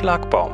Schlagbaum. 0.00 0.52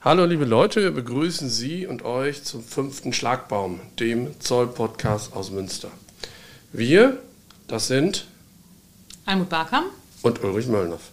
Hallo 0.00 0.24
liebe 0.24 0.46
Leute, 0.46 0.80
wir 0.80 0.90
begrüßen 0.90 1.50
Sie 1.50 1.86
und 1.86 2.02
euch 2.02 2.44
zum 2.44 2.64
fünften 2.64 3.12
Schlagbaum, 3.12 3.78
dem 4.00 4.40
Zoll-Podcast 4.40 5.34
aus 5.34 5.50
Münster. 5.50 5.90
Wir, 6.72 7.18
das 7.68 7.88
sind 7.88 8.26
Almut 9.26 9.50
Barkam 9.50 9.84
und 10.22 10.42
Ulrich 10.42 10.66
Möllnoff. 10.66 11.10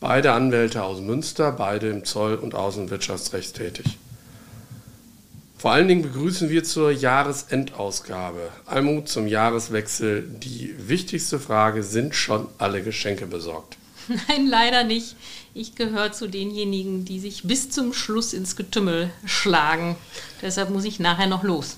Beide 0.00 0.32
Anwälte 0.32 0.82
aus 0.82 1.00
Münster, 1.00 1.50
beide 1.50 1.88
im 1.88 2.04
Zoll- 2.04 2.34
und 2.34 2.54
Außenwirtschaftsrecht 2.54 3.56
tätig. 3.56 3.96
Vor 5.56 5.72
allen 5.72 5.88
Dingen 5.88 6.02
begrüßen 6.02 6.50
wir 6.50 6.62
zur 6.62 6.90
Jahresendausgabe. 6.90 8.50
Almut 8.66 9.08
zum 9.08 9.26
Jahreswechsel. 9.26 10.28
Die 10.28 10.74
wichtigste 10.76 11.38
Frage, 11.38 11.84
sind 11.84 12.14
schon 12.14 12.48
alle 12.58 12.82
Geschenke 12.82 13.26
besorgt? 13.26 13.78
Nein, 14.28 14.46
leider 14.46 14.84
nicht. 14.84 15.16
Ich 15.54 15.74
gehöre 15.74 16.12
zu 16.12 16.28
denjenigen, 16.28 17.04
die 17.04 17.20
sich 17.20 17.42
bis 17.44 17.70
zum 17.70 17.92
Schluss 17.92 18.32
ins 18.32 18.56
Getümmel 18.56 19.10
schlagen. 19.24 19.96
Deshalb 20.40 20.70
muss 20.70 20.84
ich 20.84 20.98
nachher 20.98 21.26
noch 21.26 21.42
los. 21.42 21.76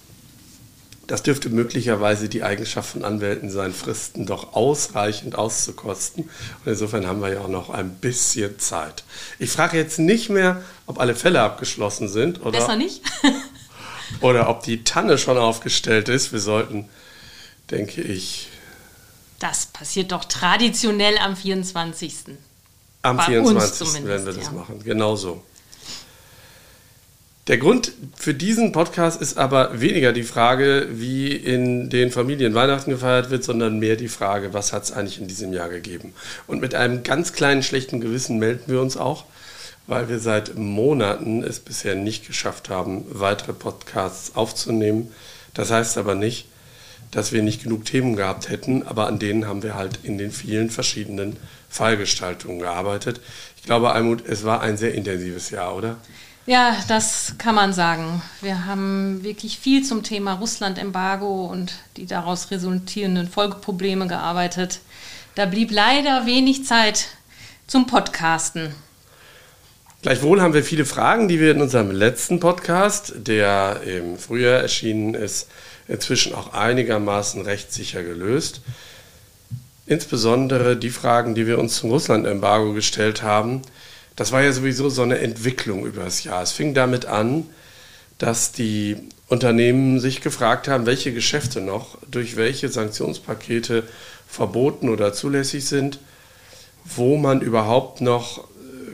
Das 1.06 1.22
dürfte 1.22 1.50
möglicherweise 1.50 2.28
die 2.30 2.42
Eigenschaft 2.42 2.90
von 2.90 3.04
Anwälten 3.04 3.50
sein, 3.50 3.74
Fristen 3.74 4.24
doch 4.24 4.54
ausreichend 4.54 5.36
auszukosten. 5.36 6.24
Und 6.24 6.70
insofern 6.70 7.06
haben 7.06 7.20
wir 7.20 7.34
ja 7.34 7.40
auch 7.40 7.48
noch 7.48 7.68
ein 7.68 7.96
bisschen 7.96 8.58
Zeit. 8.58 9.04
Ich 9.38 9.50
frage 9.50 9.76
jetzt 9.76 9.98
nicht 9.98 10.30
mehr, 10.30 10.62
ob 10.86 10.98
alle 10.98 11.14
Fälle 11.14 11.42
abgeschlossen 11.42 12.08
sind. 12.08 12.40
Oder 12.40 12.58
Besser 12.58 12.76
nicht. 12.76 13.02
oder 14.20 14.48
ob 14.48 14.62
die 14.62 14.82
Tanne 14.84 15.18
schon 15.18 15.36
aufgestellt 15.36 16.08
ist. 16.08 16.32
Wir 16.32 16.40
sollten, 16.40 16.88
denke 17.70 18.00
ich. 18.00 18.48
Das 19.44 19.66
passiert 19.66 20.10
doch 20.10 20.24
traditionell 20.24 21.18
am 21.18 21.36
24. 21.36 22.14
Am 23.02 23.18
Bei 23.18 23.24
24. 23.24 24.06
werden 24.06 24.24
wir 24.24 24.32
das 24.32 24.46
ja. 24.46 24.52
machen. 24.52 24.82
Genau 24.82 25.16
so. 25.16 25.42
Der 27.48 27.58
Grund 27.58 27.92
für 28.16 28.32
diesen 28.32 28.72
Podcast 28.72 29.20
ist 29.20 29.36
aber 29.36 29.82
weniger 29.82 30.14
die 30.14 30.22
Frage, 30.22 30.88
wie 30.92 31.30
in 31.32 31.90
den 31.90 32.10
Familien 32.10 32.54
Weihnachten 32.54 32.88
gefeiert 32.88 33.28
wird, 33.28 33.44
sondern 33.44 33.78
mehr 33.78 33.96
die 33.96 34.08
Frage, 34.08 34.54
was 34.54 34.72
hat 34.72 34.84
es 34.84 34.92
eigentlich 34.92 35.20
in 35.20 35.28
diesem 35.28 35.52
Jahr 35.52 35.68
gegeben. 35.68 36.14
Und 36.46 36.62
mit 36.62 36.74
einem 36.74 37.02
ganz 37.02 37.34
kleinen 37.34 37.62
schlechten 37.62 38.00
Gewissen 38.00 38.38
melden 38.38 38.72
wir 38.72 38.80
uns 38.80 38.96
auch, 38.96 39.26
weil 39.86 40.08
wir 40.08 40.20
seit 40.20 40.56
Monaten 40.56 41.42
es 41.42 41.60
bisher 41.60 41.96
nicht 41.96 42.26
geschafft 42.26 42.70
haben, 42.70 43.04
weitere 43.10 43.52
Podcasts 43.52 44.36
aufzunehmen. 44.36 45.12
Das 45.52 45.70
heißt 45.70 45.98
aber 45.98 46.14
nicht, 46.14 46.46
dass 47.14 47.32
wir 47.32 47.42
nicht 47.42 47.62
genug 47.62 47.84
Themen 47.84 48.16
gehabt 48.16 48.48
hätten, 48.48 48.82
aber 48.82 49.06
an 49.06 49.18
denen 49.18 49.46
haben 49.46 49.62
wir 49.62 49.76
halt 49.76 50.00
in 50.02 50.18
den 50.18 50.32
vielen 50.32 50.68
verschiedenen 50.68 51.36
Fallgestaltungen 51.68 52.58
gearbeitet. 52.58 53.20
Ich 53.56 53.62
glaube, 53.62 53.92
Almut, 53.92 54.26
es 54.26 54.44
war 54.44 54.60
ein 54.60 54.76
sehr 54.76 54.94
intensives 54.94 55.50
Jahr, 55.50 55.76
oder? 55.76 55.96
Ja, 56.46 56.76
das 56.88 57.34
kann 57.38 57.54
man 57.54 57.72
sagen. 57.72 58.20
Wir 58.42 58.66
haben 58.66 59.22
wirklich 59.22 59.58
viel 59.58 59.82
zum 59.84 60.02
Thema 60.02 60.34
Russland-Embargo 60.34 61.46
und 61.46 61.72
die 61.96 62.06
daraus 62.06 62.50
resultierenden 62.50 63.28
Folgeprobleme 63.28 64.08
gearbeitet. 64.08 64.80
Da 65.36 65.46
blieb 65.46 65.70
leider 65.70 66.26
wenig 66.26 66.66
Zeit 66.66 67.06
zum 67.66 67.86
Podcasten. 67.86 68.74
Gleichwohl 70.02 70.42
haben 70.42 70.52
wir 70.52 70.64
viele 70.64 70.84
Fragen, 70.84 71.28
die 71.28 71.40
wir 71.40 71.52
in 71.52 71.62
unserem 71.62 71.90
letzten 71.90 72.40
Podcast, 72.40 73.14
der 73.16 73.80
im 73.86 74.18
Frühjahr 74.18 74.60
erschienen 74.60 75.14
ist, 75.14 75.48
inzwischen 75.88 76.34
auch 76.34 76.52
einigermaßen 76.52 77.42
rechtssicher 77.42 78.02
gelöst. 78.02 78.60
Insbesondere 79.86 80.76
die 80.76 80.90
Fragen, 80.90 81.34
die 81.34 81.46
wir 81.46 81.58
uns 81.58 81.76
zum 81.76 81.90
Russland-Embargo 81.90 82.72
gestellt 82.72 83.22
haben. 83.22 83.62
Das 84.16 84.32
war 84.32 84.42
ja 84.42 84.52
sowieso 84.52 84.88
so 84.88 85.02
eine 85.02 85.18
Entwicklung 85.18 85.84
über 85.84 86.04
das 86.04 86.24
Jahr. 86.24 86.42
Es 86.42 86.52
fing 86.52 86.72
damit 86.72 87.04
an, 87.04 87.46
dass 88.18 88.52
die 88.52 88.96
Unternehmen 89.28 90.00
sich 90.00 90.20
gefragt 90.20 90.68
haben, 90.68 90.86
welche 90.86 91.12
Geschäfte 91.12 91.60
noch 91.60 91.98
durch 92.10 92.36
welche 92.36 92.68
Sanktionspakete 92.68 93.82
verboten 94.28 94.88
oder 94.88 95.12
zulässig 95.12 95.66
sind, 95.66 95.98
wo 96.84 97.16
man 97.16 97.40
überhaupt 97.40 98.00
noch 98.00 98.46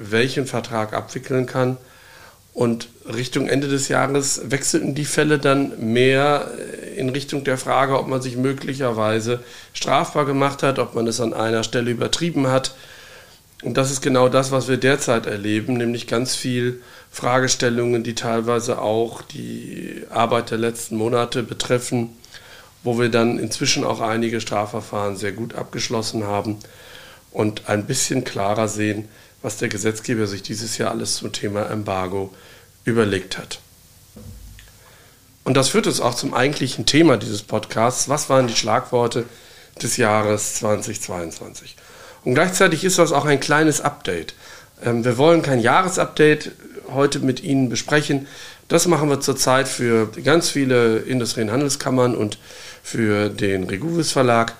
welchen 0.02 0.46
Vertrag 0.46 0.92
abwickeln 0.92 1.46
kann. 1.46 1.76
Und 2.52 2.88
Richtung 3.06 3.48
Ende 3.48 3.68
des 3.68 3.88
Jahres 3.88 4.42
wechselten 4.50 4.94
die 4.94 5.04
Fälle 5.04 5.38
dann 5.38 5.92
mehr 5.92 6.50
in 7.00 7.08
Richtung 7.08 7.42
der 7.42 7.58
Frage, 7.58 7.98
ob 7.98 8.06
man 8.06 8.22
sich 8.22 8.36
möglicherweise 8.36 9.42
strafbar 9.72 10.26
gemacht 10.26 10.62
hat, 10.62 10.78
ob 10.78 10.94
man 10.94 11.06
es 11.06 11.20
an 11.20 11.34
einer 11.34 11.64
Stelle 11.64 11.90
übertrieben 11.90 12.46
hat. 12.46 12.74
Und 13.62 13.76
das 13.76 13.90
ist 13.90 14.00
genau 14.00 14.28
das, 14.28 14.52
was 14.52 14.68
wir 14.68 14.76
derzeit 14.76 15.26
erleben, 15.26 15.74
nämlich 15.74 16.06
ganz 16.06 16.36
viel 16.36 16.80
Fragestellungen, 17.10 18.02
die 18.04 18.14
teilweise 18.14 18.80
auch 18.80 19.22
die 19.22 20.04
Arbeit 20.10 20.50
der 20.50 20.58
letzten 20.58 20.96
Monate 20.96 21.42
betreffen, 21.42 22.10
wo 22.82 22.98
wir 22.98 23.08
dann 23.08 23.38
inzwischen 23.38 23.84
auch 23.84 24.00
einige 24.00 24.40
Strafverfahren 24.40 25.16
sehr 25.16 25.32
gut 25.32 25.54
abgeschlossen 25.54 26.24
haben 26.24 26.58
und 27.32 27.68
ein 27.68 27.86
bisschen 27.86 28.24
klarer 28.24 28.68
sehen, 28.68 29.08
was 29.42 29.58
der 29.58 29.68
Gesetzgeber 29.68 30.26
sich 30.26 30.42
dieses 30.42 30.78
Jahr 30.78 30.90
alles 30.90 31.16
zum 31.16 31.32
Thema 31.32 31.68
Embargo 31.70 32.32
überlegt 32.84 33.36
hat. 33.38 33.60
Und 35.44 35.56
das 35.56 35.70
führt 35.70 35.86
uns 35.86 36.00
auch 36.00 36.14
zum 36.14 36.34
eigentlichen 36.34 36.86
Thema 36.86 37.16
dieses 37.16 37.42
Podcasts. 37.42 38.08
Was 38.08 38.28
waren 38.28 38.46
die 38.46 38.56
Schlagworte 38.56 39.24
des 39.82 39.96
Jahres 39.96 40.54
2022? 40.56 41.76
Und 42.24 42.34
gleichzeitig 42.34 42.84
ist 42.84 42.98
das 42.98 43.12
auch 43.12 43.24
ein 43.24 43.40
kleines 43.40 43.80
Update. 43.80 44.34
Ähm, 44.84 45.04
wir 45.04 45.16
wollen 45.18 45.42
kein 45.42 45.60
Jahresupdate 45.60 46.52
heute 46.92 47.20
mit 47.20 47.42
Ihnen 47.42 47.68
besprechen. 47.68 48.26
Das 48.68 48.86
machen 48.86 49.08
wir 49.08 49.20
zurzeit 49.20 49.68
für 49.68 50.08
ganz 50.24 50.50
viele 50.50 50.98
Industrie- 50.98 51.42
und 51.42 51.50
Handelskammern 51.50 52.14
und 52.14 52.38
für 52.82 53.28
den 53.28 53.64
Reguvis 53.64 54.12
Verlag. 54.12 54.54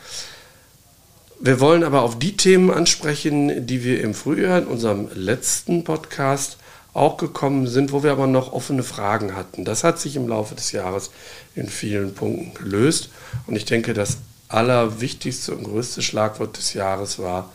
Wir 1.39 1.61
wollen 1.61 1.85
aber 1.85 2.03
auf 2.03 2.19
die 2.19 2.37
Themen 2.37 2.71
ansprechen, 2.71 3.67
die 3.67 3.85
wir 3.85 4.01
im 4.03 4.15
Frühjahr 4.15 4.59
in 4.59 4.67
unserem 4.67 5.09
letzten 5.15 5.85
Podcast 5.85 6.59
auch 6.93 7.17
gekommen 7.17 7.67
sind, 7.67 7.93
wo 7.93 8.03
wir 8.03 8.13
aber 8.13 8.27
noch 8.27 8.53
offene 8.53 8.83
Fragen 8.83 9.37
hatten. 9.37 9.65
Das 9.65 9.85
hat 9.85 10.01
sich 10.01 10.17
im 10.17 10.29
Laufe 10.29 10.55
des 10.55 10.73
Jahres 10.73 11.11
in 11.55 11.69
vielen 11.69 12.15
Punkten 12.15 12.55
gelöst. 12.55 13.11
Und 13.47 13.57
ich 13.57 13.65
denke, 13.65 13.95
das 13.95 14.19
allerwichtigste 14.49 15.55
und 15.55 15.65
größte 15.65 16.03
Schlagwort 16.03 16.57
des 16.57 16.75
Jahres 16.75 17.19
war 17.19 17.51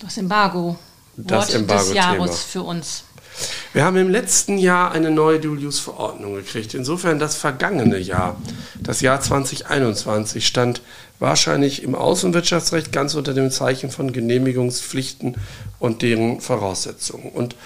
Das 0.00 0.16
Embargo. 0.18 0.76
Das 1.16 1.48
Wort 1.48 1.54
Embargo-Thema. 1.54 1.94
des 1.94 1.94
Jahres 1.94 2.42
für 2.42 2.62
uns. 2.62 3.04
Wir 3.72 3.84
haben 3.84 3.96
im 3.96 4.08
letzten 4.08 4.58
Jahr 4.58 4.92
eine 4.92 5.10
neue 5.10 5.40
Dual-Use-Verordnung 5.40 6.34
gekriegt. 6.34 6.74
Insofern 6.74 7.18
das 7.18 7.34
vergangene 7.36 7.98
Jahr, 7.98 8.36
das 8.80 9.00
Jahr 9.00 9.20
2021, 9.20 10.46
stand 10.46 10.82
wahrscheinlich 11.18 11.82
im 11.82 11.94
Außenwirtschaftsrecht 11.94 12.92
ganz 12.92 13.14
unter 13.14 13.34
dem 13.34 13.50
Zeichen 13.50 13.90
von 13.90 14.12
Genehmigungspflichten 14.12 15.36
und 15.80 16.02
deren 16.02 16.40
Voraussetzungen. 16.40 17.30
Und 17.30 17.56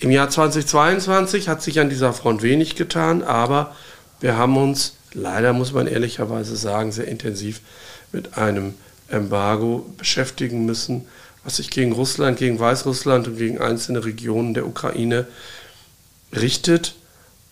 im 0.00 0.10
Jahr 0.10 0.30
2022 0.30 1.48
hat 1.48 1.62
sich 1.62 1.80
an 1.80 1.90
dieser 1.90 2.12
Front 2.12 2.42
wenig 2.42 2.76
getan, 2.76 3.22
aber 3.22 3.74
wir 4.20 4.36
haben 4.36 4.56
uns, 4.56 4.94
leider 5.12 5.52
muss 5.52 5.72
man 5.72 5.86
ehrlicherweise 5.86 6.56
sagen, 6.56 6.92
sehr 6.92 7.08
intensiv 7.08 7.60
mit 8.12 8.36
einem 8.38 8.74
Embargo 9.08 9.86
beschäftigen 9.96 10.66
müssen, 10.66 11.06
was 11.44 11.56
sich 11.56 11.70
gegen 11.70 11.92
Russland, 11.92 12.38
gegen 12.38 12.60
Weißrussland 12.60 13.28
und 13.28 13.38
gegen 13.38 13.60
einzelne 13.60 14.04
Regionen 14.04 14.54
der 14.54 14.66
Ukraine 14.66 15.26
richtet 16.32 16.94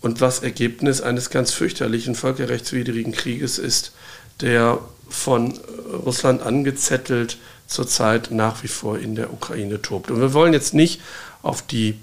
und 0.00 0.20
was 0.20 0.40
Ergebnis 0.40 1.00
eines 1.00 1.30
ganz 1.30 1.52
fürchterlichen 1.52 2.14
völkerrechtswidrigen 2.14 3.12
Krieges 3.12 3.58
ist, 3.58 3.92
der 4.40 4.78
von 5.08 5.58
Russland 6.04 6.42
angezettelt 6.42 7.38
zurzeit 7.66 8.30
nach 8.30 8.62
wie 8.62 8.68
vor 8.68 8.98
in 8.98 9.14
der 9.14 9.32
Ukraine 9.32 9.82
tobt. 9.82 10.10
Und 10.10 10.20
wir 10.20 10.32
wollen 10.32 10.52
jetzt 10.52 10.74
nicht 10.74 11.00
auf 11.42 11.62
die 11.62 11.98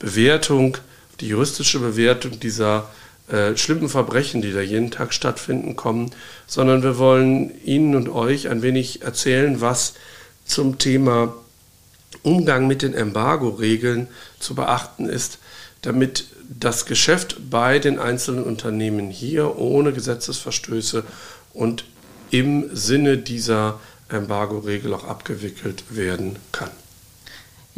Bewertung, 0.00 0.76
die 1.20 1.28
juristische 1.28 1.78
Bewertung 1.78 2.40
dieser 2.40 2.90
äh, 3.28 3.56
schlimmen 3.56 3.88
Verbrechen, 3.88 4.42
die 4.42 4.52
da 4.52 4.60
jeden 4.60 4.90
Tag 4.90 5.14
stattfinden, 5.14 5.76
kommen, 5.76 6.10
sondern 6.48 6.82
wir 6.82 6.98
wollen 6.98 7.52
Ihnen 7.64 7.94
und 7.94 8.08
euch 8.08 8.48
ein 8.48 8.62
wenig 8.62 9.02
erzählen, 9.02 9.60
was 9.60 9.94
zum 10.44 10.78
Thema 10.78 11.34
Umgang 12.22 12.66
mit 12.66 12.82
den 12.82 12.92
Embargo-Regeln 12.92 14.08
zu 14.40 14.56
beachten 14.56 15.08
ist, 15.08 15.38
damit 15.82 16.26
das 16.48 16.86
Geschäft 16.86 17.36
bei 17.48 17.78
den 17.78 18.00
einzelnen 18.00 18.42
Unternehmen 18.42 19.10
hier 19.10 19.56
ohne 19.58 19.92
Gesetzesverstöße 19.92 21.04
und 21.54 21.84
im 22.30 22.74
Sinne 22.74 23.18
dieser 23.18 23.78
Embargo-Regel 24.08 24.92
auch 24.92 25.04
abgewickelt 25.04 25.84
werden 25.90 26.36
kann. 26.50 26.70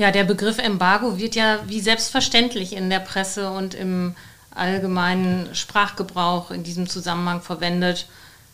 Ja, 0.02 0.10
der 0.10 0.24
Begriff 0.24 0.58
Embargo 0.58 1.16
wird 1.16 1.36
ja 1.36 1.60
wie 1.68 1.78
selbstverständlich 1.78 2.72
in 2.72 2.90
der 2.90 2.98
Presse 2.98 3.50
und 3.50 3.72
im 3.72 4.16
allgemeinen 4.50 5.54
Sprachgebrauch 5.54 6.50
in 6.50 6.64
diesem 6.64 6.88
Zusammenhang 6.88 7.40
verwendet. 7.40 8.08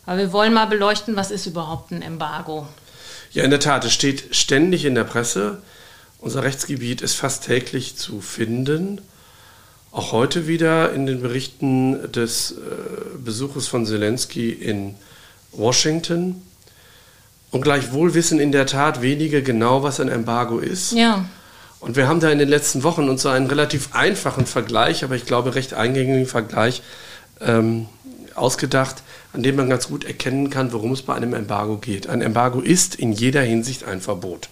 Aber 0.05 0.19
wir 0.19 0.33
wollen 0.35 0.53
mal 0.53 0.67
beleuchten, 0.67 1.17
was 1.17 1.31
ist 1.31 1.47
überhaupt 1.47 1.91
ein 1.91 2.03
Embargo? 2.03 2.69
Ja, 3.33 3.45
in 3.45 3.51
der 3.51 3.61
Tat, 3.61 3.87
es 3.87 3.95
steht 3.95 4.37
ständig 4.37 4.85
in 4.85 4.95
der 4.95 5.05
Presse 5.05 5.63
Unser 6.19 6.43
Rechtsgebiet 6.43 7.01
ist 7.01 7.15
fast 7.15 7.47
täglich 7.47 7.97
zu 7.97 8.21
finden. 8.21 9.01
Auch 9.91 10.13
heute 10.13 10.49
wieder 10.49 10.93
in 10.93 11.07
den 11.07 11.23
Berichten 11.23 12.13
des 12.13 12.51
äh, 12.51 12.57
Besuches 13.25 13.69
von 13.69 13.87
Zelensky 13.87 14.51
in 14.51 14.97
Washington. 15.53 16.43
Und 17.53 17.63
gleichwohl 17.63 18.13
wissen 18.13 18.39
in 18.39 18.53
der 18.53 18.67
Tat 18.67 19.01
wenige 19.01 19.43
genau, 19.43 19.83
was 19.83 19.99
ein 19.99 20.11
Embargo 20.11 20.59
ist. 20.59 20.93
Ja. 20.93 21.25
Und 21.81 21.97
wir 21.97 22.09
haben 22.09 22.21
da 22.21 22.31
in 22.31 22.39
den 22.39 22.49
letzten 22.49 22.83
Wochen 22.83 23.09
uns 23.09 23.23
so 23.23 23.29
einen 23.29 23.47
relativ 23.47 23.91
einfachen 23.95 24.47
Vergleich, 24.47 25.05
aber 25.05 25.15
ich 25.15 25.27
glaube 25.27 25.55
recht 25.55 25.75
eingängigen 25.75 26.27
Vergleich 26.27 26.83
ähm, 27.41 27.87
ausgedacht, 28.35 29.03
an 29.33 29.43
dem 29.43 29.57
man 29.57 29.69
ganz 29.69 29.89
gut 29.89 30.05
erkennen 30.05 30.51
kann, 30.51 30.73
worum 30.73 30.93
es 30.93 31.03
bei 31.03 31.15
einem 31.15 31.35
Embargo 31.35 31.77
geht. 31.77 32.09
Ein 32.09 32.23
Embargo 32.23 32.61
ist 32.61 32.95
in 32.95 33.13
jeder 33.13 33.43
Hinsicht 33.43 33.85
ein 33.85 34.01
Verbot. 34.01 34.49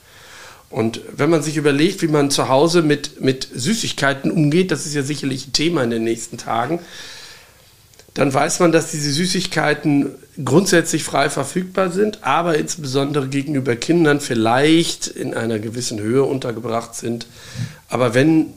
Und 0.69 1.01
wenn 1.17 1.31
man 1.31 1.43
sich 1.43 1.57
überlegt, 1.57 2.03
wie 2.03 2.09
man 2.09 2.31
zu 2.31 2.49
Hause 2.49 2.83
mit, 2.83 3.21
mit 3.21 3.49
Süßigkeiten 3.55 4.31
umgeht, 4.31 4.71
das 4.71 4.85
ist 4.87 4.95
ja 4.95 5.03
sicherlich 5.03 5.47
ein 5.49 5.53
Thema 5.53 5.83
in 5.85 5.91
den 5.91 6.05
nächsten 6.05 6.39
Tagen, 6.39 6.81
dann 8.15 8.33
weiß 8.33 8.61
man, 8.61 8.73
dass 8.73 8.91
diese 8.91 9.13
Süßigkeiten 9.13 10.15
grundsätzlich 10.45 11.05
frei 11.05 11.31
verfügbar 11.31 11.91
sind, 11.91 12.23
aber 12.23 12.59
insbesondere 12.59 13.29
gegenüber 13.29 13.77
Kindern 13.77 14.21
vielleicht 14.21 15.07
in 15.07 15.35
einer 15.35 15.59
gewissen 15.59 15.99
Höhe 15.99 16.25
untergebracht 16.25 16.95
sind. 16.95 17.27
Aber 17.89 18.15
wenn 18.15 18.53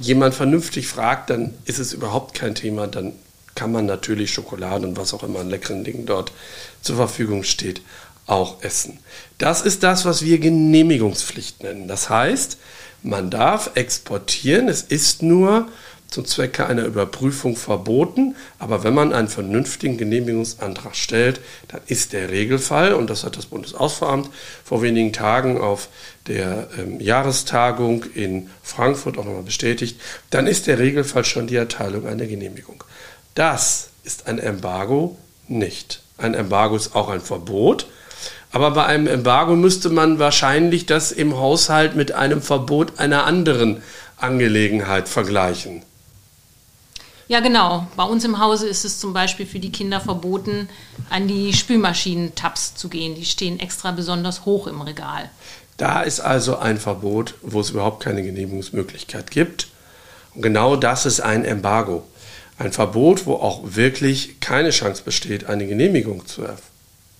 jemand 0.00 0.34
vernünftig 0.34 0.88
fragt, 0.88 1.30
dann 1.30 1.54
ist 1.64 1.78
es 1.78 1.92
überhaupt 1.92 2.34
kein 2.34 2.54
Thema, 2.54 2.86
dann 2.86 3.12
kann 3.54 3.72
man 3.72 3.86
natürlich 3.86 4.32
Schokolade 4.32 4.86
und 4.86 4.96
was 4.96 5.14
auch 5.14 5.22
immer 5.22 5.40
an 5.40 5.50
leckeren 5.50 5.84
Dingen 5.84 6.06
dort 6.06 6.32
zur 6.82 6.96
Verfügung 6.96 7.42
steht, 7.42 7.80
auch 8.26 8.62
essen. 8.62 8.98
Das 9.38 9.62
ist 9.62 9.82
das, 9.82 10.04
was 10.04 10.24
wir 10.24 10.38
Genehmigungspflicht 10.38 11.62
nennen. 11.62 11.88
Das 11.88 12.10
heißt, 12.10 12.58
man 13.02 13.30
darf 13.30 13.70
exportieren, 13.74 14.68
es 14.68 14.82
ist 14.82 15.22
nur 15.22 15.68
zum 16.16 16.24
Zwecke 16.24 16.66
einer 16.66 16.86
Überprüfung 16.86 17.56
verboten. 17.56 18.36
Aber 18.58 18.84
wenn 18.84 18.94
man 18.94 19.12
einen 19.12 19.28
vernünftigen 19.28 19.98
Genehmigungsantrag 19.98 20.96
stellt, 20.96 21.40
dann 21.68 21.82
ist 21.86 22.14
der 22.14 22.30
Regelfall, 22.30 22.94
und 22.94 23.10
das 23.10 23.22
hat 23.22 23.36
das 23.36 23.44
Bundesausfuhramt 23.46 24.30
vor 24.64 24.80
wenigen 24.80 25.12
Tagen 25.12 25.60
auf 25.60 25.88
der 26.26 26.68
ähm, 26.78 27.00
Jahrestagung 27.00 28.04
in 28.14 28.48
Frankfurt 28.62 29.18
auch 29.18 29.26
nochmal 29.26 29.42
bestätigt, 29.42 30.00
dann 30.30 30.46
ist 30.46 30.66
der 30.66 30.78
Regelfall 30.78 31.26
schon 31.26 31.48
die 31.48 31.56
Erteilung 31.56 32.06
einer 32.06 32.24
Genehmigung. 32.24 32.82
Das 33.34 33.90
ist 34.02 34.26
ein 34.26 34.38
Embargo 34.38 35.18
nicht. 35.48 36.00
Ein 36.16 36.32
Embargo 36.32 36.76
ist 36.76 36.96
auch 36.96 37.10
ein 37.10 37.20
Verbot. 37.20 37.88
Aber 38.52 38.70
bei 38.70 38.86
einem 38.86 39.06
Embargo 39.06 39.54
müsste 39.54 39.90
man 39.90 40.18
wahrscheinlich 40.18 40.86
das 40.86 41.12
im 41.12 41.36
Haushalt 41.36 41.94
mit 41.94 42.12
einem 42.12 42.40
Verbot 42.40 42.98
einer 42.98 43.26
anderen 43.26 43.82
Angelegenheit 44.16 45.10
vergleichen. 45.10 45.82
Ja, 47.28 47.40
genau. 47.40 47.88
Bei 47.96 48.04
uns 48.04 48.24
im 48.24 48.38
Hause 48.38 48.68
ist 48.68 48.84
es 48.84 49.00
zum 49.00 49.12
Beispiel 49.12 49.46
für 49.46 49.58
die 49.58 49.72
Kinder 49.72 50.00
verboten, 50.00 50.68
an 51.10 51.26
die 51.26 51.52
Spülmaschinen-Tabs 51.52 52.76
zu 52.76 52.88
gehen. 52.88 53.16
Die 53.16 53.24
stehen 53.24 53.58
extra 53.58 53.90
besonders 53.90 54.44
hoch 54.44 54.68
im 54.68 54.80
Regal. 54.80 55.28
Da 55.76 56.02
ist 56.02 56.20
also 56.20 56.56
ein 56.56 56.78
Verbot, 56.78 57.34
wo 57.42 57.60
es 57.60 57.70
überhaupt 57.70 58.02
keine 58.02 58.22
Genehmigungsmöglichkeit 58.22 59.30
gibt. 59.30 59.68
Und 60.34 60.42
genau 60.42 60.76
das 60.76 61.04
ist 61.04 61.20
ein 61.20 61.44
Embargo. 61.44 62.06
Ein 62.58 62.72
Verbot, 62.72 63.26
wo 63.26 63.34
auch 63.34 63.60
wirklich 63.64 64.40
keine 64.40 64.70
Chance 64.70 65.02
besteht, 65.04 65.46
eine 65.46 65.66
Genehmigung 65.66 66.26
zu 66.26 66.44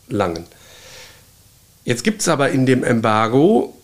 erlangen. 0.09 0.47
Jetzt 1.85 2.05
gibt 2.05 2.23
es 2.23 2.29
aber 2.29 2.51
in 2.51 2.65
dem 2.65 2.85
Embargo, 2.85 3.77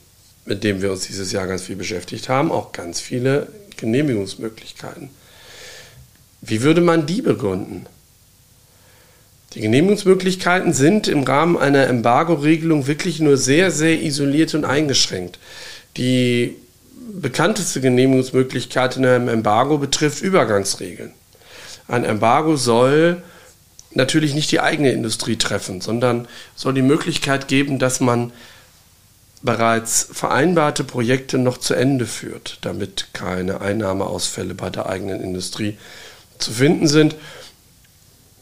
mit 0.45 0.65
dem 0.65 0.83
wir 0.83 0.93
uns 0.93 1.07
dieses 1.07 1.33
Jahr 1.33 1.47
ganz 1.47 1.63
viel 1.63 1.77
beschäftigt 1.77 2.29
haben, 2.29 2.51
auch 2.51 2.73
ganz 2.73 3.01
viele 3.01 3.49
Genehmigungsmöglichkeiten. 3.77 5.11
Wie 6.43 6.63
würde 6.63 6.81
man 6.81 7.07
die 7.07 7.23
begründen? 7.23 7.87
Die 9.55 9.61
Genehmigungsmöglichkeiten 9.61 10.73
sind 10.73 11.09
im 11.09 11.23
Rahmen 11.23 11.57
einer 11.57 11.87
Embargo-Regelung 11.87 12.87
wirklich 12.87 13.21
nur 13.21 13.37
sehr, 13.37 13.71
sehr 13.71 14.03
isoliert 14.03 14.55
und 14.55 14.65
eingeschränkt. 14.65 15.39
Die 15.97 16.57
bekannteste 17.13 17.81
Genehmigungsmöglichkeit 17.81 18.97
in 18.97 19.07
einem 19.07 19.29
Embargo 19.29 19.79
betrifft 19.79 20.23
Übergangsregeln. 20.23 21.13
Ein 21.87 22.05
Embargo 22.05 22.57
soll 22.57 23.23
natürlich 23.93 24.35
nicht 24.35 24.51
die 24.51 24.61
eigene 24.61 24.91
Industrie 24.91 25.37
treffen, 25.37 25.81
sondern 25.81 26.27
soll 26.57 26.75
die 26.75 26.83
Möglichkeit 26.83 27.47
geben, 27.47 27.79
dass 27.79 28.01
man 28.01 28.33
bereits 29.43 30.09
vereinbarte 30.11 30.83
Projekte 30.83 31.39
noch 31.39 31.59
zu 31.59 31.75
Ende 31.75 32.07
führt, 32.07 32.59
damit 32.63 33.09
keine 33.13 33.61
Einnahmeausfälle 33.61 34.55
bei 34.55 34.71
der 34.71 34.87
eigenen 34.87 35.21
Industrie 35.21 35.77
zu 36.43 36.53
finden 36.53 36.89
sind. 36.89 37.17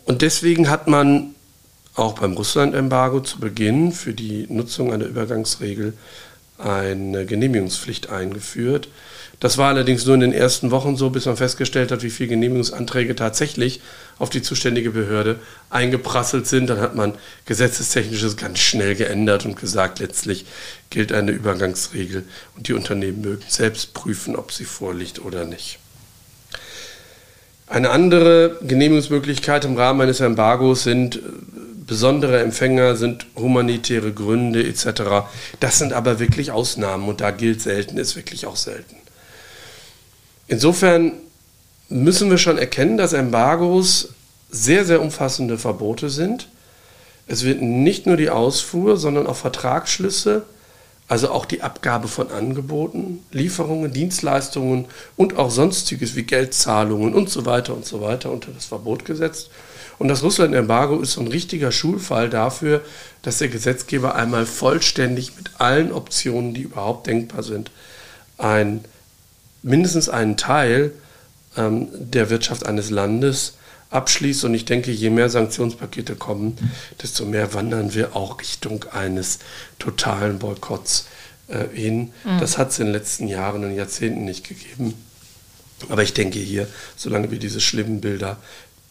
Und 0.05 0.23
deswegen 0.23 0.69
hat 0.69 0.89
man 0.89 1.35
auch 1.95 2.15
beim 2.15 2.33
Russland-Embargo 2.33 3.21
zu 3.21 3.39
Beginn 3.39 3.93
für 3.93 4.15
die 4.15 4.47
Nutzung 4.49 4.93
einer 4.93 5.07
Übergangsregel 5.07 5.95
eine 6.59 7.27
Genehmigungspflicht 7.27 8.11
eingeführt. 8.11 8.89
Das 9.41 9.57
war 9.57 9.69
allerdings 9.69 10.05
nur 10.05 10.15
in 10.15 10.21
den 10.21 10.33
ersten 10.35 10.71
Wochen 10.71 10.97
so, 10.97 11.09
bis 11.09 11.25
man 11.25 11.37
festgestellt 11.37 11.91
hat, 11.91 12.03
wie 12.03 12.11
viele 12.11 12.29
Genehmigungsanträge 12.31 13.17
tatsächlich 13.17 13.81
auf 14.19 14.29
die 14.29 14.43
zuständige 14.43 14.91
Behörde 14.91 15.39
eingeprasselt 15.71 16.47
sind. 16.47 16.69
Dann 16.69 16.81
hat 16.81 16.95
man 16.95 17.15
gesetzestechnisches 17.47 18.37
ganz 18.37 18.59
schnell 18.59 18.95
geändert 18.95 19.47
und 19.47 19.57
gesagt, 19.57 19.99
letztlich 19.99 20.45
gilt 20.91 21.11
eine 21.13 21.31
Übergangsregel 21.31 22.25
und 22.55 22.69
die 22.69 22.75
Unternehmen 22.75 23.23
mögen 23.23 23.45
selbst 23.49 23.95
prüfen, 23.95 24.37
ob 24.37 24.53
sie 24.53 24.67
vorliegt 24.67 25.25
oder 25.25 25.47
nicht. 25.47 25.80
Eine 27.71 27.91
andere 27.91 28.59
Genehmigungsmöglichkeit 28.63 29.65
im 29.65 29.77
Rahmen 29.77 30.01
eines 30.01 30.19
Embargos 30.19 30.83
sind 30.83 31.17
äh, 31.17 31.21
besondere 31.87 32.41
Empfänger, 32.41 32.97
sind 32.97 33.27
humanitäre 33.37 34.13
Gründe 34.13 34.67
etc. 34.67 35.29
Das 35.61 35.79
sind 35.79 35.93
aber 35.93 36.19
wirklich 36.19 36.51
Ausnahmen 36.51 37.09
und 37.09 37.21
da 37.21 37.31
gilt 37.31 37.63
selten, 37.63 37.97
ist 37.97 38.17
wirklich 38.17 38.45
auch 38.47 38.57
selten. 38.57 38.97
Insofern 40.49 41.13
müssen 41.89 42.29
wir 42.29 42.39
schon 42.39 42.59
erkennen, 42.59 42.97
dass 42.97 43.13
Embargos 43.13 44.15
sehr, 44.51 44.85
sehr 44.85 45.01
umfassende 45.01 45.57
Verbote 45.57 46.11
sind. 46.11 46.49
Es 47.29 47.45
wird 47.45 47.63
nicht 47.63 48.05
nur 48.05 48.17
die 48.17 48.31
Ausfuhr, 48.31 48.97
sondern 48.97 49.29
auch 49.29 49.37
Vertragsschlüsse 49.37 50.43
also 51.11 51.33
auch 51.33 51.45
die 51.45 51.61
Abgabe 51.61 52.07
von 52.07 52.31
Angeboten, 52.31 53.25
Lieferungen, 53.33 53.93
Dienstleistungen 53.93 54.85
und 55.17 55.37
auch 55.37 55.51
sonstiges 55.51 56.15
wie 56.15 56.23
Geldzahlungen 56.23 57.15
und 57.15 57.29
so 57.29 57.45
weiter 57.47 57.75
und 57.75 57.85
so 57.85 58.01
weiter 58.01 58.31
unter 58.31 58.53
das 58.53 58.67
Verbot 58.67 59.05
gesetzt. 59.05 59.51
Und 59.99 60.07
das 60.07 60.23
Russland-Embargo 60.23 61.01
ist 61.01 61.15
so 61.15 61.21
ein 61.21 61.27
richtiger 61.27 61.73
Schulfall 61.73 62.31
dafür, 62.31 62.83
dass 63.23 63.39
der 63.39 63.49
Gesetzgeber 63.49 64.15
einmal 64.15 64.47
vollständig 64.47 65.37
mit 65.37 65.51
allen 65.59 65.91
Optionen, 65.91 66.55
die 66.55 66.63
überhaupt 66.63 67.09
denkbar 67.09 67.43
sind, 67.43 67.73
ein, 68.39 68.85
mindestens 69.65 70.09
einen 70.09 70.37
Teil 70.37 70.93
ähm, 71.57 71.89
der 71.93 72.31
Wirtschaft 72.31 72.67
eines 72.67 72.91
Landes 72.91 73.55
abschließt. 73.91 74.45
Und 74.45 74.55
ich 74.55 74.65
denke, 74.65 74.91
je 74.91 75.11
mehr 75.11 75.29
Sanktionspakete 75.29 76.17
kommen, 76.17 76.57
desto 77.03 77.25
mehr 77.25 77.55
wandern 77.55 77.95
wir 77.95 78.17
auch 78.17 78.41
Richtung 78.41 78.85
eines 78.93 79.41
totalen 79.79 80.39
Boykotts 80.39 81.07
äh, 81.49 81.67
hin. 81.73 82.13
Mhm. 82.25 82.41
Das 82.41 82.59
hat 82.59 82.71
es 82.71 82.79
in 82.79 82.87
den 82.87 82.93
letzten 82.93 83.29
Jahren 83.29 83.65
und 83.65 83.75
Jahrzehnten 83.75 84.25
nicht 84.25 84.49
gegeben. 84.49 84.95
Aber 85.89 86.03
ich 86.03 86.15
denke 86.15 86.39
hier, 86.39 86.69
solange 86.97 87.31
wir 87.31 87.39
diese 87.39 87.61
schlimmen 87.61 88.01
Bilder 88.01 88.37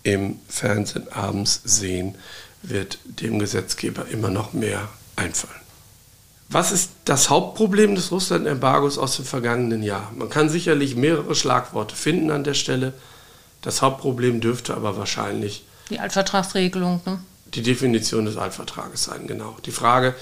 im 0.03 0.39
Fernsehen 0.47 1.11
abends 1.11 1.61
sehen, 1.63 2.15
wird 2.61 2.99
dem 3.05 3.39
Gesetzgeber 3.39 4.07
immer 4.09 4.29
noch 4.29 4.53
mehr 4.53 4.89
einfallen. 5.15 5.53
Was 6.49 6.71
ist 6.71 6.91
das 7.05 7.29
Hauptproblem 7.29 7.93
des 7.93 8.11
Russland-Embargos 8.11 8.97
aus 8.97 9.17
dem 9.17 9.25
vergangenen 9.25 9.83
Jahr? 9.83 10.11
Man 10.15 10.29
kann 10.29 10.49
sicherlich 10.49 10.95
mehrere 10.95 11.35
Schlagworte 11.35 11.95
finden 11.95 12.31
an 12.31 12.43
der 12.43 12.55
Stelle. 12.55 12.93
Das 13.61 13.81
Hauptproblem 13.81 14.41
dürfte 14.41 14.73
aber 14.73 14.97
wahrscheinlich 14.97 15.65
die 15.89 15.99
Altvertragsregelung, 15.99 17.01
ne? 17.05 17.19
die 17.53 17.63
Definition 17.63 18.25
des 18.25 18.37
Altvertrages 18.37 19.05
sein, 19.05 19.27
genau. 19.27 19.57
Die 19.65 19.71
Frage, 19.71 20.15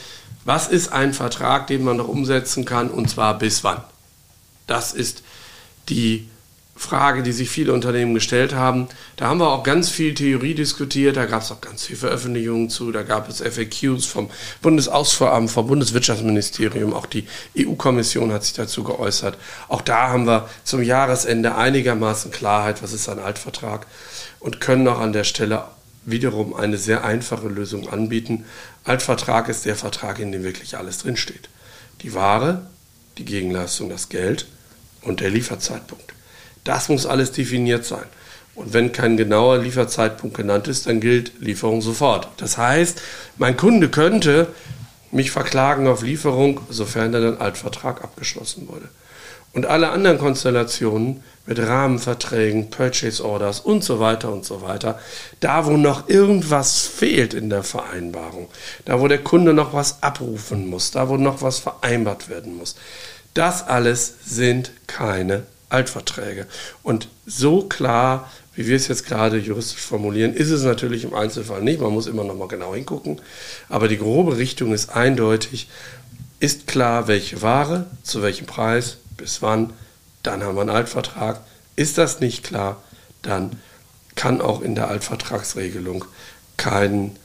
was 0.45 0.67
ist 0.67 0.93
ein 0.93 1.13
Vertrag, 1.13 1.67
den 1.67 1.83
man 1.83 1.97
noch 1.97 2.07
umsetzen 2.07 2.63
kann 2.63 2.89
und 2.89 3.09
zwar 3.09 3.37
bis 3.37 3.63
wann? 3.63 3.83
Das 4.65 4.93
ist 4.93 5.23
die 5.89 6.29
Frage, 6.77 7.23
die 7.23 7.31
sich 7.31 7.49
viele 7.49 7.73
Unternehmen 7.73 8.13
gestellt 8.13 8.53
haben. 8.53 8.87
Da 9.15 9.27
haben 9.27 9.39
wir 9.39 9.49
auch 9.49 9.63
ganz 9.63 9.89
viel 9.89 10.13
Theorie 10.13 10.53
diskutiert, 10.53 11.17
da 11.17 11.25
gab 11.25 11.41
es 11.41 11.51
auch 11.51 11.59
ganz 11.59 11.85
viele 11.85 11.97
Veröffentlichungen 11.97 12.69
zu, 12.69 12.91
da 12.91 13.01
gab 13.01 13.27
es 13.27 13.41
FAQs 13.41 14.05
vom 14.05 14.29
Bundesausfuhramt, 14.61 15.49
vom 15.49 15.67
Bundeswirtschaftsministerium, 15.67 16.93
auch 16.93 17.07
die 17.07 17.27
EU-Kommission 17.57 18.31
hat 18.31 18.43
sich 18.43 18.53
dazu 18.53 18.83
geäußert. 18.83 19.37
Auch 19.67 19.81
da 19.81 20.09
haben 20.09 20.27
wir 20.27 20.47
zum 20.63 20.83
Jahresende 20.83 21.55
einigermaßen 21.55 22.31
Klarheit, 22.31 22.83
was 22.83 22.93
ist 22.93 23.09
ein 23.09 23.19
Altvertrag 23.19 23.87
und 24.39 24.61
können 24.61 24.87
auch 24.87 24.99
an 24.99 25.13
der 25.13 25.23
Stelle 25.23 25.63
wiederum 26.05 26.53
eine 26.53 26.77
sehr 26.77 27.03
einfache 27.03 27.47
Lösung 27.47 27.89
anbieten. 27.89 28.45
Altvertrag 28.83 29.49
ist 29.49 29.65
der 29.65 29.75
Vertrag, 29.75 30.19
in 30.19 30.31
dem 30.31 30.43
wirklich 30.43 30.77
alles 30.77 30.99
drinsteht. 30.99 31.49
Die 32.01 32.13
Ware, 32.13 32.67
die 33.17 33.25
Gegenleistung 33.25 33.89
das 33.89 34.09
Geld 34.09 34.45
und 35.01 35.19
der 35.21 35.31
Lieferzeitpunkt. 35.31 36.13
Das 36.67 36.89
muss 36.89 37.05
alles 37.05 37.31
definiert 37.31 37.85
sein. 37.85 38.03
Und 38.53 38.73
wenn 38.73 38.91
kein 38.91 39.15
genauer 39.15 39.59
Lieferzeitpunkt 39.59 40.35
genannt 40.35 40.67
ist, 40.67 40.85
dann 40.85 40.99
gilt 40.99 41.31
Lieferung 41.39 41.81
sofort. 41.81 42.27
Das 42.37 42.57
heißt, 42.57 43.01
mein 43.37 43.55
Kunde 43.55 43.87
könnte 43.87 44.47
mich 45.11 45.31
verklagen 45.31 45.87
auf 45.87 46.01
Lieferung, 46.01 46.59
sofern 46.69 47.13
dann 47.13 47.23
ein 47.23 47.39
Altvertrag 47.39 48.03
abgeschlossen 48.03 48.67
wurde. 48.67 48.89
Und 49.53 49.65
alle 49.65 49.91
anderen 49.91 50.17
Konstellationen 50.17 51.23
mit 51.45 51.57
Rahmenverträgen, 51.57 52.69
Purchase 52.69 53.23
Orders 53.23 53.61
und 53.61 53.85
so 53.85 54.01
weiter 54.01 54.33
und 54.33 54.43
so 54.43 54.61
weiter, 54.61 54.99
da 55.39 55.65
wo 55.65 55.77
noch 55.77 56.09
irgendwas 56.09 56.81
fehlt 56.81 57.33
in 57.33 57.49
der 57.49 57.63
Vereinbarung, 57.63 58.49
da 58.83 58.99
wo 58.99 59.07
der 59.07 59.23
Kunde 59.23 59.53
noch 59.53 59.73
was 59.73 60.03
abrufen 60.03 60.67
muss, 60.67 60.91
da 60.91 61.07
wo 61.07 61.15
noch 61.15 61.41
was 61.41 61.59
vereinbart 61.59 62.27
werden 62.27 62.57
muss, 62.57 62.75
das 63.33 63.65
alles 63.65 64.15
sind 64.25 64.71
keine 64.87 65.43
Altverträge. 65.69 66.47
Und 66.83 67.07
so 67.25 67.63
klar, 67.63 68.31
wie 68.55 68.67
wir 68.67 68.75
es 68.75 68.87
jetzt 68.87 69.05
gerade 69.05 69.37
juristisch 69.37 69.81
formulieren, 69.81 70.33
ist 70.33 70.49
es 70.49 70.63
natürlich 70.63 71.03
im 71.03 71.13
Einzelfall 71.13 71.61
nicht. 71.61 71.79
Man 71.79 71.93
muss 71.93 72.07
immer 72.07 72.23
noch 72.23 72.35
mal 72.35 72.47
genau 72.47 72.73
hingucken. 72.73 73.21
Aber 73.69 73.87
die 73.87 73.97
grobe 73.97 74.37
Richtung 74.37 74.73
ist 74.73 74.89
eindeutig. 74.89 75.67
Ist 76.39 76.67
klar, 76.67 77.07
welche 77.07 77.41
Ware, 77.41 77.85
zu 78.03 78.21
welchem 78.21 78.45
Preis, 78.47 78.97
bis 79.15 79.41
wann, 79.41 79.73
dann 80.23 80.43
haben 80.43 80.55
wir 80.55 80.61
einen 80.61 80.69
Altvertrag. 80.69 81.41
Ist 81.75 81.97
das 81.97 82.19
nicht 82.19 82.43
klar, 82.43 82.81
dann 83.21 83.59
kann 84.15 84.41
auch 84.41 84.61
in 84.61 84.75
der 84.75 84.87
Altvertragsregelung 84.87 86.05
kein, 86.57 87.15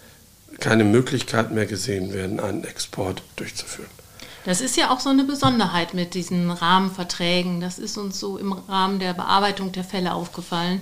keine 0.61 0.84
Möglichkeit 0.84 1.50
mehr 1.52 1.66
gesehen 1.66 2.12
werden, 2.12 2.40
einen 2.40 2.64
Export 2.64 3.22
durchzuführen. 3.37 4.01
Das 4.44 4.61
ist 4.61 4.76
ja 4.76 4.90
auch 4.90 4.99
so 4.99 5.11
eine 5.11 5.25
Besonderheit 5.25 5.94
mit 5.94 6.14
diesen 6.14 6.50
Rahmenverträgen. 6.50 7.61
Das 7.61 7.78
ist 7.78 7.96
uns 7.96 8.18
so 8.18 8.38
im 8.38 8.52
Rahmen 8.52 8.99
der 8.99 9.14
Bearbeitung 9.14 9.70
der 9.70 9.84
Fälle 9.84 10.14
aufgefallen. 10.14 10.80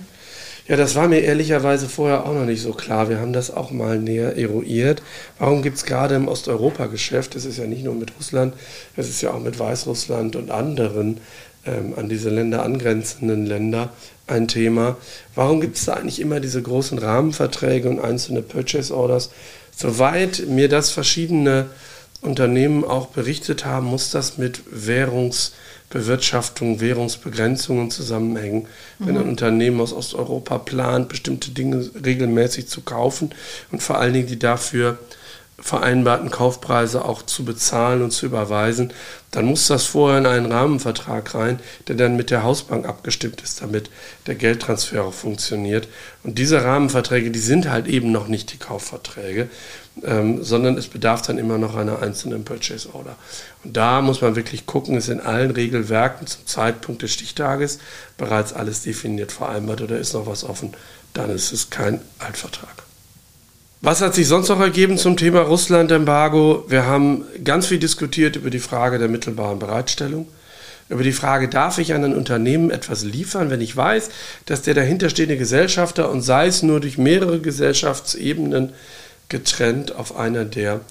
Ja, 0.67 0.77
das 0.77 0.95
war 0.95 1.07
mir 1.07 1.19
ehrlicherweise 1.19 1.89
vorher 1.89 2.25
auch 2.25 2.33
noch 2.33 2.45
nicht 2.45 2.61
so 2.61 2.71
klar. 2.71 3.09
Wir 3.09 3.19
haben 3.19 3.33
das 3.33 3.51
auch 3.51 3.71
mal 3.71 3.99
näher 3.99 4.37
eruiert. 4.37 5.03
Warum 5.37 5.61
gibt 5.61 5.77
es 5.77 5.85
gerade 5.85 6.15
im 6.15 6.27
Osteuropa-Geschäft, 6.27 7.35
das 7.35 7.45
ist 7.45 7.57
ja 7.57 7.65
nicht 7.65 7.83
nur 7.83 7.95
mit 7.95 8.13
Russland, 8.17 8.53
es 8.95 9.09
ist 9.09 9.21
ja 9.21 9.31
auch 9.31 9.39
mit 9.39 9.59
Weißrussland 9.59 10.35
und 10.35 10.49
anderen 10.49 11.19
ähm, 11.65 11.93
an 11.97 12.09
diese 12.09 12.29
Länder 12.29 12.63
angrenzenden 12.63 13.45
Länder 13.45 13.89
ein 14.27 14.47
Thema. 14.47 14.97
Warum 15.35 15.61
gibt 15.61 15.77
es 15.77 15.85
da 15.85 15.93
eigentlich 15.93 16.19
immer 16.19 16.39
diese 16.39 16.61
großen 16.61 16.97
Rahmenverträge 16.97 17.89
und 17.89 17.99
einzelne 17.99 18.41
Purchase 18.41 18.95
Orders? 18.95 19.31
Soweit 19.75 20.47
mir 20.47 20.69
das 20.69 20.91
verschiedene 20.91 21.69
Unternehmen 22.21 22.83
auch 22.83 23.07
berichtet 23.07 23.65
haben, 23.65 23.87
muss 23.87 24.11
das 24.11 24.37
mit 24.37 24.61
Währungsbewirtschaftung, 24.69 26.79
Währungsbegrenzungen 26.79 27.89
zusammenhängen. 27.89 28.67
Mhm. 28.99 29.07
Wenn 29.07 29.17
ein 29.17 29.29
Unternehmen 29.29 29.81
aus 29.81 29.93
Osteuropa 29.93 30.59
plant, 30.59 31.09
bestimmte 31.09 31.51
Dinge 31.51 31.89
regelmäßig 32.05 32.67
zu 32.67 32.81
kaufen 32.81 33.31
und 33.71 33.81
vor 33.81 33.97
allen 33.97 34.13
Dingen 34.13 34.27
die 34.27 34.39
dafür 34.39 34.99
vereinbarten 35.61 36.31
Kaufpreise 36.31 37.05
auch 37.05 37.21
zu 37.21 37.45
bezahlen 37.45 38.01
und 38.01 38.11
zu 38.11 38.25
überweisen, 38.25 38.91
dann 39.29 39.45
muss 39.45 39.67
das 39.67 39.85
vorher 39.85 40.17
in 40.17 40.25
einen 40.25 40.51
Rahmenvertrag 40.51 41.33
rein, 41.35 41.59
der 41.87 41.95
dann 41.95 42.17
mit 42.17 42.31
der 42.31 42.43
Hausbank 42.43 42.87
abgestimmt 42.87 43.41
ist, 43.41 43.61
damit 43.61 43.89
der 44.27 44.35
Geldtransfer 44.35 45.03
auch 45.03 45.13
funktioniert. 45.13 45.87
Und 46.23 46.37
diese 46.37 46.63
Rahmenverträge, 46.63 47.31
die 47.31 47.39
sind 47.39 47.69
halt 47.69 47.87
eben 47.87 48.11
noch 48.11 48.27
nicht 48.27 48.51
die 48.51 48.57
Kaufverträge, 48.57 49.49
ähm, 50.03 50.43
sondern 50.43 50.77
es 50.77 50.87
bedarf 50.87 51.21
dann 51.21 51.37
immer 51.37 51.57
noch 51.57 51.75
einer 51.75 52.01
einzelnen 52.01 52.45
Purchase 52.45 52.93
Order. 52.93 53.15
Und 53.63 53.75
da 53.75 54.01
muss 54.01 54.21
man 54.21 54.35
wirklich 54.35 54.65
gucken, 54.65 54.95
ist 54.95 55.09
in 55.09 55.19
allen 55.19 55.51
Regelwerken 55.51 56.27
zum 56.27 56.45
Zeitpunkt 56.45 57.01
des 57.01 57.13
Stichtages 57.13 57.79
bereits 58.17 58.53
alles 58.53 58.83
definiert 58.83 59.31
vereinbart 59.31 59.81
oder 59.81 59.97
ist 59.97 60.13
noch 60.13 60.27
was 60.27 60.43
offen, 60.43 60.73
dann 61.13 61.29
ist 61.29 61.51
es 61.51 61.69
kein 61.69 61.99
Altvertrag. 62.19 62.83
Was 63.81 64.01
hat 64.01 64.13
sich 64.13 64.27
sonst 64.27 64.49
noch 64.49 64.59
ergeben 64.59 64.97
zum 64.97 65.17
Thema 65.17 65.41
Russland-Embargo? 65.41 66.65
Wir 66.67 66.85
haben 66.85 67.25
ganz 67.43 67.65
viel 67.65 67.79
diskutiert 67.79 68.35
über 68.35 68.51
die 68.51 68.59
Frage 68.59 68.99
der 68.99 69.09
mittelbaren 69.09 69.57
Bereitstellung, 69.57 70.27
über 70.87 71.03
die 71.03 71.11
Frage, 71.11 71.47
darf 71.47 71.79
ich 71.79 71.93
an 71.93 72.03
ein 72.03 72.15
Unternehmen 72.15 72.69
etwas 72.69 73.03
liefern, 73.03 73.49
wenn 73.49 73.59
ich 73.59 73.75
weiß, 73.75 74.09
dass 74.45 74.61
der 74.61 74.75
dahinterstehende 74.75 75.37
Gesellschafter 75.37 76.11
und 76.11 76.21
sei 76.21 76.47
es 76.47 76.63
nur 76.63 76.79
durch 76.79 76.97
mehrere 76.97 77.39
Gesellschaftsebenen 77.39 78.73
getrennt 79.31 79.95
auf 79.95 80.15
einer 80.15 80.45
der 80.45 80.81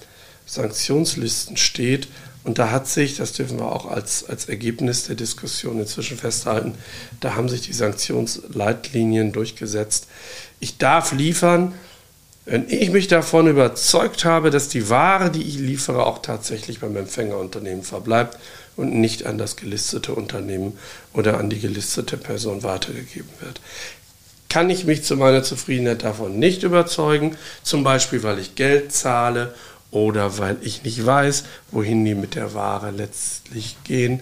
Sanktionslisten 0.45 1.55
steht. 1.55 2.09
Und 2.43 2.57
da 2.57 2.71
hat 2.71 2.87
sich, 2.87 3.15
das 3.15 3.33
dürfen 3.33 3.59
wir 3.59 3.71
auch 3.71 3.85
als, 3.85 4.27
als 4.27 4.49
Ergebnis 4.49 5.05
der 5.05 5.15
Diskussion 5.15 5.79
inzwischen 5.79 6.17
festhalten, 6.17 6.73
da 7.19 7.35
haben 7.35 7.47
sich 7.47 7.61
die 7.61 7.73
Sanktionsleitlinien 7.73 9.31
durchgesetzt. 9.31 10.07
Ich 10.59 10.77
darf 10.77 11.11
liefern, 11.11 11.73
wenn 12.45 12.67
ich 12.67 12.89
mich 12.89 13.07
davon 13.07 13.47
überzeugt 13.47 14.25
habe, 14.25 14.49
dass 14.49 14.67
die 14.67 14.89
Ware, 14.89 15.29
die 15.29 15.43
ich 15.43 15.59
liefere, 15.59 16.07
auch 16.07 16.19
tatsächlich 16.19 16.79
beim 16.79 16.97
Empfängerunternehmen 16.97 17.83
verbleibt 17.83 18.39
und 18.75 18.95
nicht 18.95 19.27
an 19.27 19.37
das 19.37 19.55
gelistete 19.55 20.15
Unternehmen 20.15 20.77
oder 21.13 21.37
an 21.37 21.51
die 21.51 21.59
gelistete 21.59 22.17
Person 22.17 22.63
weitergegeben 22.63 23.29
wird. 23.39 23.61
Kann 24.51 24.69
ich 24.69 24.83
mich 24.83 25.03
zu 25.03 25.15
meiner 25.15 25.43
Zufriedenheit 25.43 26.03
davon 26.03 26.37
nicht 26.37 26.63
überzeugen, 26.63 27.37
zum 27.63 27.85
Beispiel 27.85 28.21
weil 28.21 28.37
ich 28.37 28.55
Geld 28.55 28.91
zahle 28.91 29.53
oder 29.91 30.39
weil 30.39 30.57
ich 30.59 30.83
nicht 30.83 31.05
weiß, 31.05 31.45
wohin 31.71 32.03
die 32.03 32.15
mit 32.15 32.35
der 32.35 32.53
Ware 32.53 32.91
letztlich 32.91 33.77
gehen, 33.85 34.19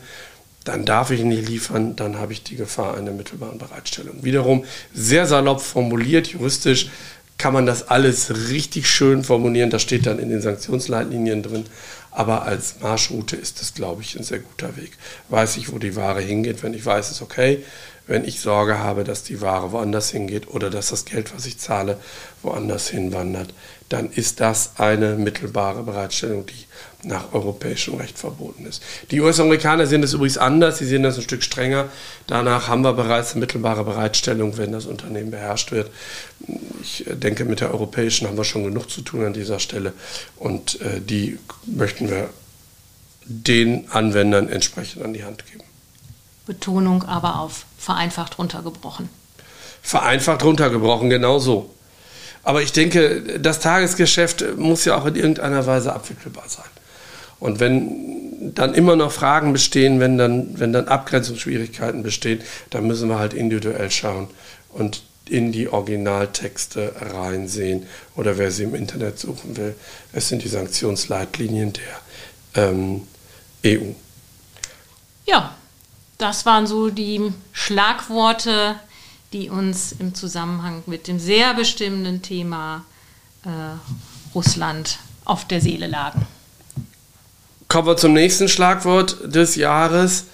dann 0.65 0.85
darf 0.85 1.09
ich 1.09 1.23
nicht 1.23 1.49
liefern, 1.49 1.95
dann 1.95 2.19
habe 2.19 2.33
ich 2.33 2.43
die 2.43 2.57
Gefahr 2.57 2.95
einer 2.95 3.09
mittelbaren 3.09 3.57
Bereitstellung. 3.57 4.23
Wiederum 4.23 4.65
sehr 4.93 5.25
salopp 5.25 5.61
formuliert, 5.61 6.27
juristisch 6.27 6.91
kann 7.39 7.53
man 7.53 7.65
das 7.65 7.87
alles 7.87 8.49
richtig 8.49 8.87
schön 8.87 9.23
formulieren. 9.23 9.71
Das 9.71 9.81
steht 9.81 10.05
dann 10.05 10.19
in 10.19 10.29
den 10.29 10.41
Sanktionsleitlinien 10.41 11.41
drin. 11.41 11.65
Aber 12.11 12.43
als 12.43 12.81
Marschroute 12.81 13.35
ist 13.35 13.61
das, 13.61 13.73
glaube 13.73 14.01
ich, 14.01 14.15
ein 14.15 14.23
sehr 14.23 14.39
guter 14.39 14.75
Weg. 14.75 14.91
Weiß 15.29 15.57
ich, 15.57 15.71
wo 15.71 15.79
die 15.79 15.95
Ware 15.95 16.21
hingeht. 16.21 16.61
Wenn 16.61 16.73
ich 16.73 16.85
weiß, 16.85 17.09
ist 17.09 17.21
okay. 17.21 17.63
Wenn 18.09 18.25
ich 18.25 18.41
Sorge 18.41 18.79
habe, 18.79 19.03
dass 19.03 19.21
die 19.21 19.39
Ware 19.39 19.71
woanders 19.71 20.09
hingeht 20.09 20.47
oder 20.47 20.71
dass 20.71 20.89
das 20.89 21.05
Geld, 21.05 21.31
was 21.35 21.45
ich 21.45 21.59
zahle, 21.59 21.99
woanders 22.41 22.89
hinwandert, 22.89 23.53
dann 23.87 24.11
ist 24.11 24.39
das 24.39 24.71
eine 24.79 25.13
mittelbare 25.15 25.83
Bereitstellung, 25.83 26.47
die 26.47 27.07
nach 27.07 27.33
europäischem 27.33 27.93
Recht 27.93 28.17
verboten 28.17 28.65
ist. 28.65 28.81
Die 29.11 29.21
US-Amerikaner 29.21 29.85
sehen 29.85 30.01
das 30.01 30.13
übrigens 30.13 30.39
anders, 30.39 30.79
sie 30.79 30.87
sehen 30.87 31.03
das 31.03 31.17
ein 31.17 31.21
Stück 31.21 31.43
strenger. 31.43 31.87
Danach 32.25 32.67
haben 32.67 32.81
wir 32.81 32.93
bereits 32.93 33.33
eine 33.33 33.41
mittelbare 33.41 33.83
Bereitstellung, 33.83 34.57
wenn 34.57 34.71
das 34.71 34.87
Unternehmen 34.87 35.29
beherrscht 35.29 35.71
wird. 35.71 35.91
Ich 36.81 37.05
denke, 37.07 37.45
mit 37.45 37.61
der 37.61 37.71
europäischen 37.71 38.27
haben 38.27 38.37
wir 38.37 38.43
schon 38.43 38.63
genug 38.63 38.89
zu 38.89 39.01
tun 39.01 39.23
an 39.23 39.33
dieser 39.33 39.59
Stelle 39.59 39.93
und 40.35 40.81
äh, 40.81 40.99
die 40.99 41.37
möchten 41.67 42.09
wir 42.09 42.31
den 43.25 43.87
Anwendern 43.91 44.49
entsprechend 44.49 45.03
an 45.03 45.13
die 45.13 45.23
Hand 45.23 45.45
geben. 45.45 45.68
Betonung 46.49 47.03
aber 47.03 47.39
auf 47.39 47.65
vereinfacht 47.77 48.39
runtergebrochen. 48.39 49.07
Vereinfacht 49.83 50.43
runtergebrochen, 50.43 51.11
genau 51.11 51.37
so. 51.37 51.69
Aber 52.43 52.63
ich 52.63 52.71
denke, 52.71 53.39
das 53.39 53.59
Tagesgeschäft 53.59 54.57
muss 54.57 54.83
ja 54.83 54.97
auch 54.97 55.05
in 55.05 55.15
irgendeiner 55.15 55.67
Weise 55.67 55.93
abwickelbar 55.93 56.49
sein. 56.49 56.65
Und 57.39 57.59
wenn 57.59 58.55
dann 58.55 58.73
immer 58.73 58.95
noch 58.95 59.11
Fragen 59.11 59.53
bestehen, 59.53 59.99
wenn 59.99 60.17
dann, 60.17 60.59
wenn 60.59 60.73
dann 60.73 60.87
Abgrenzungsschwierigkeiten 60.87 62.01
bestehen, 62.01 62.41
dann 62.71 62.87
müssen 62.87 63.09
wir 63.09 63.19
halt 63.19 63.35
individuell 63.35 63.91
schauen 63.91 64.27
und 64.73 65.03
in 65.25 65.51
die 65.51 65.69
Originaltexte 65.69 66.93
reinsehen 66.99 67.85
oder 68.15 68.39
wer 68.39 68.49
sie 68.49 68.63
im 68.63 68.73
Internet 68.73 69.19
suchen 69.19 69.55
will. 69.55 69.75
Es 70.13 70.29
sind 70.29 70.43
die 70.43 70.47
Sanktionsleitlinien 70.47 71.73
der 71.73 72.63
ähm, 72.69 73.03
EU. 73.63 73.91
Ja, 75.27 75.55
das 76.19 76.45
waren 76.45 76.67
so 76.67 76.89
die 76.89 77.33
Schlagworte, 77.53 78.75
die 79.33 79.49
uns 79.49 79.93
im 79.97 80.13
Zusammenhang 80.13 80.83
mit 80.85 81.07
dem 81.07 81.17
sehr 81.17 81.55
bestimmenden 81.55 82.21
Thema 82.21 82.85
äh, 83.45 83.49
Russland 84.35 84.99
auf 85.25 85.45
der 85.45 85.61
Seele 85.61 85.87
lagen. 85.87 86.27
Kommen 87.67 87.87
wir 87.87 87.97
zum 87.97 88.13
nächsten 88.13 88.49
Schlagwort 88.49 89.17
des 89.23 89.55
Jahres. 89.55 90.25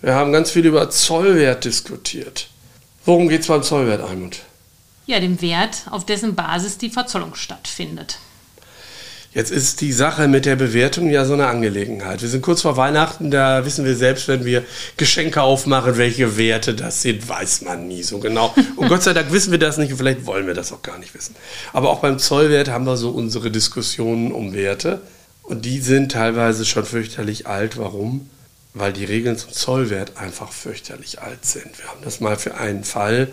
Wir 0.00 0.14
haben 0.14 0.32
ganz 0.32 0.50
viel 0.50 0.66
über 0.66 0.88
Zollwert 0.90 1.64
diskutiert. 1.64 2.48
Worum 3.04 3.28
geht 3.28 3.40
es 3.40 3.48
beim 3.48 3.62
Zollwert, 3.62 4.02
Almut? 4.02 4.40
Ja, 5.06 5.18
dem 5.18 5.40
Wert, 5.42 5.82
auf 5.90 6.06
dessen 6.06 6.34
Basis 6.34 6.78
die 6.78 6.90
Verzollung 6.90 7.34
stattfindet. 7.34 8.18
Jetzt 9.34 9.50
ist 9.50 9.80
die 9.80 9.92
Sache 9.92 10.28
mit 10.28 10.46
der 10.46 10.54
Bewertung 10.54 11.10
ja 11.10 11.24
so 11.24 11.32
eine 11.32 11.48
Angelegenheit. 11.48 12.22
Wir 12.22 12.28
sind 12.28 12.42
kurz 12.42 12.62
vor 12.62 12.76
Weihnachten, 12.76 13.32
da 13.32 13.66
wissen 13.66 13.84
wir 13.84 13.96
selbst, 13.96 14.28
wenn 14.28 14.44
wir 14.44 14.62
Geschenke 14.96 15.42
aufmachen, 15.42 15.96
welche 15.96 16.36
Werte 16.38 16.72
das 16.72 17.02
sind, 17.02 17.28
weiß 17.28 17.62
man 17.62 17.88
nie 17.88 18.04
so 18.04 18.20
genau. 18.20 18.54
Und 18.76 18.88
Gott 18.88 19.02
sei 19.02 19.12
Dank 19.12 19.32
wissen 19.32 19.50
wir 19.50 19.58
das 19.58 19.76
nicht 19.76 19.90
und 19.90 19.98
vielleicht 19.98 20.24
wollen 20.24 20.46
wir 20.46 20.54
das 20.54 20.72
auch 20.72 20.82
gar 20.82 20.98
nicht 20.98 21.14
wissen. 21.14 21.34
Aber 21.72 21.90
auch 21.90 21.98
beim 21.98 22.20
Zollwert 22.20 22.68
haben 22.68 22.84
wir 22.84 22.96
so 22.96 23.10
unsere 23.10 23.50
Diskussionen 23.50 24.30
um 24.30 24.54
Werte. 24.54 25.00
Und 25.42 25.64
die 25.64 25.80
sind 25.80 26.12
teilweise 26.12 26.64
schon 26.64 26.84
fürchterlich 26.84 27.48
alt. 27.48 27.76
Warum? 27.76 28.30
Weil 28.74 28.92
die 28.92 29.04
Regeln 29.04 29.38
zum 29.38 29.52
Zollwert 29.52 30.16
einfach 30.16 30.52
fürchterlich 30.52 31.22
alt 31.22 31.44
sind. 31.44 31.78
Wir 31.78 31.86
haben 31.86 32.02
das 32.02 32.20
mal 32.20 32.36
für 32.36 32.56
einen 32.56 32.82
Fall, 32.82 33.32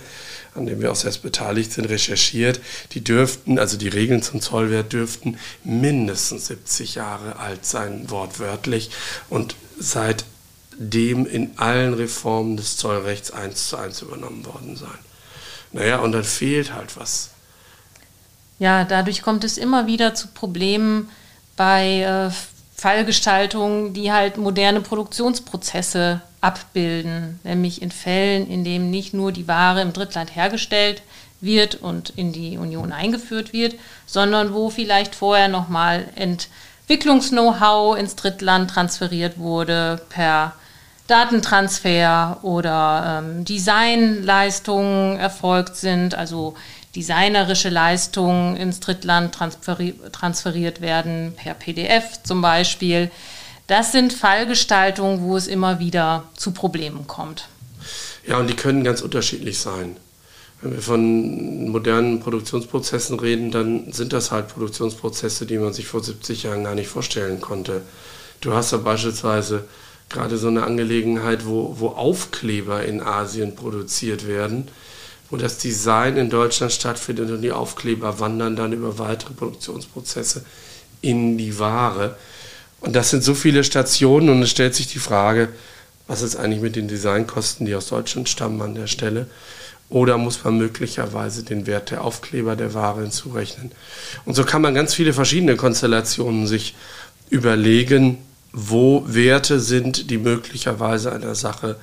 an 0.54 0.68
dem 0.68 0.82
wir 0.82 0.92
auch 0.92 0.96
selbst 0.96 1.24
beteiligt 1.24 1.74
sind, 1.74 1.86
recherchiert. 1.86 2.62
Die 2.92 3.04
dürften, 3.04 3.58
also 3.58 3.76
die 3.76 3.88
Regeln 3.88 4.22
zum 4.22 4.40
Zollwert 4.40 4.94
dürften 4.94 5.40
mindestens 5.64 6.48
70 6.48 6.96
Jahre 6.96 7.38
alt 7.38 7.66
sein, 7.66 8.10
wortwörtlich. 8.10 8.92
Und 9.30 9.56
seitdem 9.80 11.26
in 11.26 11.58
allen 11.58 11.96
Reformen 11.96 12.56
des 12.56 12.78
Zollrechts 12.78 13.32
eins 13.32 13.68
zu 13.68 13.78
eins 13.78 14.04
übernommen 14.04 14.46
worden 14.46 14.76
sein. 14.76 15.00
Naja, 15.72 16.00
und 16.00 16.12
dann 16.12 16.24
fehlt 16.24 16.74
halt 16.74 16.98
was. 16.98 17.32
Ja, 18.60 18.84
dadurch 18.84 19.24
kommt 19.24 19.44
es 19.44 19.58
immer 19.58 19.88
wieder 19.88 20.14
zu 20.14 20.28
Problemen 20.28 21.10
bei 21.56 22.02
äh, 22.02 22.32
Fallgestaltungen, 22.82 23.94
die 23.94 24.12
halt 24.12 24.38
moderne 24.38 24.82
Produktionsprozesse 24.82 26.22
abbilden, 26.42 27.40
nämlich 27.44 27.80
in 27.80 27.92
Fällen, 27.92 28.50
in 28.50 28.64
denen 28.64 28.90
nicht 28.90 29.14
nur 29.14 29.32
die 29.32 29.48
Ware 29.48 29.84
im 29.84 29.94
Drittland 29.94 30.36
hergestellt 30.36 31.04
wird 31.42 31.76
und 31.76 32.10
in 32.10 32.34
die 32.34 32.58
Union 32.58 32.92
eingeführt 32.92 33.54
wird, 33.54 33.76
sondern 34.08 34.56
wo 34.56 34.72
vielleicht 34.72 35.14
vorher 35.14 35.48
nochmal 35.48 36.06
Entwicklungs-Know-how 36.16 37.96
ins 38.00 38.16
Drittland 38.16 38.72
transferiert 38.72 39.38
wurde 39.38 40.02
per 40.10 40.54
Datentransfer 41.06 42.40
oder 42.42 43.22
ähm, 43.24 43.46
Designleistungen 43.46 45.20
erfolgt 45.20 45.76
sind, 45.76 46.16
also 46.16 46.56
designerische 46.96 47.70
Leistungen 47.70 48.58
ins 48.58 48.80
Drittland 48.80 49.34
transferi 49.34 49.96
transferiert 50.12 50.82
werden, 50.82 51.34
per 51.36 51.54
PDF 51.54 52.24
zum 52.24 52.42
Beispiel. 52.42 53.10
Das 53.68 53.92
sind 53.92 54.12
Fallgestaltungen, 54.12 55.22
wo 55.22 55.38
es 55.38 55.48
immer 55.48 55.80
wieder 55.80 56.26
zu 56.36 56.52
Problemen 56.52 57.08
kommt. 57.08 57.48
Ja, 58.28 58.38
und 58.38 58.50
die 58.50 58.56
können 58.56 58.84
ganz 58.84 59.02
unterschiedlich 59.02 59.60
sein. 59.60 59.96
Wenn 60.62 60.74
wir 60.74 60.82
von 60.82 61.70
modernen 61.70 62.20
Produktionsprozessen 62.20 63.20
reden, 63.20 63.50
dann 63.50 63.92
sind 63.94 64.14
das 64.14 64.32
halt 64.32 64.50
Produktionsprozesse, 64.50 65.46
die 65.46 65.58
man 65.58 65.74
sich 65.74 65.88
vor 65.88 66.04
70 66.04 66.44
Jahren 66.44 66.66
gar 66.66 66.76
nicht 66.76 66.90
vorstellen 66.90 67.42
konnte. 67.42 67.82
Du 68.42 68.54
hast 68.54 68.72
ja 68.72 68.78
beispielsweise 68.78 69.64
gerade 70.10 70.38
so 70.38 70.50
eine 70.50 70.64
Angelegenheit, 70.64 71.46
wo, 71.46 71.80
wo 71.80 71.88
Aufkleber 71.90 72.84
in 72.84 73.02
Asien 73.02 73.56
produziert 73.56 74.28
werden 74.28 74.68
wo 75.32 75.38
das 75.38 75.58
Design 75.58 76.18
in 76.18 76.30
Deutschland 76.30 76.74
stattfindet 76.74 77.32
und 77.32 77.42
die 77.42 77.54
Aufkleber 77.54 78.20
wandern 78.20 78.56
dann 78.56 78.74
über 78.74 79.00
weitere 79.00 79.34
Produktionsprozesse 79.34 80.44
in 81.02 81.38
die 81.38 81.58
Ware. 81.58 82.18
Und 82.82 82.96
das 82.96 83.10
sind 83.10 83.24
so 83.24 83.34
viele 83.34 83.64
Stationen 83.64 84.30
und 84.30 84.44
es 84.44 84.52
stellt 84.52 84.76
sich 84.76 84.88
die 84.88 85.00
Frage, 85.00 85.50
was 86.08 86.22
ist 86.22 86.36
eigentlich 86.36 86.62
mit 86.62 86.76
den 86.76 86.90
Designkosten, 86.90 87.66
die 87.66 87.76
aus 87.76 87.88
Deutschland 87.88 88.28
stammen 88.28 88.62
an 88.62 88.76
der 88.76 88.88
Stelle? 88.88 89.28
Oder 89.90 90.18
muss 90.18 90.44
man 90.44 90.58
möglicherweise 90.58 91.44
den 91.44 91.66
Wert 91.66 91.92
der 91.92 92.04
Aufkleber 92.04 92.58
der 92.58 92.74
Ware 92.74 93.02
hinzurechnen? 93.02 93.72
Und 94.26 94.36
so 94.36 94.44
kann 94.44 94.62
man 94.62 94.74
ganz 94.76 94.94
viele 94.94 95.14
verschiedene 95.14 95.56
Konstellationen 95.56 96.48
sich 96.48 96.76
überlegen, 97.30 98.18
wo 98.52 99.04
Werte 99.08 99.62
sind, 99.62 100.10
die 100.10 100.18
möglicherweise 100.18 101.14
einer 101.14 101.36
Sache 101.36 101.78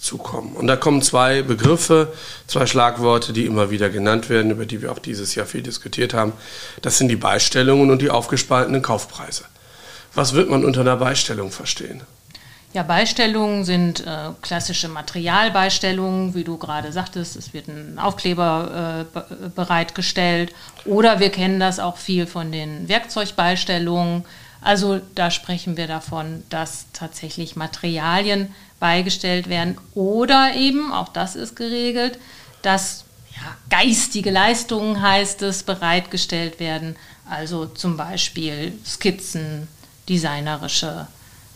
zukommen. 0.00 0.54
Und 0.54 0.66
da 0.66 0.76
kommen 0.76 1.02
zwei 1.02 1.42
Begriffe, 1.42 2.12
zwei 2.46 2.66
Schlagworte, 2.66 3.32
die 3.32 3.46
immer 3.46 3.70
wieder 3.70 3.90
genannt 3.90 4.28
werden, 4.30 4.50
über 4.50 4.66
die 4.66 4.82
wir 4.82 4.90
auch 4.90 4.98
dieses 4.98 5.34
Jahr 5.34 5.46
viel 5.46 5.62
diskutiert 5.62 6.14
haben. 6.14 6.32
Das 6.82 6.98
sind 6.98 7.08
die 7.08 7.16
Beistellungen 7.16 7.90
und 7.90 8.02
die 8.02 8.10
aufgespaltenen 8.10 8.82
Kaufpreise. 8.82 9.44
Was 10.14 10.32
wird 10.32 10.50
man 10.50 10.64
unter 10.64 10.80
einer 10.80 10.96
Beistellung 10.96 11.52
verstehen? 11.52 12.02
Ja, 12.72 12.84
Beistellungen 12.84 13.64
sind 13.64 14.06
äh, 14.06 14.30
klassische 14.42 14.88
Materialbeistellungen, 14.88 16.34
wie 16.36 16.44
du 16.44 16.56
gerade 16.56 16.92
sagtest. 16.92 17.34
Es 17.34 17.52
wird 17.52 17.66
ein 17.66 17.98
Aufkleber 17.98 19.06
äh, 19.12 19.48
bereitgestellt. 19.48 20.54
Oder 20.84 21.18
wir 21.18 21.30
kennen 21.30 21.58
das 21.58 21.80
auch 21.80 21.96
viel 21.96 22.28
von 22.28 22.52
den 22.52 22.88
Werkzeugbeistellungen. 22.88 24.24
Also 24.60 25.00
da 25.14 25.30
sprechen 25.30 25.76
wir 25.76 25.86
davon, 25.86 26.42
dass 26.50 26.86
tatsächlich 26.92 27.56
Materialien 27.56 28.54
beigestellt 28.78 29.48
werden 29.48 29.78
oder 29.94 30.54
eben, 30.54 30.92
auch 30.92 31.08
das 31.08 31.36
ist 31.36 31.56
geregelt, 31.56 32.18
dass 32.62 33.04
ja, 33.34 33.56
geistige 33.70 34.30
Leistungen 34.30 35.00
heißt 35.00 35.42
es, 35.42 35.62
bereitgestellt 35.62 36.60
werden, 36.60 36.96
also 37.28 37.66
zum 37.66 37.96
Beispiel 37.96 38.72
Skizzen, 38.84 39.68
designerische 40.08 41.06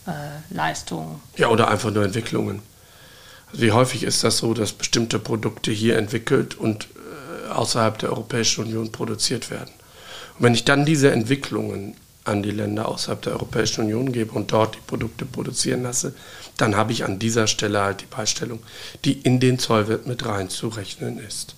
äh, 0.07 0.53
Leistungen. 0.53 1.19
Ja, 1.35 1.49
oder 1.49 1.67
einfach 1.67 1.91
nur 1.91 2.05
Entwicklungen. 2.05 2.61
Wie 3.53 3.71
häufig 3.71 4.03
ist 4.03 4.23
das 4.23 4.37
so, 4.37 4.53
dass 4.53 4.73
bestimmte 4.73 5.19
Produkte 5.19 5.71
hier 5.71 5.97
entwickelt 5.97 6.55
und 6.55 6.87
äh, 6.95 7.51
außerhalb 7.51 7.97
der 7.99 8.09
Europäischen 8.09 8.65
Union 8.65 8.91
produziert 8.91 9.51
werden? 9.51 9.71
Und 10.37 10.45
wenn 10.45 10.53
ich 10.53 10.65
dann 10.65 10.85
diese 10.85 11.11
Entwicklungen 11.11 11.95
an 12.25 12.43
die 12.43 12.51
Länder 12.51 12.87
außerhalb 12.89 13.21
der 13.21 13.33
Europäischen 13.33 13.85
Union 13.85 14.11
gebe 14.11 14.33
und 14.33 14.51
dort 14.51 14.75
die 14.75 14.81
Produkte 14.85 15.25
produzieren 15.25 15.83
lasse, 15.83 16.13
dann 16.57 16.75
habe 16.75 16.91
ich 16.91 17.05
an 17.05 17.19
dieser 17.19 17.47
Stelle 17.47 17.81
halt 17.81 18.01
die 18.01 18.05
Beistellung, 18.05 18.59
die 19.05 19.13
in 19.13 19.39
den 19.39 19.59
Zollwert 19.59 20.07
mit 20.07 20.25
reinzurechnen 20.25 21.19
ist. 21.19 21.55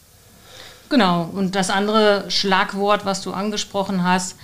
Genau, 0.90 1.30
und 1.34 1.56
das 1.56 1.70
andere 1.70 2.30
Schlagwort, 2.30 3.06
was 3.06 3.22
du 3.22 3.34
angesprochen 3.34 4.04
hast, 4.04 4.36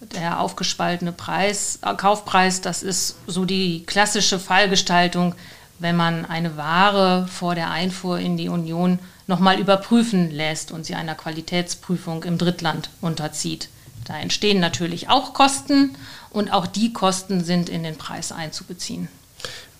der 0.00 0.40
aufgespaltene 0.40 1.12
Preis, 1.12 1.78
äh, 1.82 1.94
Kaufpreis, 1.94 2.60
das 2.60 2.82
ist 2.82 3.16
so 3.26 3.44
die 3.44 3.84
klassische 3.84 4.38
Fallgestaltung, 4.38 5.34
wenn 5.78 5.96
man 5.96 6.24
eine 6.24 6.56
Ware 6.56 7.26
vor 7.28 7.54
der 7.54 7.70
Einfuhr 7.70 8.18
in 8.18 8.36
die 8.36 8.48
Union 8.48 8.98
nochmal 9.26 9.58
überprüfen 9.58 10.30
lässt 10.30 10.72
und 10.72 10.84
sie 10.84 10.94
einer 10.94 11.14
Qualitätsprüfung 11.14 12.24
im 12.24 12.38
Drittland 12.38 12.90
unterzieht. 13.00 13.68
Da 14.06 14.18
entstehen 14.18 14.60
natürlich 14.60 15.08
auch 15.08 15.34
Kosten 15.34 15.96
und 16.30 16.52
auch 16.52 16.66
die 16.66 16.92
Kosten 16.92 17.44
sind 17.44 17.68
in 17.68 17.82
den 17.82 17.96
Preis 17.96 18.32
einzubeziehen. 18.32 19.08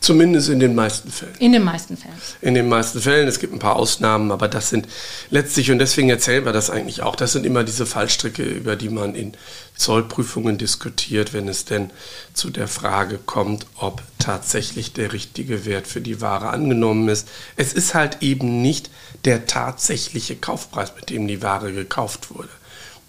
Zumindest 0.00 0.48
in 0.48 0.60
den 0.60 0.74
meisten 0.74 1.12
Fällen. 1.12 1.34
In 1.40 1.52
den 1.52 1.62
meisten 1.62 1.94
Fällen. 1.94 2.14
In 2.40 2.54
den 2.54 2.70
meisten 2.70 3.02
Fällen. 3.02 3.28
Es 3.28 3.38
gibt 3.38 3.52
ein 3.52 3.58
paar 3.58 3.76
Ausnahmen, 3.76 4.32
aber 4.32 4.48
das 4.48 4.70
sind 4.70 4.88
letztlich, 5.28 5.70
und 5.70 5.78
deswegen 5.78 6.08
erzählen 6.08 6.46
wir 6.46 6.54
das 6.54 6.70
eigentlich 6.70 7.02
auch, 7.02 7.16
das 7.16 7.32
sind 7.32 7.44
immer 7.44 7.64
diese 7.64 7.84
Fallstricke, 7.84 8.42
über 8.42 8.76
die 8.76 8.88
man 8.88 9.14
in 9.14 9.34
Zollprüfungen 9.76 10.56
diskutiert, 10.56 11.34
wenn 11.34 11.48
es 11.48 11.66
denn 11.66 11.90
zu 12.32 12.48
der 12.48 12.66
Frage 12.66 13.18
kommt, 13.18 13.66
ob 13.76 14.02
tatsächlich 14.18 14.94
der 14.94 15.12
richtige 15.12 15.66
Wert 15.66 15.86
für 15.86 16.00
die 16.00 16.22
Ware 16.22 16.48
angenommen 16.48 17.10
ist. 17.10 17.28
Es 17.56 17.74
ist 17.74 17.92
halt 17.92 18.22
eben 18.22 18.62
nicht 18.62 18.90
der 19.26 19.46
tatsächliche 19.46 20.34
Kaufpreis, 20.34 20.94
mit 20.96 21.10
dem 21.10 21.28
die 21.28 21.42
Ware 21.42 21.74
gekauft 21.74 22.34
wurde. 22.34 22.48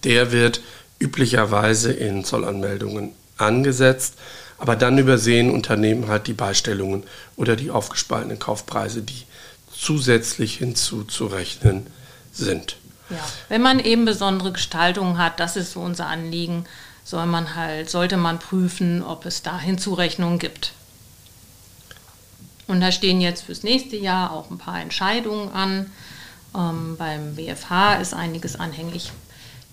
Der 0.04 0.34
wird 0.34 0.62
üblicherweise 1.02 1.92
in 1.92 2.24
Zollanmeldungen 2.24 3.14
angesetzt, 3.38 4.16
aber 4.58 4.76
dann 4.76 4.98
übersehen 4.98 5.50
Unternehmen 5.50 6.08
halt 6.08 6.28
die 6.28 6.34
Beistellungen 6.34 7.04
oder 7.36 7.56
die 7.56 7.72
aufgespaltenen 7.72 8.38
Kaufpreise, 8.38 9.02
die 9.02 9.24
zusätzlich 9.76 10.58
hinzuzurechnen 10.58 11.88
sind. 12.32 12.78
Ja, 13.10 13.18
wenn 13.50 13.62
man 13.62 13.80
eben 13.80 14.06
besondere 14.06 14.52
Gestaltungen 14.52 15.18
hat, 15.18 15.40
das 15.40 15.58
ist 15.58 15.74
so 15.74 15.82
unser 15.82 16.08
Anliegen, 16.08 16.66
soll 17.04 17.26
man 17.26 17.56
halt, 17.56 17.90
sollte 17.90 18.16
man 18.16 18.38
prüfen, 18.40 19.02
ob 19.04 19.26
es 19.26 19.42
da 19.42 19.60
Hinzurechnungen 19.60 20.38
gibt. 20.38 20.74
Und 22.68 22.80
da 22.80 22.92
stehen 22.92 23.20
jetzt 23.20 23.44
fürs 23.44 23.64
nächste 23.64 23.98
Jahr 23.98 24.32
auch 24.32 24.50
ein 24.50 24.58
paar 24.58 24.80
Entscheidungen 24.80 25.52
an. 25.52 25.92
Ähm, 26.56 26.96
beim 26.98 27.36
WFH 27.36 27.96
ist 27.96 28.14
einiges 28.14 28.56
anhängig. 28.56 29.12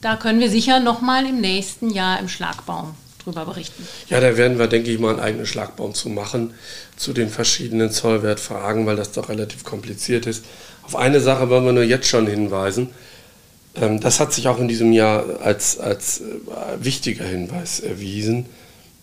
Da 0.00 0.16
können 0.16 0.40
wir 0.40 0.50
sicher 0.50 0.80
noch 0.80 1.00
mal 1.00 1.26
im 1.26 1.40
nächsten 1.40 1.90
Jahr 1.90 2.20
im 2.20 2.28
Schlagbaum 2.28 2.94
drüber 3.24 3.44
berichten. 3.44 3.86
Ja, 4.08 4.20
da 4.20 4.36
werden 4.36 4.58
wir, 4.58 4.68
denke 4.68 4.90
ich, 4.90 4.98
mal 4.98 5.10
einen 5.10 5.20
eigenen 5.20 5.46
Schlagbaum 5.46 5.94
zu 5.94 6.08
machen, 6.08 6.54
zu 6.96 7.12
den 7.12 7.28
verschiedenen 7.28 7.90
Zollwertfragen, 7.90 8.86
weil 8.86 8.96
das 8.96 9.12
doch 9.12 9.28
relativ 9.28 9.64
kompliziert 9.64 10.26
ist. 10.26 10.44
Auf 10.82 10.96
eine 10.96 11.20
Sache 11.20 11.50
wollen 11.50 11.64
wir 11.64 11.72
nur 11.72 11.82
jetzt 11.82 12.08
schon 12.08 12.26
hinweisen. 12.26 12.90
Ähm, 13.74 14.00
das 14.00 14.20
hat 14.20 14.32
sich 14.32 14.48
auch 14.48 14.58
in 14.58 14.68
diesem 14.68 14.92
Jahr 14.92 15.40
als, 15.42 15.78
als 15.78 16.20
äh, 16.20 16.24
wichtiger 16.80 17.24
Hinweis 17.24 17.80
erwiesen. 17.80 18.46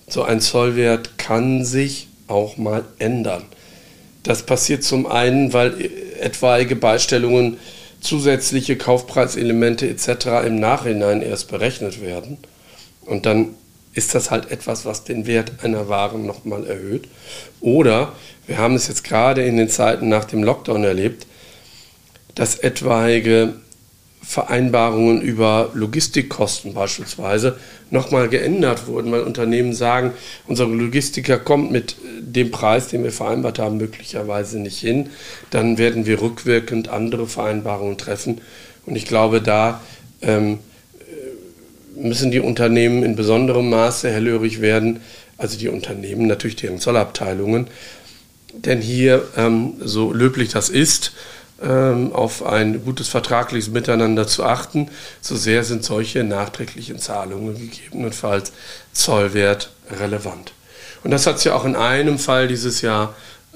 So 0.08 0.23
ein 0.23 0.39
Zollwert 0.39 1.17
kann 1.17 1.65
sich 1.65 2.08
auch 2.27 2.58
mal 2.58 2.86
ändern. 2.99 3.43
Das 4.23 4.43
passiert 4.43 4.84
zum 4.84 5.05
einen, 5.05 5.53
weil 5.53 5.89
etwaige 6.19 6.75
Beistellungen 6.75 7.58
zusätzliche 8.06 8.78
Kaufpreiselemente 8.78 9.88
etc. 9.89 10.46
im 10.46 10.60
Nachhinein 10.60 11.22
erst 11.22 11.50
berechnet 11.50 12.02
werden. 12.02 12.38
Und 13.06 13.26
dann 13.26 13.56
ist 13.94 14.13
das 14.13 14.30
halt 14.30 14.52
etwas, 14.52 14.86
was 14.86 15.04
den 15.04 15.26
Wert 15.26 15.63
einer 15.63 15.88
Ware 15.88 16.20
nochmal 16.20 16.65
erhöht. 16.68 17.08
Oder 17.62 18.13
wir 18.46 18.58
haben 18.58 18.76
es 18.76 18.88
jetzt 18.88 19.04
gerade 19.04 19.44
in 19.46 19.58
den 19.58 19.70
Zeiten 19.70 20.10
nach 20.10 20.26
dem 20.26 20.44
Lockdown 20.44 20.84
erlebt, 20.84 21.26
dass 22.36 22.60
etwaige 22.60 23.54
Vereinbarungen 24.26 25.22
über 25.22 25.70
Logistikkosten 25.76 26.74
beispielsweise 26.74 27.58
nochmal 27.92 28.28
geändert 28.28 28.88
wurden, 28.88 29.12
weil 29.12 29.22
Unternehmen 29.22 29.74
sagen, 29.74 30.14
unser 30.48 30.66
Logistiker 30.66 31.38
kommt 31.38 31.72
mit 31.72 31.96
dem 32.20 32.50
Preis, 32.50 32.88
den 32.88 33.04
wir 33.04 33.12
vereinbart 33.12 33.60
haben, 33.60 33.78
möglicherweise 33.78 34.60
nicht 34.60 34.80
hin, 34.80 35.12
dann 35.52 35.78
werden 35.78 36.08
wir 36.08 36.22
rückwirkend 36.22 36.90
andere 36.90 37.28
Vereinbarungen 37.28 37.98
treffen. 37.98 38.42
Und 38.88 38.96
ich 38.96 39.06
glaube, 39.06 39.42
da 39.42 39.82
ähm, 40.22 40.58
müssen 41.96 42.32
die 42.32 42.40
Unternehmen 42.40 43.04
in 43.04 43.16
besonderem 43.16 43.70
Maße 43.70 44.10
hellhörig 44.10 44.60
werden, 44.60 45.02
also 45.38 45.58
die 45.58 45.70
Unternehmen, 45.70 46.26
natürlich 46.26 46.56
deren 46.56 46.80
Zollabteilungen. 46.80 47.68
Denn 48.54 48.82
hier, 48.82 49.28
ähm, 49.38 49.74
so 49.82 50.12
löblich 50.14 50.50
das 50.50 50.70
ist, 50.70 51.14
auf 51.62 52.46
ein 52.46 52.84
gutes 52.84 53.08
vertragliches 53.08 53.72
Miteinander 53.72 54.28
zu 54.28 54.44
achten, 54.44 54.89
so 55.22 55.38
sehr 55.38 55.63
sind 55.63 55.86
solche 55.86 56.26
nachträglichen 56.26 57.00
Zahlungen 57.00 57.58
gegebenenfalls 57.58 58.52
Zollwert 58.91 59.72
relevant. 59.89 60.52
Und 61.06 61.12
das 61.12 61.28
hat 61.28 61.38
es 61.38 61.44
ja 61.44 61.56
auch 61.56 61.65
in 61.65 61.76
einem 61.76 62.20
Fall 62.20 62.48
dieses 62.48 62.82
Jahr 62.82 63.15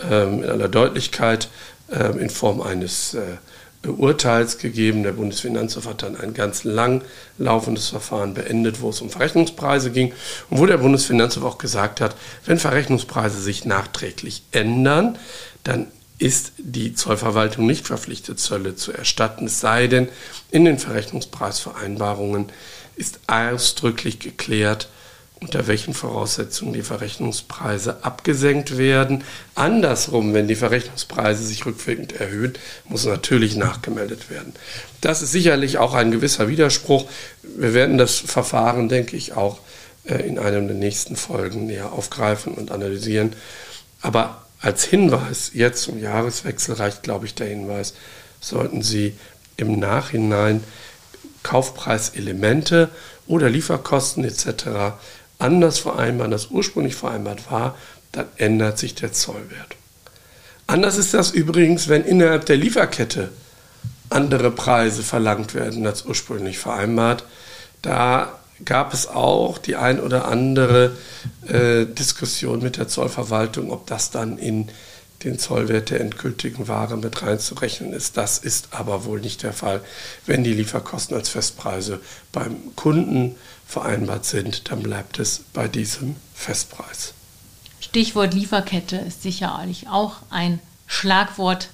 ähm, 0.09 0.43
in 0.43 0.49
aller 0.49 0.69
Deutlichkeit 0.69 1.49
ähm, 1.91 2.19
in 2.19 2.29
Form 2.29 2.61
eines 2.61 3.15
äh, 3.15 3.87
Urteils 3.87 4.57
gegeben. 4.57 5.03
Der 5.03 5.13
Bundesfinanzhof 5.13 5.87
hat 5.87 6.03
dann 6.03 6.15
ein 6.15 6.33
ganz 6.33 6.63
lang 6.63 7.01
laufendes 7.37 7.89
Verfahren 7.89 8.33
beendet, 8.33 8.81
wo 8.81 8.89
es 8.89 9.01
um 9.01 9.09
Verrechnungspreise 9.09 9.91
ging 9.91 10.13
und 10.49 10.59
wo 10.59 10.65
der 10.65 10.77
Bundesfinanzhof 10.77 11.43
auch 11.43 11.57
gesagt 11.57 12.01
hat, 12.01 12.15
wenn 12.45 12.59
Verrechnungspreise 12.59 13.41
sich 13.41 13.65
nachträglich 13.65 14.43
ändern, 14.51 15.17
dann 15.63 15.87
ist 16.19 16.51
die 16.57 16.93
Zollverwaltung 16.93 17.65
nicht 17.65 17.87
verpflichtet, 17.87 18.39
Zölle 18.39 18.75
zu 18.75 18.91
erstatten, 18.91 19.45
es 19.45 19.59
sei 19.61 19.87
denn, 19.87 20.09
in 20.51 20.65
den 20.65 20.77
Verrechnungspreisvereinbarungen 20.77 22.51
ist 22.95 23.21
ausdrücklich 23.27 24.19
geklärt, 24.19 24.89
unter 25.41 25.67
welchen 25.67 25.93
Voraussetzungen 25.93 26.73
die 26.73 26.81
Verrechnungspreise 26.81 28.03
abgesenkt 28.03 28.77
werden. 28.77 29.23
Andersrum, 29.55 30.33
wenn 30.33 30.49
die 30.49 30.55
Verrechnungspreise 30.55 31.45
sich 31.45 31.65
rückwirkend 31.65 32.11
erhöhen, 32.11 32.53
muss 32.89 33.05
natürlich 33.05 33.55
nachgemeldet 33.55 34.29
werden. 34.29 34.53
Das 34.99 35.21
ist 35.21 35.31
sicherlich 35.31 35.77
auch 35.77 35.93
ein 35.93 36.11
gewisser 36.11 36.49
Widerspruch. 36.49 37.09
Wir 37.41 37.73
werden 37.73 37.97
das 37.97 38.17
Verfahren, 38.17 38.89
denke 38.89 39.15
ich, 39.15 39.31
auch 39.31 39.59
äh, 40.03 40.15
in 40.27 40.37
einem 40.37 40.67
der 40.67 40.75
nächsten 40.75 41.15
Folgen 41.15 41.67
näher 41.67 41.93
aufgreifen 41.93 42.53
und 42.53 42.71
analysieren. 42.71 43.33
Aber 44.01 44.45
als 44.61 44.83
Hinweis, 44.83 45.51
jetzt 45.53 45.83
zum 45.83 45.99
Jahreswechsel 45.99 46.75
reicht, 46.75 47.03
glaube 47.03 47.25
ich, 47.25 47.35
der 47.35 47.47
Hinweis, 47.47 47.93
sollten 48.41 48.81
Sie 48.81 49.17
im 49.57 49.79
Nachhinein 49.79 50.63
Kaufpreiselemente 51.43 52.89
oder 53.27 53.49
Lieferkosten 53.49 54.23
etc 54.23 54.93
anders 55.39 55.79
vereinbaren, 55.79 56.33
als 56.33 56.47
ursprünglich 56.47 56.95
vereinbart 56.95 57.49
war, 57.49 57.75
dann 58.11 58.25
ändert 58.35 58.77
sich 58.77 58.93
der 58.93 59.13
Zollwert. 59.13 59.75
Anders 60.67 60.97
ist 60.97 61.13
das 61.13 61.31
übrigens, 61.31 61.87
wenn 61.87 62.03
innerhalb 62.03 62.45
der 62.45 62.57
Lieferkette 62.57 63.31
andere 64.09 64.51
Preise 64.51 65.01
verlangt 65.01 65.55
werden 65.55 65.85
als 65.87 66.05
ursprünglich 66.05 66.59
vereinbart. 66.59 67.23
Da 67.81 68.38
gab 68.65 68.93
es 68.93 69.07
auch 69.07 69.57
die 69.57 69.75
ein 69.75 69.99
oder 69.99 70.27
andere 70.27 70.95
äh, 71.47 71.85
Diskussion 71.85 72.61
mit 72.61 72.77
der 72.77 72.87
Zollverwaltung, 72.87 73.71
ob 73.71 73.87
das 73.87 74.11
dann 74.11 74.37
in 74.37 74.69
den 75.23 75.37
Zollwert 75.37 75.89
der 75.89 75.99
endgültigen 76.01 76.67
Ware 76.67 76.97
mit 76.97 77.21
reinzurechnen 77.21 77.93
ist. 77.93 78.17
Das 78.17 78.37
ist 78.37 78.69
aber 78.71 79.05
wohl 79.05 79.19
nicht 79.19 79.43
der 79.43 79.53
Fall. 79.53 79.81
Wenn 80.25 80.43
die 80.43 80.53
Lieferkosten 80.53 81.15
als 81.15 81.29
Festpreise 81.29 81.99
beim 82.31 82.75
Kunden 82.75 83.35
vereinbart 83.67 84.25
sind, 84.25 84.71
dann 84.71 84.81
bleibt 84.81 85.19
es 85.19 85.41
bei 85.53 85.67
diesem 85.67 86.15
Festpreis. 86.33 87.13
Stichwort 87.81 88.33
Lieferkette 88.33 88.97
ist 88.97 89.23
sicherlich 89.23 89.87
auch 89.87 90.17
ein 90.29 90.59
Schlagwort, 90.87 91.69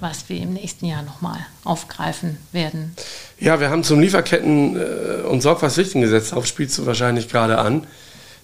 was 0.00 0.28
wir 0.28 0.40
im 0.40 0.52
nächsten 0.52 0.86
Jahr 0.86 1.02
nochmal 1.02 1.38
aufgreifen 1.64 2.38
werden. 2.52 2.94
Ja, 3.38 3.60
wir 3.60 3.70
haben 3.70 3.84
zum 3.84 4.00
Lieferketten- 4.00 4.76
äh, 4.76 5.22
und 5.22 5.42
Sorgfaltspflichtengesetz, 5.42 6.30
darauf 6.30 6.46
spielst 6.46 6.78
du 6.78 6.86
wahrscheinlich 6.86 7.28
gerade 7.28 7.58
an. 7.58 7.86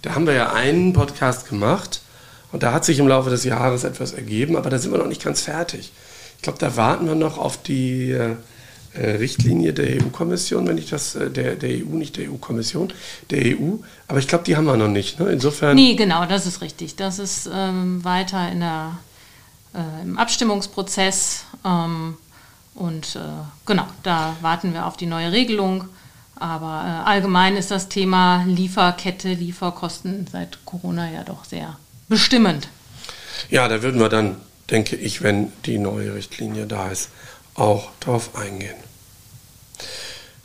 Da 0.02 0.14
haben 0.14 0.26
wir 0.26 0.34
ja 0.34 0.52
einen 0.52 0.92
Podcast 0.92 1.48
gemacht 1.48 2.02
und 2.50 2.62
da 2.62 2.72
hat 2.72 2.84
sich 2.84 2.98
im 2.98 3.08
Laufe 3.08 3.30
des 3.30 3.44
Jahres 3.44 3.84
etwas 3.84 4.12
ergeben, 4.12 4.56
aber 4.56 4.68
da 4.68 4.78
sind 4.78 4.92
wir 4.92 4.98
noch 4.98 5.06
nicht 5.06 5.24
ganz 5.24 5.42
fertig. 5.42 5.92
Ich 6.36 6.42
glaube, 6.42 6.58
da 6.58 6.76
warten 6.76 7.06
wir 7.06 7.14
noch 7.14 7.38
auf 7.38 7.62
die 7.62 8.10
äh, 8.10 8.34
äh 8.94 9.10
Richtlinie 9.12 9.72
der 9.72 10.02
EU-Kommission, 10.02 10.66
wenn 10.66 10.76
ich 10.76 10.90
das, 10.90 11.16
der, 11.16 11.54
der 11.54 11.70
EU, 11.70 11.96
nicht 11.96 12.16
der 12.16 12.30
EU-Kommission, 12.30 12.92
der 13.30 13.56
EU. 13.56 13.76
Aber 14.08 14.18
ich 14.18 14.26
glaube, 14.26 14.42
die 14.44 14.56
haben 14.56 14.64
wir 14.64 14.76
noch 14.76 14.88
nicht. 14.88 15.20
Ne? 15.20 15.30
Insofern. 15.30 15.76
Nee, 15.76 15.94
genau, 15.94 16.26
das 16.26 16.46
ist 16.46 16.60
richtig. 16.60 16.96
Das 16.96 17.20
ist 17.20 17.48
ähm, 17.52 18.04
weiter 18.04 18.50
in 18.50 18.58
der, 18.58 18.98
äh, 19.74 20.02
im 20.02 20.18
Abstimmungsprozess. 20.18 21.44
Ähm, 21.64 22.16
und 22.74 23.16
äh, 23.16 23.20
genau, 23.66 23.86
da 24.02 24.36
warten 24.40 24.72
wir 24.72 24.86
auf 24.86 24.96
die 24.96 25.06
neue 25.06 25.32
Regelung. 25.32 25.88
Aber 26.36 26.84
äh, 26.84 27.08
allgemein 27.08 27.56
ist 27.56 27.70
das 27.70 27.88
Thema 27.88 28.44
Lieferkette, 28.46 29.32
Lieferkosten 29.34 30.26
seit 30.30 30.64
Corona 30.64 31.10
ja 31.10 31.22
doch 31.22 31.44
sehr 31.44 31.76
bestimmend. 32.08 32.68
Ja, 33.50 33.68
da 33.68 33.82
würden 33.82 34.00
wir 34.00 34.08
dann, 34.08 34.36
denke 34.70 34.96
ich, 34.96 35.22
wenn 35.22 35.52
die 35.66 35.78
neue 35.78 36.14
Richtlinie 36.14 36.66
da 36.66 36.88
ist, 36.88 37.10
auch 37.54 37.90
darauf 38.00 38.34
eingehen. 38.34 38.76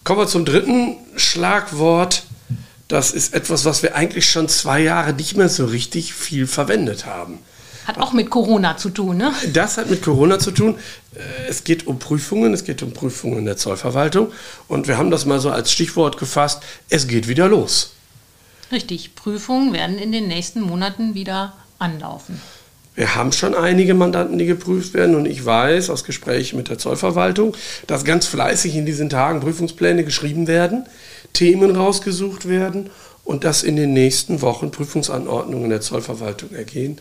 Kommen 0.04 0.20
wir 0.20 0.28
zum 0.28 0.46
dritten 0.46 0.98
Schlagwort. 1.16 2.24
Das 2.88 3.12
ist 3.12 3.34
etwas, 3.34 3.66
was 3.66 3.84
wir 3.84 3.96
eigentlich 3.96 4.30
schon 4.30 4.48
zwei 4.48 4.80
Jahre 4.80 5.14
nicht 5.14 5.36
mehr 5.36 5.50
so 5.50 5.66
richtig 5.66 6.14
viel 6.14 6.48
verwendet 6.48 7.06
haben. 7.06 7.40
Hat 7.88 8.00
auch 8.00 8.12
mit 8.12 8.30
Corona 8.30 8.76
zu 8.76 8.90
tun, 8.90 9.16
ne? 9.16 9.32
Das 9.54 9.78
hat 9.78 9.90
mit 9.90 10.02
Corona 10.02 10.40
zu 10.40 10.52
tun. 10.52 10.76
Äh, 11.16 11.20
es 11.50 11.64
geht 11.64 11.88
um 11.88 12.00
Prüfungen, 12.00 12.54
es 12.54 12.66
geht 12.66 12.84
um 12.84 12.92
Prüfungen 12.92 13.46
der 13.46 13.56
Zollverwaltung. 13.56 14.34
Und 14.68 14.90
wir 14.90 14.98
haben 14.98 15.10
das 15.10 15.26
mal 15.26 15.40
so 15.40 15.50
als 15.50 15.72
Stichwort 15.72 16.18
gefasst, 16.18 16.62
es 16.90 17.08
geht 17.08 17.30
wieder 17.30 17.48
los. 17.48 17.94
Richtig, 18.74 19.16
Prüfungen 19.16 19.72
werden 19.72 19.98
in 19.98 20.12
den 20.12 20.28
nächsten 20.28 20.60
Monaten 20.60 21.14
wieder 21.14 21.54
anlaufen. 21.80 22.42
Wir 22.94 23.16
haben 23.16 23.32
schon 23.32 23.56
einige 23.56 23.94
Mandanten, 23.94 24.38
die 24.38 24.48
geprüft 24.48 24.94
werden 24.94 25.16
und 25.16 25.26
ich 25.26 25.46
weiß 25.46 25.90
aus 25.90 26.04
Gesprächen 26.04 26.58
mit 26.58 26.68
der 26.68 26.80
Zollverwaltung, 26.80 27.56
dass 27.86 28.04
ganz 28.04 28.26
fleißig 28.26 28.76
in 28.76 28.86
diesen 28.86 29.10
Tagen 29.10 29.40
Prüfungspläne 29.40 30.04
geschrieben 30.04 30.48
werden, 30.48 30.88
Themen 31.32 31.74
rausgesucht 31.74 32.50
werden 32.50 32.90
und 33.24 33.46
dass 33.46 33.64
in 33.64 33.78
den 33.78 33.94
nächsten 33.94 34.42
Wochen 34.42 34.72
Prüfungsanordnungen 34.72 35.70
der 35.70 35.80
Zollverwaltung 35.80 36.54
ergehen, 36.54 37.00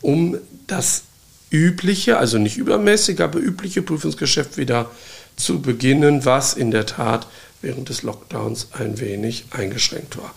um 0.00 0.38
das 0.66 1.02
übliche, 1.50 2.18
also 2.18 2.38
nicht 2.38 2.56
übermäßig, 2.56 3.20
aber 3.20 3.38
übliche 3.38 3.82
Prüfungsgeschäft 3.82 4.56
wieder 4.56 4.90
zu 5.36 5.60
beginnen, 5.60 6.24
was 6.24 6.54
in 6.54 6.70
der 6.70 6.86
Tat 6.86 7.26
während 7.62 7.88
des 7.88 8.02
Lockdowns 8.02 8.68
ein 8.72 9.00
wenig 9.00 9.46
eingeschränkt 9.50 10.18
war. 10.18 10.34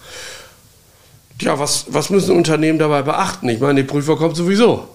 Ja, 1.39 1.59
was, 1.59 1.85
was 1.89 2.09
müssen 2.09 2.35
Unternehmen 2.35 2.79
dabei 2.79 3.01
beachten? 3.01 3.49
Ich 3.49 3.59
meine, 3.59 3.83
die 3.83 3.87
Prüfer 3.87 4.15
kommt 4.15 4.35
sowieso. 4.35 4.87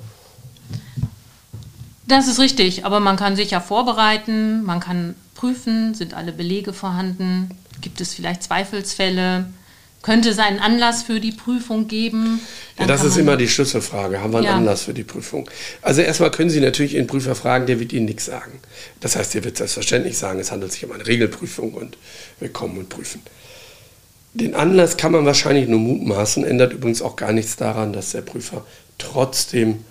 Das 2.07 2.29
ist 2.29 2.39
richtig, 2.39 2.85
aber 2.85 3.01
man 3.01 3.17
kann 3.17 3.35
sich 3.35 3.51
ja 3.51 3.61
vorbereiten, 3.61 4.63
man 4.65 4.79
kann 4.79 5.17
prüfen, 5.35 5.95
sind 5.95 6.15
alle 6.15 6.33
Belege 6.33 6.73
vorhanden, 6.73 7.51
gibt 7.81 8.01
es 8.01 8.15
vielleicht 8.15 8.45
Zweifelsfälle, 8.45 9.47
könnte 10.07 10.29
es 10.29 10.39
einen 10.39 10.61
Anlass 10.61 11.03
für 11.03 11.19
die 11.19 11.33
Prüfung 11.33 11.89
geben? 11.89 12.41
Ja, 12.79 12.87
das 12.87 13.03
ist 13.03 13.17
immer 13.17 13.37
die 13.37 13.49
Schlüsselfrage. 13.49 14.21
Haben 14.21 14.33
wir 14.33 14.39
einen 14.39 14.47
ja. 14.47 14.55
Anlass 14.55 14.83
für 14.83 14.95
die 14.95 15.03
Prüfung? 15.03 15.51
Also 15.83 16.01
erstmal 16.01 16.31
können 16.31 16.49
Sie 16.49 16.61
natürlich 16.61 16.95
Ihren 16.95 17.09
Prüfer 17.09 17.35
fragen, 17.35 17.67
der 17.67 17.81
wird 17.81 17.93
Ihnen 17.93 18.05
nichts 18.05 18.27
sagen. 18.27 18.61
Das 19.01 19.17
heißt, 19.17 19.35
er 19.35 19.43
wird 19.43 19.57
selbstverständlich 19.57 20.17
sagen, 20.17 20.39
es 20.39 20.53
handelt 20.53 20.71
sich 20.71 20.85
um 20.85 20.93
eine 20.93 21.05
Regelprüfung 21.09 21.75
und 21.75 21.99
wir 22.39 22.49
kommen 22.51 22.79
und 22.79 22.89
prüfen. 22.89 23.21
Den 24.33 24.55
Anlass 24.55 24.97
kann 24.97 25.11
man 25.11 25.27
wahrscheinlich 25.27 25.67
nur 25.67 25.81
mutmaßen, 25.81 26.45
ändert 26.45 26.73
übrigens 26.73 27.03
auch 27.03 27.17
gar 27.17 27.33
nichts 27.33 27.57
daran, 27.57 27.93
dass 27.93 28.13
der 28.13 28.23
Prüfer 28.23 28.65
trotzdem 28.99 29.85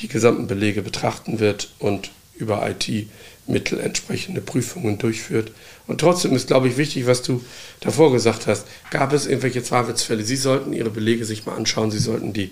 die 0.00 0.08
gesamten 0.08 0.48
Belege 0.48 0.82
betrachten 0.82 1.40
wird 1.40 1.72
und 1.78 2.10
über 2.40 2.68
IT-Mittel 2.68 3.80
entsprechende 3.80 4.40
Prüfungen 4.40 4.98
durchführt. 4.98 5.52
Und 5.86 6.00
trotzdem 6.00 6.34
ist, 6.34 6.46
glaube 6.46 6.68
ich, 6.68 6.76
wichtig, 6.76 7.06
was 7.06 7.22
du 7.22 7.44
davor 7.80 8.12
gesagt 8.12 8.46
hast. 8.46 8.66
Gab 8.90 9.12
es 9.12 9.26
irgendwelche 9.26 9.62
Zweifelsfälle? 9.62 10.24
Sie 10.24 10.36
sollten 10.36 10.72
Ihre 10.72 10.90
Belege 10.90 11.24
sich 11.24 11.46
mal 11.46 11.56
anschauen. 11.56 11.90
Sie 11.90 11.98
sollten 11.98 12.32
die 12.32 12.50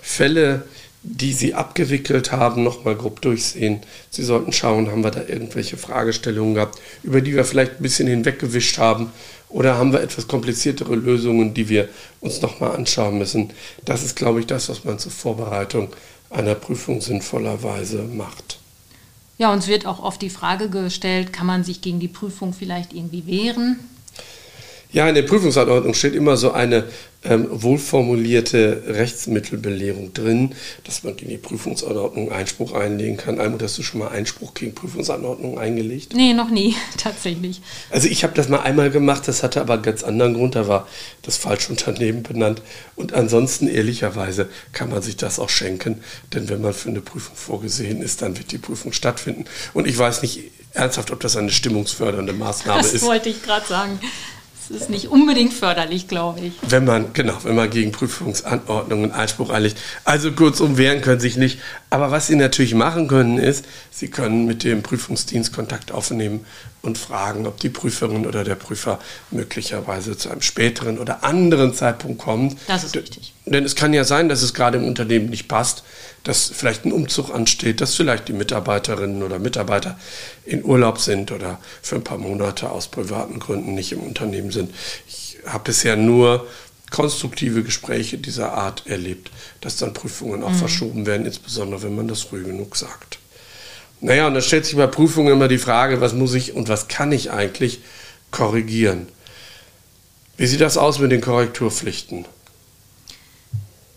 Fälle, 0.00 0.62
die 1.02 1.32
Sie 1.32 1.54
abgewickelt 1.54 2.32
haben, 2.32 2.64
nochmal 2.64 2.96
grob 2.96 3.20
durchsehen. 3.20 3.80
Sie 4.10 4.24
sollten 4.24 4.52
schauen, 4.52 4.90
haben 4.90 5.04
wir 5.04 5.12
da 5.12 5.22
irgendwelche 5.26 5.76
Fragestellungen 5.76 6.54
gehabt, 6.54 6.80
über 7.02 7.20
die 7.20 7.34
wir 7.34 7.44
vielleicht 7.44 7.72
ein 7.78 7.82
bisschen 7.82 8.08
hinweggewischt 8.08 8.78
haben 8.78 9.12
oder 9.48 9.76
haben 9.76 9.92
wir 9.92 10.00
etwas 10.00 10.26
kompliziertere 10.26 10.96
Lösungen, 10.96 11.54
die 11.54 11.68
wir 11.68 11.88
uns 12.20 12.42
nochmal 12.42 12.74
anschauen 12.74 13.18
müssen? 13.18 13.52
Das 13.84 14.02
ist, 14.02 14.16
glaube 14.16 14.40
ich, 14.40 14.46
das, 14.46 14.68
was 14.68 14.84
man 14.84 14.98
zur 14.98 15.12
Vorbereitung 15.12 15.88
einer 16.30 16.56
Prüfung 16.56 17.00
sinnvollerweise 17.00 18.02
macht. 18.02 18.58
Ja, 19.38 19.52
uns 19.52 19.68
wird 19.68 19.86
auch 19.86 20.02
oft 20.02 20.22
die 20.22 20.30
Frage 20.30 20.70
gestellt, 20.70 21.32
kann 21.32 21.46
man 21.46 21.62
sich 21.62 21.82
gegen 21.82 22.00
die 22.00 22.08
Prüfung 22.08 22.54
vielleicht 22.54 22.94
irgendwie 22.94 23.26
wehren? 23.26 23.78
Ja, 24.96 25.06
in 25.06 25.14
der 25.14 25.24
Prüfungsanordnung 25.24 25.92
steht 25.92 26.14
immer 26.14 26.38
so 26.38 26.52
eine 26.52 26.84
ähm, 27.22 27.48
wohlformulierte 27.50 28.84
Rechtsmittelbelehrung 28.86 30.14
drin, 30.14 30.54
dass 30.84 31.02
man 31.02 31.14
gegen 31.16 31.32
die 31.32 31.36
Prüfungsanordnung 31.36 32.32
Einspruch 32.32 32.72
einlegen 32.72 33.18
kann. 33.18 33.38
Almut, 33.38 33.62
hast 33.62 33.76
du 33.76 33.82
schon 33.82 34.00
mal 34.00 34.08
Einspruch 34.08 34.54
gegen 34.54 34.74
Prüfungsanordnung 34.74 35.58
eingelegt? 35.58 36.14
Nee, 36.14 36.32
noch 36.32 36.48
nie, 36.48 36.76
tatsächlich. 36.96 37.60
Also 37.90 38.08
ich 38.08 38.24
habe 38.24 38.32
das 38.32 38.48
mal 38.48 38.60
einmal 38.60 38.88
gemacht, 38.88 39.28
das 39.28 39.42
hatte 39.42 39.60
aber 39.60 39.74
einen 39.74 39.82
ganz 39.82 40.02
anderen 40.02 40.32
Grund, 40.32 40.54
da 40.54 40.66
war 40.66 40.88
das 41.20 41.36
falsche 41.36 41.68
Unternehmen 41.68 42.22
benannt. 42.22 42.62
Und 42.94 43.12
ansonsten, 43.12 43.68
ehrlicherweise, 43.68 44.48
kann 44.72 44.88
man 44.88 45.02
sich 45.02 45.18
das 45.18 45.38
auch 45.38 45.50
schenken, 45.50 46.02
denn 46.32 46.48
wenn 46.48 46.62
man 46.62 46.72
für 46.72 46.88
eine 46.88 47.02
Prüfung 47.02 47.36
vorgesehen 47.36 48.00
ist, 48.00 48.22
dann 48.22 48.38
wird 48.38 48.50
die 48.50 48.56
Prüfung 48.56 48.94
stattfinden. 48.94 49.44
Und 49.74 49.86
ich 49.86 49.98
weiß 49.98 50.22
nicht 50.22 50.40
ernsthaft, 50.72 51.10
ob 51.10 51.20
das 51.20 51.36
eine 51.36 51.50
stimmungsfördernde 51.50 52.32
Maßnahme 52.32 52.78
das 52.78 52.94
ist. 52.94 53.02
Das 53.02 53.08
wollte 53.10 53.28
ich 53.28 53.42
gerade 53.42 53.66
sagen. 53.66 54.00
Das 54.68 54.82
ist 54.82 54.90
nicht 54.90 55.08
unbedingt 55.08 55.52
förderlich, 55.52 56.08
glaube 56.08 56.40
ich. 56.40 56.52
Wenn 56.62 56.84
man, 56.84 57.12
genau, 57.12 57.34
wenn 57.44 57.54
man 57.54 57.70
gegen 57.70 57.92
Prüfungsanordnungen 57.92 59.12
Einspruch 59.12 59.50
einlegt. 59.50 59.78
Also 60.04 60.32
kurzum, 60.32 60.76
wehren 60.76 61.02
können 61.02 61.20
sich 61.20 61.36
nicht. 61.36 61.60
Aber 61.90 62.10
was 62.10 62.26
Sie 62.26 62.36
natürlich 62.36 62.74
machen 62.74 63.06
können, 63.06 63.38
ist, 63.38 63.64
Sie 63.90 64.08
können 64.08 64.46
mit 64.46 64.64
dem 64.64 64.82
Prüfungsdienst 64.82 65.52
Kontakt 65.52 65.92
aufnehmen 65.92 66.44
und 66.82 66.98
fragen, 66.98 67.46
ob 67.46 67.60
die 67.60 67.68
Prüferin 67.68 68.26
oder 68.26 68.44
der 68.44 68.54
Prüfer 68.54 68.98
möglicherweise 69.30 70.16
zu 70.16 70.30
einem 70.30 70.42
späteren 70.42 70.98
oder 70.98 71.24
anderen 71.24 71.74
Zeitpunkt 71.74 72.18
kommt. 72.18 72.56
Das 72.66 72.84
ist 72.84 72.96
richtig. 72.96 73.34
Denn 73.44 73.64
es 73.64 73.76
kann 73.76 73.94
ja 73.94 74.04
sein, 74.04 74.28
dass 74.28 74.42
es 74.42 74.54
gerade 74.54 74.78
im 74.78 74.84
Unternehmen 74.84 75.30
nicht 75.30 75.48
passt, 75.48 75.84
dass 76.26 76.50
vielleicht 76.52 76.84
ein 76.84 76.92
Umzug 76.92 77.32
ansteht, 77.32 77.80
dass 77.80 77.94
vielleicht 77.94 78.26
die 78.26 78.32
Mitarbeiterinnen 78.32 79.22
oder 79.22 79.38
Mitarbeiter 79.38 79.96
in 80.44 80.64
Urlaub 80.64 80.98
sind 80.98 81.30
oder 81.30 81.60
für 81.82 81.94
ein 81.94 82.02
paar 82.02 82.18
Monate 82.18 82.70
aus 82.70 82.88
privaten 82.88 83.38
Gründen 83.38 83.74
nicht 83.76 83.92
im 83.92 84.00
Unternehmen 84.00 84.50
sind. 84.50 84.74
Ich 85.06 85.38
habe 85.46 85.62
bisher 85.64 85.94
nur 85.94 86.44
konstruktive 86.90 87.62
Gespräche 87.62 88.18
dieser 88.18 88.54
Art 88.54 88.88
erlebt, 88.88 89.30
dass 89.60 89.76
dann 89.76 89.94
Prüfungen 89.94 90.42
auch 90.42 90.50
mhm. 90.50 90.56
verschoben 90.56 91.06
werden, 91.06 91.26
insbesondere 91.26 91.84
wenn 91.84 91.94
man 91.94 92.08
das 92.08 92.22
früh 92.22 92.42
genug 92.42 92.74
sagt. 92.74 93.20
Naja, 94.00 94.26
und 94.26 94.34
dann 94.34 94.42
stellt 94.42 94.66
sich 94.66 94.76
bei 94.76 94.88
Prüfungen 94.88 95.32
immer 95.32 95.46
die 95.46 95.58
Frage, 95.58 96.00
was 96.00 96.12
muss 96.12 96.34
ich 96.34 96.54
und 96.54 96.68
was 96.68 96.88
kann 96.88 97.12
ich 97.12 97.30
eigentlich 97.30 97.82
korrigieren? 98.32 99.06
Wie 100.36 100.46
sieht 100.48 100.60
das 100.60 100.76
aus 100.76 100.98
mit 100.98 101.12
den 101.12 101.20
Korrekturpflichten? 101.20 102.24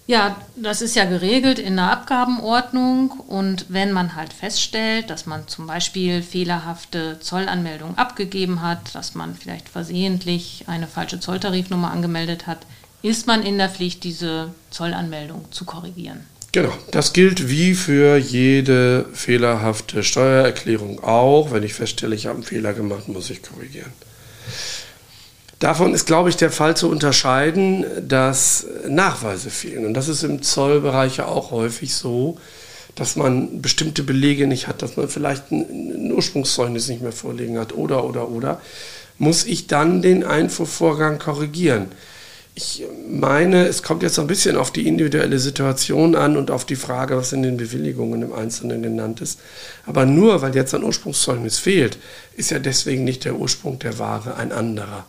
Ja, 0.09 0.41
das 0.55 0.81
ist 0.81 0.95
ja 0.95 1.05
geregelt 1.05 1.59
in 1.59 1.75
der 1.75 1.91
Abgabenordnung 1.91 3.11
und 3.11 3.67
wenn 3.69 3.91
man 3.91 4.15
halt 4.15 4.33
feststellt, 4.33 5.11
dass 5.11 5.27
man 5.27 5.47
zum 5.47 5.67
Beispiel 5.67 6.23
fehlerhafte 6.23 7.19
Zollanmeldungen 7.19 7.95
abgegeben 7.95 8.63
hat, 8.63 8.95
dass 8.95 9.13
man 9.13 9.35
vielleicht 9.35 9.69
versehentlich 9.69 10.63
eine 10.65 10.87
falsche 10.87 11.19
Zolltarifnummer 11.19 11.91
angemeldet 11.91 12.47
hat, 12.47 12.65
ist 13.03 13.27
man 13.27 13.43
in 13.43 13.59
der 13.59 13.69
Pflicht, 13.69 14.03
diese 14.03 14.51
Zollanmeldung 14.71 15.45
zu 15.51 15.63
korrigieren. 15.65 16.21
Genau, 16.53 16.73
das 16.89 17.13
gilt 17.13 17.47
wie 17.47 17.75
für 17.75 18.17
jede 18.17 19.05
fehlerhafte 19.13 20.01
Steuererklärung 20.01 21.03
auch. 21.03 21.51
Wenn 21.51 21.61
ich 21.61 21.75
feststelle, 21.75 22.15
ich 22.15 22.25
habe 22.25 22.37
einen 22.37 22.43
Fehler 22.43 22.73
gemacht, 22.73 23.09
muss 23.09 23.29
ich 23.29 23.43
korrigieren. 23.43 23.93
Davon 25.59 25.93
ist, 25.93 26.05
glaube 26.05 26.29
ich, 26.29 26.37
der 26.37 26.51
Fall 26.51 26.77
zu 26.77 26.89
unterscheiden, 26.89 27.85
dass 28.07 28.65
Nachweise 28.87 29.49
fehlen. 29.49 29.85
Und 29.85 29.93
das 29.93 30.07
ist 30.07 30.23
im 30.23 30.41
Zollbereich 30.41 31.17
ja 31.17 31.25
auch 31.25 31.51
häufig 31.51 31.93
so, 31.93 32.37
dass 32.95 33.17
man 33.17 33.61
bestimmte 33.61 34.03
Belege 34.03 34.47
nicht 34.47 34.67
hat, 34.67 34.81
dass 34.81 34.95
man 34.95 35.09
vielleicht 35.09 35.51
ein 35.51 36.11
Ursprungszeugnis 36.13 36.87
nicht 36.87 37.01
mehr 37.01 37.11
vorliegen 37.11 37.59
hat 37.59 37.73
oder, 37.73 38.05
oder, 38.05 38.29
oder. 38.29 38.61
Muss 39.17 39.45
ich 39.45 39.67
dann 39.67 40.01
den 40.01 40.23
Einfuhrvorgang 40.23 41.19
korrigieren? 41.19 41.87
Ich 42.55 42.83
meine, 43.09 43.67
es 43.67 43.83
kommt 43.83 44.01
jetzt 44.01 44.17
ein 44.17 44.27
bisschen 44.27 44.55
auf 44.55 44.71
die 44.71 44.87
individuelle 44.87 45.39
Situation 45.39 46.15
an 46.15 46.37
und 46.37 46.51
auf 46.51 46.63
die 46.63 46.77
Frage, 46.77 47.17
was 47.17 47.33
in 47.33 47.43
den 47.43 47.57
Bewilligungen 47.57 48.21
im 48.21 48.33
Einzelnen 48.33 48.81
genannt 48.81 49.19
ist. 49.19 49.39
Aber 49.85 50.05
nur 50.05 50.41
weil 50.41 50.55
jetzt 50.55 50.73
ein 50.73 50.83
Ursprungszeugnis 50.83 51.57
fehlt, 51.57 51.97
ist 52.37 52.51
ja 52.51 52.59
deswegen 52.59 53.03
nicht 53.03 53.25
der 53.25 53.35
Ursprung 53.35 53.77
der 53.79 53.99
Ware 53.99 54.35
ein 54.35 54.53
anderer 54.53 55.05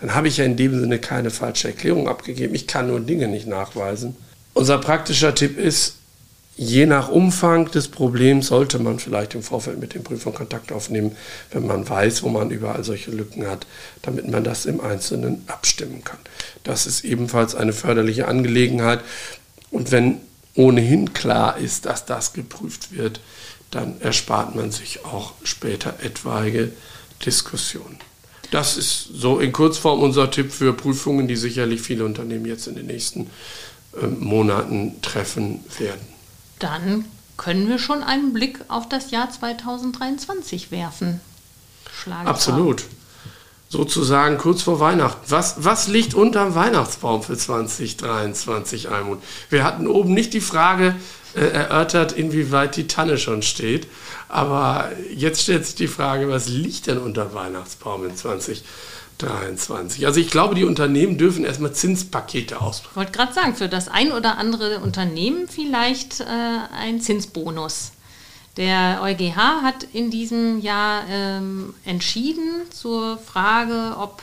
dann 0.00 0.14
habe 0.14 0.28
ich 0.28 0.36
ja 0.36 0.44
in 0.44 0.56
dem 0.56 0.78
Sinne 0.78 0.98
keine 0.98 1.30
falsche 1.30 1.68
Erklärung 1.68 2.08
abgegeben. 2.08 2.54
Ich 2.54 2.66
kann 2.66 2.88
nur 2.88 3.00
Dinge 3.00 3.28
nicht 3.28 3.46
nachweisen. 3.46 4.16
Unser 4.54 4.78
praktischer 4.78 5.34
Tipp 5.34 5.58
ist, 5.58 5.94
je 6.56 6.86
nach 6.86 7.08
Umfang 7.08 7.70
des 7.70 7.88
Problems 7.88 8.48
sollte 8.48 8.78
man 8.80 8.98
vielleicht 8.98 9.34
im 9.34 9.42
Vorfeld 9.42 9.78
mit 9.78 9.94
dem 9.94 10.02
Prüfer 10.02 10.32
Kontakt 10.32 10.72
aufnehmen, 10.72 11.16
wenn 11.52 11.66
man 11.66 11.88
weiß, 11.88 12.22
wo 12.24 12.28
man 12.28 12.50
überall 12.50 12.82
solche 12.82 13.12
Lücken 13.12 13.46
hat, 13.46 13.66
damit 14.02 14.28
man 14.28 14.42
das 14.42 14.66
im 14.66 14.80
Einzelnen 14.80 15.44
abstimmen 15.46 16.02
kann. 16.02 16.18
Das 16.64 16.86
ist 16.86 17.04
ebenfalls 17.04 17.54
eine 17.54 17.72
förderliche 17.72 18.26
Angelegenheit. 18.26 19.00
Und 19.70 19.92
wenn 19.92 20.20
ohnehin 20.54 21.12
klar 21.12 21.56
ist, 21.58 21.86
dass 21.86 22.04
das 22.04 22.32
geprüft 22.32 22.92
wird, 22.92 23.20
dann 23.70 24.00
erspart 24.00 24.56
man 24.56 24.72
sich 24.72 25.04
auch 25.04 25.34
später 25.44 25.94
etwaige 26.02 26.72
Diskussionen. 27.24 27.98
Das 28.50 28.76
ist 28.76 29.08
so 29.12 29.40
in 29.40 29.52
Kurzform 29.52 30.00
unser 30.00 30.30
Tipp 30.30 30.52
für 30.52 30.72
Prüfungen, 30.72 31.28
die 31.28 31.36
sicherlich 31.36 31.82
viele 31.82 32.04
Unternehmen 32.04 32.46
jetzt 32.46 32.66
in 32.66 32.76
den 32.76 32.86
nächsten 32.86 33.30
äh, 34.00 34.06
Monaten 34.06 35.00
treffen 35.02 35.60
werden. 35.78 36.00
Dann 36.58 37.04
können 37.36 37.68
wir 37.68 37.78
schon 37.78 38.02
einen 38.02 38.32
Blick 38.32 38.60
auf 38.68 38.88
das 38.88 39.10
Jahr 39.10 39.30
2023 39.30 40.70
werfen. 40.70 41.20
Schlage 41.92 42.28
Absolut. 42.28 42.80
Vor. 42.80 42.90
Sozusagen 43.70 44.38
kurz 44.38 44.62
vor 44.62 44.80
Weihnachten. 44.80 45.30
Was, 45.30 45.56
was 45.58 45.88
liegt 45.88 46.14
unterm 46.14 46.54
Weihnachtsbaum 46.54 47.22
für 47.22 47.36
2023, 47.36 48.90
Almut? 48.90 49.18
Wir 49.50 49.62
hatten 49.62 49.86
oben 49.86 50.14
nicht 50.14 50.32
die 50.32 50.40
Frage, 50.40 50.94
äh, 51.34 51.40
erörtert, 51.40 52.12
inwieweit 52.12 52.76
die 52.76 52.86
Tanne 52.86 53.18
schon 53.18 53.42
steht. 53.42 53.86
Aber 54.28 54.90
jetzt 55.14 55.42
stellt 55.42 55.66
sich 55.66 55.74
die 55.74 55.86
Frage, 55.86 56.30
was 56.30 56.48
liegt 56.48 56.86
denn 56.86 56.96
unter 56.96 57.34
Weihnachtsbaum 57.34 58.06
in 58.06 58.16
2023? 58.16 60.06
Also 60.06 60.20
ich 60.20 60.30
glaube, 60.30 60.54
die 60.54 60.64
Unternehmen 60.64 61.18
dürfen 61.18 61.44
erstmal 61.44 61.74
Zinspakete 61.74 62.60
ausbringen. 62.60 62.92
Ich 62.92 62.96
wollte 62.96 63.12
gerade 63.12 63.34
sagen, 63.34 63.54
für 63.54 63.68
das 63.68 63.88
ein 63.88 64.12
oder 64.12 64.38
andere 64.38 64.80
Unternehmen 64.80 65.46
vielleicht 65.48 66.20
äh, 66.20 66.24
ein 66.74 67.02
Zinsbonus. 67.02 67.92
Der 68.58 69.00
EuGH 69.02 69.62
hat 69.62 69.84
in 69.92 70.10
diesem 70.10 70.60
Jahr 70.60 71.04
ähm, 71.08 71.74
entschieden 71.84 72.68
zur 72.70 73.16
Frage, 73.18 73.94
ob 73.96 74.20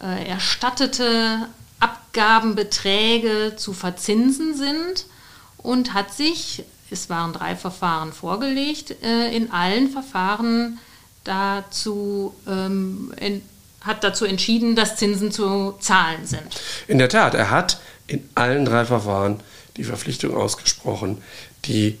äh, 0.00 0.28
erstattete 0.28 1.48
Abgabenbeträge 1.80 3.54
zu 3.56 3.72
verzinsen 3.72 4.56
sind 4.56 5.06
und 5.58 5.94
hat 5.94 6.14
sich, 6.14 6.62
es 6.90 7.10
waren 7.10 7.32
drei 7.32 7.56
Verfahren 7.56 8.12
vorgelegt, 8.12 9.02
äh, 9.02 9.34
in 9.34 9.50
allen 9.50 9.90
Verfahren 9.90 10.78
dazu 11.24 12.36
ähm, 12.46 13.12
hat 13.80 14.04
dazu 14.04 14.26
entschieden, 14.26 14.76
dass 14.76 14.94
Zinsen 14.94 15.32
zu 15.32 15.74
zahlen 15.80 16.24
sind. 16.24 16.60
In 16.86 16.98
der 16.98 17.08
Tat, 17.08 17.34
er 17.34 17.50
hat 17.50 17.80
in 18.06 18.28
allen 18.36 18.64
drei 18.64 18.84
Verfahren 18.84 19.40
die 19.76 19.82
Verpflichtung 19.82 20.36
ausgesprochen, 20.36 21.20
die 21.64 21.98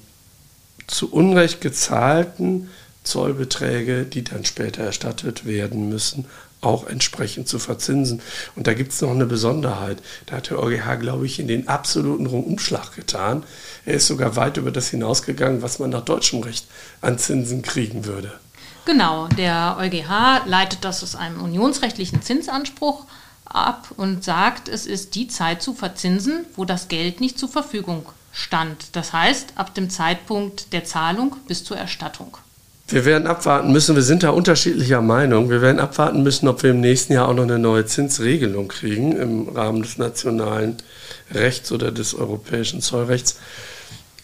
zu 0.86 1.12
Unrecht 1.12 1.60
gezahlten 1.60 2.70
Zollbeträge, 3.04 4.04
die 4.04 4.24
dann 4.24 4.44
später 4.44 4.82
erstattet 4.82 5.46
werden 5.46 5.88
müssen, 5.88 6.26
auch 6.60 6.86
entsprechend 6.86 7.48
zu 7.48 7.58
verzinsen. 7.58 8.20
Und 8.56 8.66
da 8.66 8.74
gibt 8.74 8.92
es 8.92 9.00
noch 9.00 9.10
eine 9.10 9.26
Besonderheit. 9.26 9.98
Da 10.26 10.36
hat 10.36 10.50
der 10.50 10.58
EuGH, 10.58 10.98
glaube 11.00 11.26
ich, 11.26 11.38
in 11.38 11.48
den 11.48 11.68
absoluten 11.68 12.26
Umschlag 12.26 12.94
getan. 12.94 13.44
Er 13.84 13.94
ist 13.94 14.06
sogar 14.06 14.36
weit 14.36 14.56
über 14.56 14.70
das 14.70 14.88
hinausgegangen, 14.88 15.62
was 15.62 15.78
man 15.78 15.90
nach 15.90 16.04
deutschem 16.04 16.42
Recht 16.42 16.66
an 17.00 17.18
Zinsen 17.18 17.62
kriegen 17.62 18.04
würde. 18.04 18.32
Genau, 18.84 19.28
der 19.28 19.76
EuGH 19.78 20.46
leitet 20.46 20.84
das 20.84 21.02
aus 21.02 21.16
einem 21.16 21.40
unionsrechtlichen 21.40 22.22
Zinsanspruch 22.22 23.04
ab 23.44 23.88
und 23.96 24.24
sagt, 24.24 24.68
es 24.68 24.86
ist 24.86 25.14
die 25.14 25.28
Zeit 25.28 25.62
zu 25.62 25.74
verzinsen, 25.74 26.46
wo 26.54 26.64
das 26.64 26.88
Geld 26.88 27.20
nicht 27.20 27.38
zur 27.38 27.48
Verfügung 27.48 28.06
stand. 28.36 28.94
Das 28.94 29.14
heißt, 29.14 29.54
ab 29.56 29.74
dem 29.74 29.88
Zeitpunkt 29.88 30.72
der 30.74 30.84
Zahlung 30.84 31.36
bis 31.48 31.64
zur 31.64 31.78
Erstattung. 31.78 32.36
Wir 32.88 33.04
werden 33.04 33.26
abwarten 33.26 33.72
müssen, 33.72 33.96
wir 33.96 34.02
sind 34.02 34.22
da 34.22 34.30
unterschiedlicher 34.30 35.00
Meinung. 35.00 35.50
Wir 35.50 35.62
werden 35.62 35.80
abwarten 35.80 36.22
müssen, 36.22 36.46
ob 36.46 36.62
wir 36.62 36.70
im 36.70 36.80
nächsten 36.80 37.14
Jahr 37.14 37.28
auch 37.28 37.34
noch 37.34 37.42
eine 37.42 37.58
neue 37.58 37.86
Zinsregelung 37.86 38.68
kriegen 38.68 39.16
im 39.16 39.48
Rahmen 39.48 39.82
des 39.82 39.98
nationalen 39.98 40.76
Rechts 41.32 41.72
oder 41.72 41.90
des 41.90 42.14
europäischen 42.14 42.82
Zollrechts. 42.82 43.38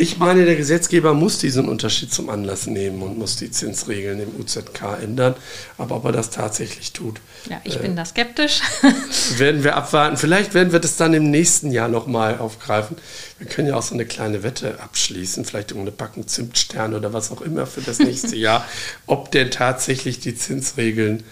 Ich 0.03 0.19
meine, 0.19 0.45
der 0.45 0.57
Gesetzgeber 0.57 1.15
muss 1.15 1.39
diesen 1.39 1.69
Unterschied 1.69 2.13
zum 2.13 2.29
Anlass 2.29 2.67
nehmen 2.67 3.03
und 3.03 3.19
muss 3.19 3.37
die 3.37 3.53
Zinsregeln 3.53 4.19
im 4.19 4.35
UZK 4.35 5.01
ändern. 5.01 5.37
Aber 5.79 5.95
ob 5.95 6.07
er 6.07 6.11
das 6.11 6.31
tatsächlich 6.31 6.93
tut. 6.93 7.21
Ja, 7.49 7.61
ich 7.63 7.77
äh, 7.77 7.83
bin 7.83 7.95
da 7.95 8.05
skeptisch. 8.05 8.63
werden 9.37 9.63
wir 9.63 9.77
abwarten. 9.77 10.17
Vielleicht 10.17 10.55
werden 10.55 10.73
wir 10.73 10.81
das 10.81 10.97
dann 10.97 11.15
im 11.15 11.31
nächsten 11.31 11.71
Jahr 11.71 11.87
nochmal 11.87 12.39
aufgreifen. 12.39 12.97
Wir 13.39 13.47
können 13.47 13.69
ja 13.69 13.77
auch 13.77 13.85
so 13.85 13.95
eine 13.95 14.05
kleine 14.05 14.43
Wette 14.43 14.81
abschließen, 14.81 15.45
vielleicht 15.45 15.71
um 15.71 15.83
eine 15.83 15.93
Packung 15.93 16.27
Zimtsterne 16.27 16.97
oder 16.97 17.13
was 17.13 17.31
auch 17.31 17.41
immer 17.41 17.69
für 17.69 17.83
das 17.83 18.01
nächste 18.01 18.35
Jahr, 18.47 18.67
ob 19.07 19.31
denn 19.31 19.53
tatsächlich 19.53 20.19
die 20.19 20.35
Zinsregeln 20.35 21.23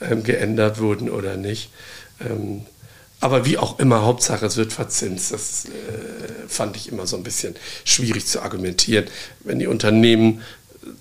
ähm, 0.00 0.22
geändert 0.22 0.80
wurden 0.80 1.10
oder 1.10 1.36
nicht. 1.36 1.68
Ähm, 2.26 2.64
aber 3.26 3.44
wie 3.44 3.58
auch 3.58 3.80
immer, 3.80 4.02
Hauptsache 4.02 4.46
es 4.46 4.56
wird 4.56 4.72
verzinst. 4.72 5.32
Das 5.32 5.64
äh, 5.64 5.68
fand 6.46 6.76
ich 6.76 6.92
immer 6.92 7.08
so 7.08 7.16
ein 7.16 7.24
bisschen 7.24 7.56
schwierig 7.84 8.24
zu 8.24 8.40
argumentieren. 8.40 9.06
Wenn 9.40 9.58
die 9.58 9.66
Unternehmen 9.66 10.42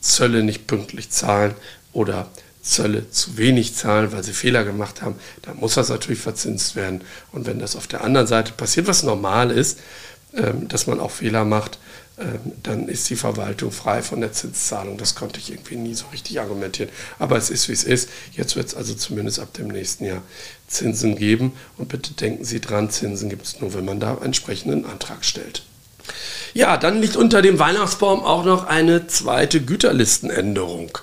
Zölle 0.02 0.42
nicht 0.42 0.66
pünktlich 0.66 1.12
zahlen 1.12 1.54
oder 1.94 2.28
Zölle 2.64 3.12
zu 3.12 3.38
wenig 3.38 3.76
zahlen, 3.76 4.12
weil 4.12 4.24
sie 4.24 4.34
Fehler 4.34 4.64
gemacht 4.64 5.04
haben, 5.04 5.18
dann 5.44 5.58
muss 5.58 5.76
das 5.76 5.90
natürlich 5.90 6.20
verzinst 6.20 6.76
werden. 6.76 7.02
Und 7.32 7.46
wenn 7.46 7.60
das 7.60 7.76
auf 7.76 7.86
der 7.86 8.04
anderen 8.04 8.26
Seite 8.26 8.54
passiert, 8.54 8.88
was 8.88 9.04
normal 9.04 9.52
ist, 9.52 9.78
ähm, 10.34 10.68
dass 10.68 10.88
man 10.88 11.00
auch 11.00 11.12
Fehler 11.12 11.46
macht, 11.46 11.78
dann 12.64 12.88
ist 12.88 13.10
die 13.10 13.18
Verwaltung 13.18 13.72
frei 13.72 14.02
von 14.02 14.22
der 14.22 14.32
Zinszahlung. 14.32 14.98
Das 14.98 15.16
konnte 15.16 15.40
ich 15.40 15.52
irgendwie 15.52 15.76
nie 15.76 15.94
so 15.94 16.06
richtig 16.14 16.40
argumentieren. 16.40 16.90
Aber 17.20 17.38
es 17.38 17.50
ist, 17.50 17.68
wie 17.68 17.74
es 17.74 17.84
ist. 17.84 18.10
Jetzt 18.32 18.56
wird 18.56 18.68
es 18.68 18.76
also 18.76 18.94
zumindest 18.94 19.40
ab 19.40 19.54
dem 19.54 19.68
nächsten 19.68 20.06
Jahr 20.06 20.22
Zinsen 20.68 21.18
geben. 21.18 21.54
Und 21.78 21.90
bitte 21.90 22.14
denken 22.14 22.46
Sie 22.46 22.62
dran, 22.62 22.90
Zinsen 22.90 23.30
gibt 23.30 23.46
es 23.46 23.60
nur, 23.60 23.74
wenn 23.74 23.84
man 23.84 24.00
da 24.00 24.18
entsprechenden 24.24 24.86
Antrag 24.86 25.26
stellt. 25.26 25.64
Ja, 26.54 26.78
dann 26.78 27.02
liegt 27.02 27.18
unter 27.18 27.42
dem 27.42 27.60
Weihnachtsbaum 27.60 28.24
auch 28.24 28.46
noch 28.46 28.66
eine 28.66 29.08
zweite 29.08 29.60
Güterlistenänderung. 29.62 30.98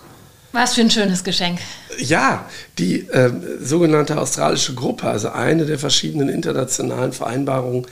Was 0.53 0.75
für 0.75 0.83
ein 0.83 0.91
schönes 0.91 1.25
Geschenk. 1.25 1.61
Ja, 1.99 2.47
die 2.79 3.01
äh, 3.09 3.33
sogenannte 3.61 4.19
australische 4.21 4.75
Gruppe, 4.75 5.09
also 5.09 5.31
eine 5.31 5.65
der 5.67 5.79
verschiedenen 5.79 6.29
internationalen 6.29 7.13
Vereinbarungen, 7.13 7.87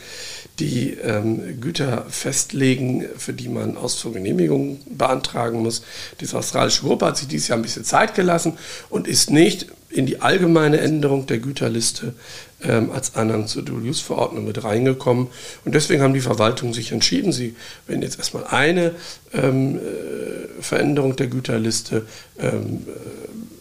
die 0.61 0.93
ähm, 1.03 1.61
Güter 1.61 2.05
festlegen, 2.09 3.07
für 3.17 3.33
die 3.33 3.49
man 3.49 3.77
Ausfuhrgenehmigungen 3.77 4.79
beantragen 4.97 5.63
muss. 5.63 5.83
Diese 6.21 6.39
australische 6.39 6.83
Gruppe 6.83 7.07
hat 7.07 7.17
sich 7.17 7.29
dieses 7.29 7.49
Jahr 7.49 7.59
ein 7.59 7.63
bisschen 7.63 7.85
Zeit 7.85 8.15
gelassen 8.15 8.59
und 8.91 9.09
ist 9.09 9.31
nicht 9.31 9.67
in 9.89 10.07
die 10.07 10.21
allgemeine 10.21 10.79
Änderung 10.79 11.27
der 11.27 11.39
Güterliste 11.39 12.15
ähm, 12.63 12.93
als 12.93 13.17
Anhang 13.17 13.49
zur 13.49 13.63
Dual-Use-Verordnung 13.65 14.45
mit 14.45 14.63
reingekommen. 14.63 15.29
Und 15.65 15.75
deswegen 15.75 16.03
haben 16.03 16.15
die 16.15 16.21
Verwaltungen 16.21 16.75
sich 16.75 16.93
entschieden, 16.93 17.33
sie 17.33 17.57
werden 17.89 18.03
jetzt 18.03 18.19
erstmal 18.19 18.45
eine 18.45 18.95
ähm, 19.33 19.79
äh, 19.79 20.63
Veränderung 20.63 21.17
der 21.17 21.27
Güterliste 21.27 22.07
ähm, 22.39 22.85
äh, 22.87 23.60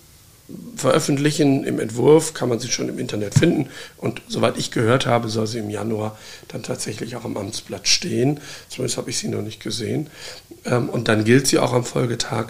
veröffentlichen. 0.75 1.63
Im 1.63 1.79
Entwurf 1.79 2.33
kann 2.33 2.49
man 2.49 2.59
sie 2.59 2.69
schon 2.69 2.89
im 2.89 2.99
Internet 2.99 3.35
finden. 3.35 3.69
Und 3.97 4.21
soweit 4.27 4.57
ich 4.57 4.71
gehört 4.71 5.05
habe, 5.05 5.29
soll 5.29 5.47
sie 5.47 5.59
im 5.59 5.69
Januar 5.69 6.17
dann 6.47 6.63
tatsächlich 6.63 7.15
auch 7.15 7.25
am 7.25 7.37
Amtsblatt 7.37 7.87
stehen. 7.87 8.39
Zumindest 8.69 8.97
habe 8.97 9.09
ich 9.09 9.17
sie 9.17 9.27
noch 9.27 9.41
nicht 9.41 9.61
gesehen. 9.61 10.07
Ähm, 10.65 10.89
und 10.89 11.07
dann 11.07 11.23
gilt 11.23 11.47
sie 11.47 11.59
auch 11.59 11.73
am 11.73 11.83
Folgetag. 11.83 12.47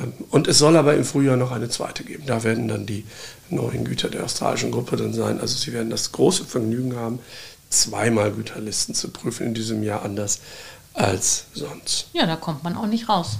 Ähm, 0.00 0.12
und 0.30 0.48
es 0.48 0.58
soll 0.58 0.76
aber 0.76 0.94
im 0.94 1.04
Frühjahr 1.04 1.36
noch 1.36 1.52
eine 1.52 1.68
zweite 1.68 2.04
geben. 2.04 2.24
Da 2.26 2.44
werden 2.44 2.68
dann 2.68 2.86
die 2.86 3.04
neuen 3.50 3.84
Güter 3.84 4.08
der 4.08 4.24
australischen 4.24 4.70
Gruppe 4.70 4.96
dann 4.96 5.12
sein. 5.12 5.40
Also 5.40 5.56
sie 5.56 5.72
werden 5.72 5.90
das 5.90 6.12
große 6.12 6.44
Vergnügen 6.44 6.96
haben, 6.96 7.18
zweimal 7.68 8.32
Güterlisten 8.32 8.94
zu 8.94 9.10
prüfen 9.10 9.46
in 9.46 9.54
diesem 9.54 9.82
Jahr 9.82 10.02
anders 10.02 10.40
als 10.94 11.46
sonst. 11.54 12.08
Ja, 12.12 12.26
da 12.26 12.36
kommt 12.36 12.64
man 12.64 12.76
auch 12.76 12.86
nicht 12.86 13.08
raus. 13.08 13.38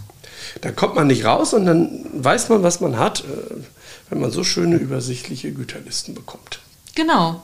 Da 0.60 0.72
kommt 0.72 0.94
man 0.94 1.06
nicht 1.06 1.24
raus 1.24 1.54
und 1.54 1.66
dann 1.66 2.04
weiß 2.12 2.48
man, 2.48 2.62
was 2.62 2.80
man 2.80 2.98
hat. 2.98 3.20
Äh, 3.20 3.62
wenn 4.12 4.20
man 4.20 4.30
so 4.30 4.44
schöne 4.44 4.76
übersichtliche 4.76 5.52
Güterlisten 5.52 6.14
bekommt. 6.14 6.60
Genau. 6.94 7.40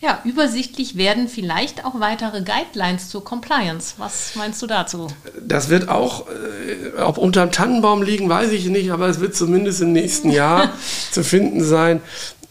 Ja, 0.00 0.20
übersichtlich 0.24 0.98
werden 0.98 1.26
vielleicht 1.26 1.86
auch 1.86 2.00
weitere 2.00 2.42
Guidelines 2.42 3.08
zur 3.08 3.24
Compliance. 3.24 3.94
Was 3.96 4.34
meinst 4.34 4.60
du 4.60 4.66
dazu? 4.66 5.08
Das 5.40 5.70
wird 5.70 5.88
auch, 5.88 6.26
äh, 6.28 7.00
ob 7.00 7.16
unterm 7.16 7.50
Tannenbaum 7.50 8.02
liegen, 8.02 8.28
weiß 8.28 8.52
ich 8.52 8.66
nicht, 8.66 8.92
aber 8.92 9.08
es 9.08 9.20
wird 9.20 9.34
zumindest 9.34 9.80
im 9.80 9.92
nächsten 9.92 10.30
Jahr 10.30 10.74
zu 11.10 11.24
finden 11.24 11.64
sein. 11.64 12.02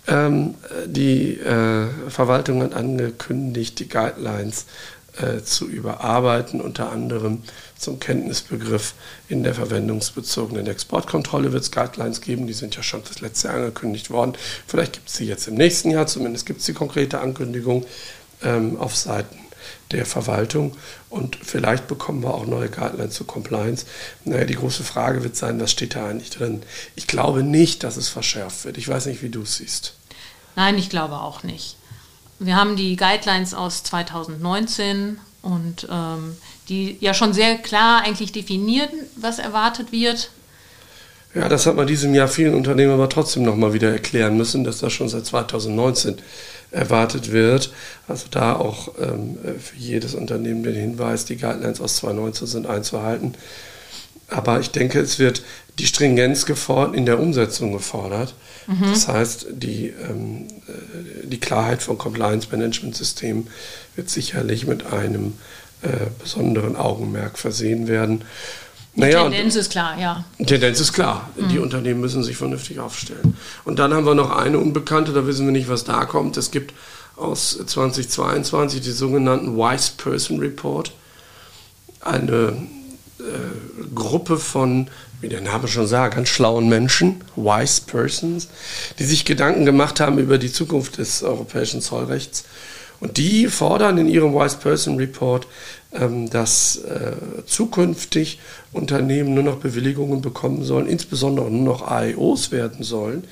Ähm, 0.07 0.55
die 0.87 1.33
äh, 1.33 1.87
Verwaltung 2.09 2.63
hat 2.63 2.73
angekündigt, 2.73 3.77
die 3.77 3.89
Guidelines 3.89 4.65
äh, 5.19 5.43
zu 5.43 5.67
überarbeiten, 5.67 6.61
unter 6.61 6.91
anderem 6.91 7.43
zum 7.77 7.99
Kenntnisbegriff 7.99 8.93
in 9.27 9.43
der 9.43 9.53
verwendungsbezogenen 9.53 10.67
Exportkontrolle 10.67 11.51
wird 11.51 11.63
es 11.63 11.71
Guidelines 11.71 12.21
geben, 12.21 12.47
die 12.47 12.53
sind 12.53 12.75
ja 12.75 12.83
schon 12.83 13.03
das 13.07 13.21
letzte 13.21 13.47
Jahr 13.47 13.57
angekündigt 13.57 14.09
worden. 14.09 14.33
Vielleicht 14.67 14.93
gibt 14.93 15.09
es 15.09 15.15
sie 15.15 15.25
jetzt 15.25 15.47
im 15.47 15.55
nächsten 15.55 15.91
Jahr, 15.91 16.07
zumindest 16.07 16.45
gibt 16.45 16.59
es 16.59 16.65
die 16.65 16.73
konkrete 16.73 17.19
Ankündigung 17.19 17.85
ähm, 18.43 18.77
auf 18.77 18.95
Seiten 18.95 19.37
der 19.91 20.05
Verwaltung 20.05 20.75
und 21.09 21.37
vielleicht 21.41 21.87
bekommen 21.87 22.23
wir 22.23 22.33
auch 22.33 22.45
neue 22.45 22.69
Guidelines 22.69 23.15
zur 23.15 23.27
Compliance. 23.27 23.85
Naja, 24.23 24.45
die 24.45 24.55
große 24.55 24.83
Frage 24.83 25.23
wird 25.23 25.35
sein, 25.35 25.59
was 25.59 25.71
steht 25.71 25.95
da 25.95 26.07
eigentlich 26.07 26.29
drin? 26.29 26.61
Ich 26.95 27.07
glaube 27.07 27.43
nicht, 27.43 27.83
dass 27.83 27.97
es 27.97 28.07
verschärft 28.07 28.65
wird. 28.65 28.77
Ich 28.77 28.87
weiß 28.87 29.07
nicht, 29.07 29.21
wie 29.23 29.29
du 29.29 29.41
es 29.41 29.57
siehst. 29.57 29.95
Nein, 30.55 30.77
ich 30.77 30.89
glaube 30.89 31.19
auch 31.19 31.43
nicht. 31.43 31.78
Wir 32.39 32.55
haben 32.55 32.75
die 32.75 32.95
Guidelines 32.95 33.53
aus 33.53 33.83
2019 33.83 35.19
und 35.41 35.87
ähm, 35.91 36.37
die 36.69 36.97
ja 36.99 37.13
schon 37.13 37.33
sehr 37.33 37.57
klar 37.57 38.01
eigentlich 38.03 38.31
definieren, 38.31 38.89
was 39.15 39.39
erwartet 39.39 39.91
wird. 39.91 40.31
Ja, 41.35 41.47
das 41.47 41.65
hat 41.65 41.75
man 41.75 41.85
diesem 41.85 42.15
Jahr 42.15 42.27
vielen 42.27 42.55
Unternehmen 42.55 42.93
aber 42.93 43.09
trotzdem 43.09 43.43
nochmal 43.43 43.73
wieder 43.73 43.91
erklären 43.91 44.35
müssen, 44.35 44.63
dass 44.63 44.79
das 44.79 44.91
schon 44.93 45.09
seit 45.09 45.25
2019 45.25 46.17
erwartet 46.71 47.31
wird. 47.31 47.71
Also 48.07 48.25
da 48.31 48.55
auch 48.55 48.93
ähm, 48.99 49.37
für 49.59 49.75
jedes 49.75 50.15
Unternehmen 50.15 50.63
den 50.63 50.75
Hinweis, 50.75 51.25
die 51.25 51.37
Guidelines 51.37 51.81
aus 51.81 51.97
2019 51.97 52.47
sind 52.47 52.67
einzuhalten. 52.67 53.35
Aber 54.29 54.59
ich 54.59 54.71
denke, 54.71 54.99
es 54.99 55.19
wird 55.19 55.43
die 55.79 55.87
Stringenz 55.87 56.45
gefordert, 56.45 56.95
in 56.95 57.05
der 57.05 57.19
Umsetzung 57.19 57.71
gefordert. 57.71 58.35
Mhm. 58.67 58.91
Das 58.91 59.07
heißt, 59.07 59.47
die, 59.51 59.87
ähm, 59.87 60.47
äh, 60.67 61.27
die 61.27 61.39
Klarheit 61.39 61.81
von 61.81 61.97
Compliance-Management-Systemen 61.97 63.47
wird 63.95 64.09
sicherlich 64.09 64.67
mit 64.67 64.85
einem 64.85 65.33
äh, 65.81 66.07
besonderen 66.21 66.75
Augenmerk 66.75 67.39
versehen 67.39 67.87
werden. 67.87 68.23
Die 68.95 69.01
naja, 69.01 69.23
Tendenz 69.23 69.55
ist 69.55 69.71
klar, 69.71 69.97
ja. 69.97 70.25
Tendenz 70.45 70.79
ist 70.79 70.93
klar. 70.93 71.29
Mhm. 71.35 71.49
Die 71.49 71.59
Unternehmen 71.59 72.01
müssen 72.01 72.23
sich 72.23 72.35
vernünftig 72.35 72.79
aufstellen. 72.79 73.37
Und 73.63 73.79
dann 73.79 73.93
haben 73.93 74.05
wir 74.05 74.15
noch 74.15 74.31
eine 74.31 74.59
Unbekannte, 74.59 75.13
da 75.13 75.25
wissen 75.25 75.45
wir 75.45 75.53
nicht, 75.53 75.69
was 75.69 75.85
da 75.85 76.05
kommt. 76.05 76.37
Es 76.37 76.51
gibt 76.51 76.73
aus 77.15 77.57
2022 77.65 78.81
die 78.81 78.91
sogenannten 78.91 79.55
Wise 79.55 79.91
Person 79.97 80.39
Report. 80.39 80.91
Eine 82.01 82.57
äh, 83.19 83.93
Gruppe 83.93 84.37
von, 84.37 84.87
wie 85.21 85.29
der 85.29 85.41
Name 85.41 85.67
schon 85.67 85.87
sagt, 85.87 86.15
ganz 86.15 86.29
schlauen 86.29 86.69
Menschen, 86.69 87.23
wise 87.35 87.81
persons, 87.85 88.47
die 88.97 89.03
sich 89.03 89.25
Gedanken 89.25 89.65
gemacht 89.65 89.99
haben 89.99 90.17
über 90.19 90.37
die 90.37 90.51
Zukunft 90.51 90.97
des 90.97 91.23
europäischen 91.23 91.81
Zollrechts. 91.81 92.45
Und 92.99 93.17
die 93.17 93.47
fordern 93.47 93.97
in 93.97 94.07
ihrem 94.07 94.33
Wise 94.33 94.57
Person 94.57 94.97
Report, 94.97 95.47
dass 95.91 96.77
äh, 96.77 97.13
zukünftig 97.47 98.39
Unternehmen 98.71 99.33
nur 99.33 99.43
noch 99.43 99.57
Bewilligungen 99.57 100.21
bekommen 100.21 100.63
sollen, 100.63 100.87
insbesondere 100.87 101.49
nur 101.49 101.63
noch 101.63 101.81
AEOs 101.81 102.51
werden 102.51 102.83
sollen, 102.83 103.23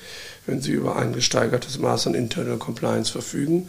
wenn 0.46 0.60
sie 0.60 0.72
über 0.72 0.96
ein 0.96 1.12
gesteigertes 1.12 1.78
Maß 1.78 2.08
an 2.08 2.14
Internal 2.14 2.56
Compliance 2.56 3.12
verfügen 3.12 3.68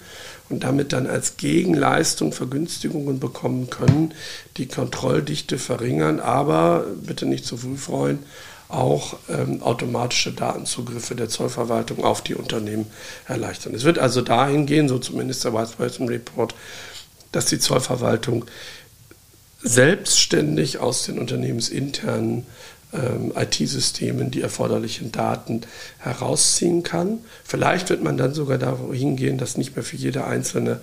und 0.50 0.64
damit 0.64 0.92
dann 0.92 1.06
als 1.06 1.38
Gegenleistung 1.38 2.34
Vergünstigungen 2.34 3.20
bekommen 3.20 3.70
können, 3.70 4.14
die 4.58 4.68
Kontrolldichte 4.68 5.60
verringern, 5.60 6.20
aber 6.20 6.88
bitte 7.06 7.28
nicht 7.28 7.46
zu 7.46 7.58
früh 7.58 7.78
freuen, 7.78 8.20
auch 8.70 9.18
ähm, 9.30 9.62
automatische 9.62 10.32
Datenzugriffe 10.32 11.16
der 11.16 11.28
Zollverwaltung 11.28 12.04
auf 12.04 12.22
die 12.22 12.36
Unternehmen 12.36 12.86
erleichtern. 13.28 13.74
Es 13.74 13.84
wird 13.84 14.00
also 14.00 14.22
dahin 14.22 14.68
gehen, 14.68 14.88
so 14.88 15.00
zumindest 15.00 15.44
der 15.44 15.54
Vice 15.54 15.72
President 15.72 16.12
Report, 16.12 16.56
dass 17.32 17.46
die 17.46 17.60
Zollverwaltung 17.60 18.46
selbstständig 19.62 20.80
aus 20.80 21.04
den 21.04 21.20
unternehmensinternen 21.20 22.46
ähm, 22.94 23.34
IT-Systemen 23.36 24.32
die 24.32 24.42
erforderlichen 24.42 25.12
Daten 25.12 25.62
herausziehen 26.00 26.84
kann. 26.84 27.20
Vielleicht 27.44 27.90
wird 27.90 28.02
man 28.02 28.18
dann 28.18 28.34
sogar 28.34 28.58
dahin 28.58 29.16
gehen, 29.16 29.38
dass 29.38 29.58
nicht 29.58 29.76
mehr 29.76 29.84
für 29.84 29.98
jede 29.98 30.26
einzelne 30.26 30.82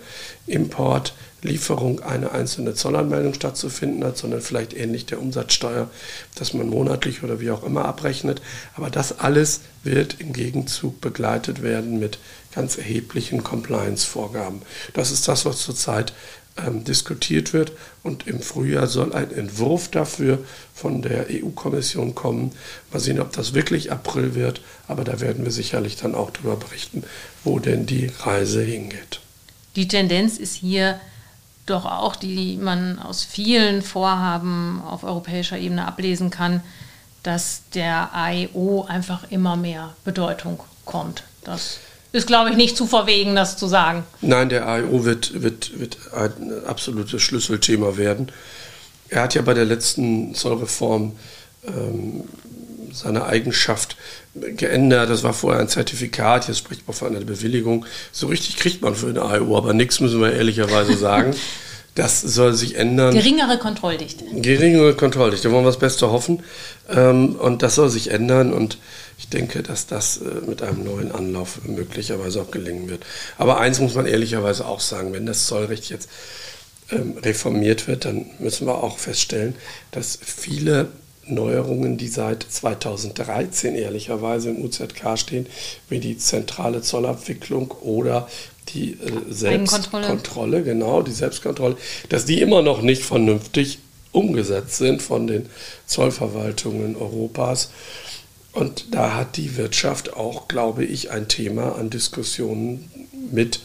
Importlieferung 1.46 2.02
eine 2.02 2.32
einzelne 2.32 2.74
Zollanmeldung 2.74 3.34
stattzufinden 3.34 4.04
hat, 4.04 4.18
sondern 4.18 4.40
vielleicht 4.40 4.74
ähnlich 4.74 5.06
der 5.06 5.20
Umsatzsteuer, 5.20 5.88
dass 6.34 6.54
man 6.54 6.68
monatlich 6.68 7.22
oder 7.22 7.40
wie 7.40 7.50
auch 7.50 7.62
immer 7.62 7.84
abrechnet. 7.84 8.42
Aber 8.74 8.90
das 8.90 9.20
alles 9.20 9.60
wird 9.84 10.16
im 10.18 10.32
Gegenzug 10.32 11.00
begleitet 11.00 11.62
werden 11.62 11.98
mit 11.98 12.18
ganz 12.52 12.78
erheblichen 12.78 13.44
Compliance-Vorgaben. 13.44 14.62
Das 14.94 15.12
ist 15.12 15.28
das, 15.28 15.44
was 15.44 15.60
zurzeit 15.60 16.12
ähm, 16.56 16.84
diskutiert 16.84 17.52
wird. 17.52 17.72
Und 18.02 18.26
im 18.26 18.40
Frühjahr 18.40 18.86
soll 18.86 19.12
ein 19.12 19.30
Entwurf 19.30 19.88
dafür 19.88 20.38
von 20.74 21.02
der 21.02 21.26
EU-Kommission 21.30 22.14
kommen. 22.14 22.52
Mal 22.92 22.98
sehen, 22.98 23.20
ob 23.20 23.32
das 23.32 23.54
wirklich 23.54 23.92
April 23.92 24.34
wird, 24.34 24.62
aber 24.88 25.04
da 25.04 25.20
werden 25.20 25.44
wir 25.44 25.52
sicherlich 25.52 25.96
dann 25.96 26.14
auch 26.14 26.30
darüber 26.30 26.56
berichten, 26.56 27.04
wo 27.44 27.58
denn 27.58 27.86
die 27.86 28.10
Reise 28.20 28.62
hingeht. 28.62 29.20
Die 29.76 29.86
Tendenz 29.86 30.38
ist 30.38 30.54
hier 30.54 30.98
doch 31.66 31.84
auch, 31.84 32.16
die 32.16 32.56
man 32.56 32.98
aus 32.98 33.24
vielen 33.24 33.82
Vorhaben 33.82 34.80
auf 34.86 35.04
europäischer 35.04 35.58
Ebene 35.58 35.86
ablesen 35.86 36.30
kann, 36.30 36.62
dass 37.22 37.62
der 37.74 38.14
AEO 38.14 38.86
einfach 38.88 39.30
immer 39.30 39.56
mehr 39.56 39.94
Bedeutung 40.04 40.60
kommt. 40.84 41.24
Das 41.44 41.78
ist, 42.12 42.26
glaube 42.26 42.50
ich, 42.50 42.56
nicht 42.56 42.76
zu 42.76 42.86
verwegen, 42.86 43.34
das 43.34 43.56
zu 43.56 43.66
sagen. 43.66 44.04
Nein, 44.20 44.48
der 44.48 44.66
AEO 44.66 45.04
wird, 45.04 45.42
wird, 45.42 45.78
wird 45.78 45.98
ein 46.14 46.64
absolutes 46.64 47.20
Schlüsselthema 47.20 47.96
werden. 47.96 48.30
Er 49.08 49.22
hat 49.22 49.34
ja 49.34 49.42
bei 49.42 49.54
der 49.54 49.64
letzten 49.64 50.34
Zollreform 50.34 51.12
ähm, 51.66 52.24
seine 52.96 53.26
Eigenschaft 53.26 53.96
geändert. 54.34 55.10
Das 55.10 55.22
war 55.22 55.32
vorher 55.32 55.60
ein 55.60 55.68
Zertifikat, 55.68 56.48
jetzt 56.48 56.58
spricht 56.58 56.86
man 56.86 56.94
von 56.94 57.08
einer 57.14 57.24
Bewilligung. 57.24 57.86
So 58.12 58.26
richtig 58.26 58.56
kriegt 58.56 58.82
man 58.82 58.94
für 58.94 59.06
den 59.06 59.18
AEO, 59.18 59.56
aber 59.56 59.72
nichts 59.72 60.00
müssen 60.00 60.20
wir 60.20 60.32
ehrlicherweise 60.32 60.96
sagen. 60.96 61.34
Das 61.94 62.20
soll 62.20 62.52
sich 62.52 62.76
ändern. 62.76 63.14
Geringere 63.14 63.58
Kontrolldichte. 63.58 64.26
Geringere 64.34 64.94
Kontrolldichte, 64.94 65.50
wollen 65.50 65.64
wir 65.64 65.70
das 65.70 65.78
Beste 65.78 66.10
hoffen. 66.10 66.42
Ähm, 66.94 67.36
und 67.36 67.62
das 67.62 67.74
soll 67.74 67.88
sich 67.88 68.10
ändern 68.10 68.52
und 68.52 68.76
ich 69.18 69.30
denke, 69.30 69.62
dass 69.62 69.86
das 69.86 70.18
äh, 70.18 70.46
mit 70.46 70.62
einem 70.62 70.84
neuen 70.84 71.10
Anlauf 71.10 71.60
möglicherweise 71.64 72.42
auch 72.42 72.50
gelingen 72.50 72.90
wird. 72.90 73.04
Aber 73.38 73.60
eins 73.60 73.80
muss 73.80 73.94
man 73.94 74.04
ehrlicherweise 74.04 74.66
auch 74.66 74.80
sagen, 74.80 75.14
wenn 75.14 75.24
das 75.24 75.46
Zollrecht 75.46 75.88
jetzt 75.88 76.10
ähm, 76.90 77.16
reformiert 77.22 77.88
wird, 77.88 78.04
dann 78.04 78.26
müssen 78.40 78.66
wir 78.66 78.82
auch 78.82 78.98
feststellen, 78.98 79.54
dass 79.90 80.18
viele 80.22 80.88
Neuerungen, 81.26 81.96
die 81.96 82.08
seit 82.08 82.42
2013 82.48 83.74
ehrlicherweise 83.74 84.50
im 84.50 84.64
UZK 84.64 85.18
stehen, 85.18 85.46
wie 85.88 85.98
die 85.98 86.18
zentrale 86.18 86.82
Zollabwicklung 86.82 87.70
oder 87.70 88.28
die 88.68 88.92
äh, 88.92 89.32
Selbstkontrolle, 89.32 90.62
genau, 90.62 91.02
die 91.02 91.12
Selbstkontrolle, 91.12 91.76
dass 92.08 92.24
die 92.24 92.40
immer 92.40 92.62
noch 92.62 92.82
nicht 92.82 93.02
vernünftig 93.02 93.78
umgesetzt 94.12 94.78
sind 94.78 95.02
von 95.02 95.26
den 95.26 95.46
Zollverwaltungen 95.86 96.96
Europas. 96.96 97.70
Und 98.52 98.94
da 98.94 99.14
hat 99.14 99.36
die 99.36 99.56
Wirtschaft 99.56 100.14
auch, 100.14 100.48
glaube 100.48 100.84
ich, 100.84 101.10
ein 101.10 101.28
Thema 101.28 101.76
an 101.76 101.90
Diskussionen 101.90 102.90
mit 103.30 103.60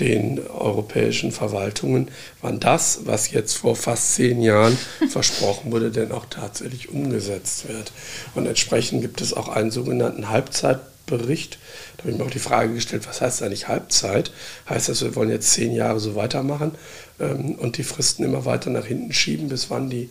den 0.00 0.44
europäischen 0.46 1.30
Verwaltungen, 1.30 2.08
wann 2.42 2.60
das, 2.60 3.00
was 3.04 3.30
jetzt 3.30 3.54
vor 3.54 3.76
fast 3.76 4.14
zehn 4.14 4.42
Jahren 4.42 4.76
versprochen 5.08 5.70
wurde, 5.72 5.90
denn 5.90 6.12
auch 6.12 6.26
tatsächlich 6.28 6.88
umgesetzt 6.88 7.68
wird. 7.68 7.92
Und 8.34 8.46
entsprechend 8.46 9.02
gibt 9.02 9.20
es 9.20 9.34
auch 9.34 9.48
einen 9.48 9.70
sogenannten 9.70 10.28
Halbzeitbericht 10.28 11.58
da 12.04 12.04
habe 12.04 12.12
ich 12.12 12.18
mir 12.18 12.24
auch 12.24 12.30
die 12.30 12.38
Frage 12.38 12.74
gestellt, 12.74 13.06
was 13.06 13.20
heißt 13.20 13.42
eigentlich 13.42 13.68
Halbzeit? 13.68 14.32
Heißt 14.68 14.88
das, 14.88 15.02
wir 15.02 15.14
wollen 15.16 15.30
jetzt 15.30 15.52
zehn 15.52 15.72
Jahre 15.72 16.00
so 16.00 16.16
weitermachen 16.16 16.72
ähm, 17.20 17.54
und 17.54 17.78
die 17.78 17.82
Fristen 17.82 18.24
immer 18.24 18.44
weiter 18.44 18.70
nach 18.70 18.86
hinten 18.86 19.12
schieben, 19.12 19.48
bis 19.48 19.70
wann 19.70 19.90
die 19.90 20.10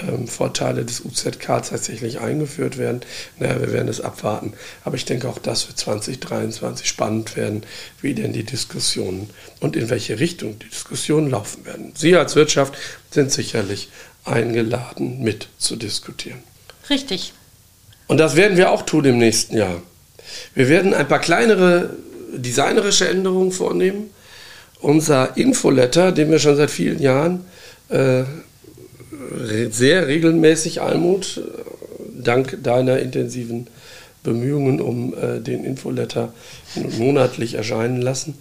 ähm, 0.00 0.26
Vorteile 0.26 0.84
des 0.84 1.04
UZK 1.04 1.46
tatsächlich 1.46 2.20
eingeführt 2.20 2.78
werden? 2.78 3.00
Naja, 3.38 3.60
wir 3.60 3.72
werden 3.72 3.88
es 3.88 4.00
abwarten. 4.00 4.54
Aber 4.84 4.96
ich 4.96 5.04
denke, 5.04 5.28
auch 5.28 5.38
das 5.38 5.68
wird 5.68 5.78
2023 5.78 6.86
spannend 6.86 7.36
werden, 7.36 7.62
wie 8.00 8.14
denn 8.14 8.32
die 8.32 8.44
Diskussionen 8.44 9.30
und 9.60 9.76
in 9.76 9.90
welche 9.90 10.18
Richtung 10.18 10.58
die 10.58 10.68
Diskussionen 10.68 11.30
laufen 11.30 11.64
werden. 11.64 11.92
Sie 11.96 12.16
als 12.16 12.36
Wirtschaft 12.36 12.74
sind 13.10 13.30
sicherlich 13.32 13.88
eingeladen, 14.24 15.22
mit 15.22 15.48
zu 15.58 15.76
diskutieren. 15.76 16.42
Richtig. 16.88 17.32
Und 18.06 18.18
das 18.18 18.36
werden 18.36 18.56
wir 18.56 18.70
auch 18.70 18.82
tun 18.82 19.04
im 19.04 19.18
nächsten 19.18 19.56
Jahr. 19.56 19.82
Wir 20.54 20.68
werden 20.68 20.94
ein 20.94 21.08
paar 21.08 21.18
kleinere 21.18 21.96
designerische 22.32 23.08
Änderungen 23.08 23.52
vornehmen. 23.52 24.10
Unser 24.80 25.36
Infoletter, 25.36 26.12
den 26.12 26.30
wir 26.30 26.38
schon 26.38 26.56
seit 26.56 26.70
vielen 26.70 27.00
Jahren 27.00 27.44
äh, 27.88 28.24
sehr 29.70 30.06
regelmäßig, 30.06 30.80
Almut, 30.80 31.42
dank 32.22 32.58
deiner 32.62 32.98
intensiven 32.98 33.66
Bemühungen 34.22 34.80
um 34.80 35.14
äh, 35.14 35.40
den 35.40 35.64
Infoletter 35.64 36.32
monatlich 36.98 37.54
erscheinen 37.54 38.00
lassen. 38.00 38.38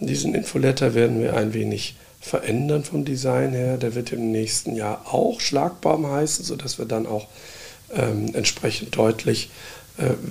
Diesen 0.00 0.34
Infoletter 0.34 0.94
werden 0.94 1.22
wir 1.22 1.34
ein 1.34 1.54
wenig 1.54 1.96
verändern 2.20 2.84
vom 2.84 3.04
Design 3.04 3.52
her. 3.52 3.78
Der 3.78 3.94
wird 3.94 4.12
im 4.12 4.30
nächsten 4.30 4.76
Jahr 4.76 5.06
auch 5.10 5.40
Schlagbaum 5.40 6.10
heißen, 6.10 6.44
sodass 6.44 6.78
wir 6.78 6.84
dann 6.84 7.06
auch 7.06 7.28
ähm, 7.94 8.30
entsprechend 8.34 8.96
deutlich 8.96 9.46
äh, 9.46 9.75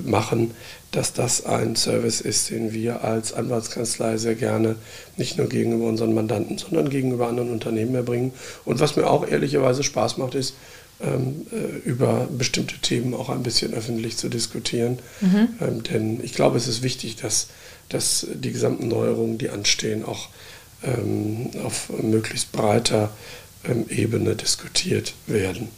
machen, 0.05 0.51
dass 0.91 1.13
das 1.13 1.45
ein 1.45 1.75
Service 1.75 2.21
ist, 2.21 2.49
den 2.49 2.71
wir 2.73 3.03
als 3.03 3.33
Anwaltskanzlei 3.33 4.17
sehr 4.17 4.35
gerne 4.35 4.75
nicht 5.17 5.37
nur 5.37 5.49
gegenüber 5.49 5.85
unseren 5.85 6.13
Mandanten, 6.13 6.57
sondern 6.57 6.89
gegenüber 6.89 7.27
anderen 7.27 7.51
Unternehmen 7.51 7.95
erbringen. 7.95 8.31
Und 8.63 8.79
was 8.79 8.95
mir 8.95 9.09
auch 9.09 9.27
ehrlicherweise 9.27 9.83
Spaß 9.83 10.17
macht, 10.17 10.35
ist, 10.35 10.53
ähm, 11.01 11.45
äh, 11.51 11.87
über 11.87 12.27
bestimmte 12.31 12.77
Themen 12.77 13.13
auch 13.13 13.27
ein 13.27 13.43
bisschen 13.43 13.73
öffentlich 13.73 14.15
zu 14.15 14.29
diskutieren. 14.29 14.99
Mhm. 15.19 15.49
Ähm, 15.59 15.83
denn 15.83 16.23
ich 16.23 16.33
glaube, 16.33 16.57
es 16.57 16.69
ist 16.69 16.83
wichtig, 16.83 17.17
dass, 17.17 17.47
dass 17.89 18.25
die 18.33 18.53
gesamten 18.53 18.87
Neuerungen, 18.87 19.37
die 19.37 19.49
anstehen, 19.49 20.05
auch 20.05 20.29
ähm, 20.83 21.51
auf 21.65 21.89
möglichst 22.01 22.53
breiter 22.53 23.09
Ebene 23.89 24.35
diskutiert 24.35 25.15
werden. 25.25 25.69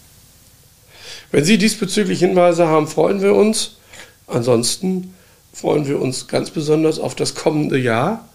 Wenn 1.32 1.46
Sie 1.46 1.58
diesbezüglich 1.58 2.20
Hinweise 2.20 2.68
haben, 2.68 2.88
freuen 2.88 3.22
wir 3.22 3.34
uns. 3.34 3.77
Ansonsten 4.28 5.14
freuen 5.54 5.88
wir 5.88 6.00
uns 6.00 6.28
ganz 6.28 6.52
besonders 6.52 7.00
auf 7.00 7.16
das 7.16 7.34
kommende 7.34 7.78
Jahr. 7.78 8.28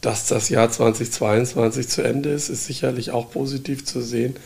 Dass 0.00 0.26
das 0.26 0.48
Jahr 0.48 0.70
2022 0.70 1.88
zu 1.88 2.02
Ende 2.02 2.30
ist, 2.30 2.48
ist 2.48 2.64
sicherlich 2.64 3.10
auch 3.10 3.30
positiv 3.30 3.84
zu 3.84 4.00
sehen, 4.00 4.36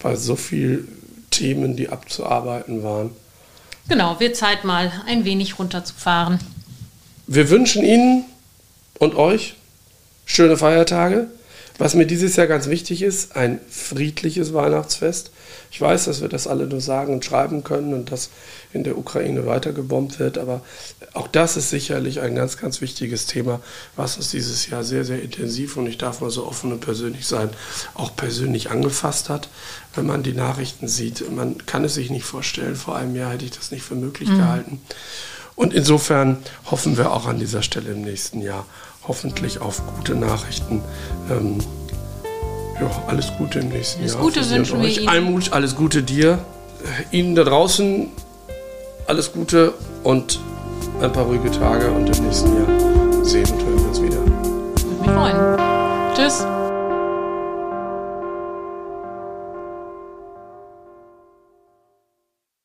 weil 0.00 0.16
so 0.16 0.36
viele 0.36 0.84
Themen, 1.30 1.76
die 1.76 1.90
abzuarbeiten 1.90 2.82
waren. 2.82 3.10
Genau, 3.88 4.18
wird 4.20 4.36
Zeit 4.36 4.64
mal 4.64 4.90
ein 5.06 5.24
wenig 5.24 5.58
runterzufahren. 5.58 6.38
Wir 7.26 7.50
wünschen 7.50 7.84
Ihnen 7.84 8.24
und 8.98 9.14
euch 9.16 9.54
schöne 10.24 10.56
Feiertage. 10.56 11.28
Was 11.78 11.94
mir 11.94 12.06
dieses 12.06 12.36
Jahr 12.36 12.46
ganz 12.46 12.68
wichtig 12.68 13.02
ist, 13.02 13.36
ein 13.36 13.60
friedliches 13.68 14.54
Weihnachtsfest. 14.54 15.30
Ich 15.70 15.80
weiß, 15.80 16.06
dass 16.06 16.20
wir 16.20 16.28
das 16.28 16.46
alle 16.46 16.66
nur 16.66 16.80
sagen 16.80 17.12
und 17.14 17.24
schreiben 17.24 17.64
können 17.64 17.94
und 17.94 18.10
dass 18.12 18.30
in 18.72 18.84
der 18.84 18.98
Ukraine 18.98 19.46
weiter 19.46 19.72
gebombt 19.72 20.18
wird, 20.18 20.38
aber 20.38 20.62
auch 21.14 21.28
das 21.28 21.56
ist 21.56 21.70
sicherlich 21.70 22.20
ein 22.20 22.34
ganz, 22.34 22.56
ganz 22.56 22.80
wichtiges 22.80 23.26
Thema, 23.26 23.60
was 23.96 24.16
uns 24.16 24.30
dieses 24.30 24.68
Jahr 24.68 24.84
sehr, 24.84 25.04
sehr 25.04 25.22
intensiv 25.22 25.76
und 25.76 25.86
ich 25.86 25.98
darf 25.98 26.20
mal 26.20 26.30
so 26.30 26.46
offen 26.46 26.72
und 26.72 26.80
persönlich 26.80 27.26
sein, 27.26 27.50
auch 27.94 28.14
persönlich 28.16 28.70
angefasst 28.70 29.28
hat. 29.28 29.48
Wenn 29.94 30.06
man 30.06 30.22
die 30.22 30.34
Nachrichten 30.34 30.88
sieht, 30.88 31.30
man 31.34 31.64
kann 31.66 31.84
es 31.84 31.94
sich 31.94 32.10
nicht 32.10 32.24
vorstellen, 32.24 32.76
vor 32.76 32.96
einem 32.96 33.16
Jahr 33.16 33.32
hätte 33.32 33.44
ich 33.44 33.52
das 33.52 33.70
nicht 33.70 33.82
für 33.82 33.94
möglich 33.94 34.28
mhm. 34.28 34.38
gehalten. 34.38 34.80
Und 35.54 35.72
insofern 35.72 36.36
hoffen 36.70 36.98
wir 36.98 37.12
auch 37.12 37.26
an 37.26 37.38
dieser 37.38 37.62
Stelle 37.62 37.90
im 37.90 38.02
nächsten 38.02 38.42
Jahr 38.42 38.66
hoffentlich 39.08 39.60
auf 39.60 39.82
gute 39.96 40.14
Nachrichten. 40.14 40.82
Ähm, 41.30 41.58
ja, 42.80 42.90
alles 43.06 43.32
Gute 43.38 43.60
im 43.60 43.68
nächsten 43.68 44.00
alles 44.00 44.12
Jahr. 44.12 44.22
Alles 44.22 44.34
Gute 44.34 44.50
wünschen 44.50 44.82
wir 44.82 44.88
Ihnen. 44.88 45.08
Almut, 45.08 45.52
alles 45.52 45.76
Gute 45.76 46.02
dir. 46.02 46.38
Ihnen 47.10 47.34
da 47.34 47.44
draußen 47.44 48.10
alles 49.06 49.32
Gute 49.32 49.74
und 50.02 50.40
ein 51.00 51.12
paar 51.12 51.24
ruhige 51.24 51.50
Tage 51.50 51.90
und 51.90 52.16
im 52.16 52.24
nächsten 52.24 52.56
Jahr 52.56 53.24
sehen 53.24 53.46
und 53.52 53.64
hören 53.64 53.78
wir 53.78 53.88
uns 53.88 54.02
wieder. 54.02 54.16
Würde 54.16 55.00
mich 55.00 55.10
freuen. 55.10 56.14
Tschüss. 56.14 56.55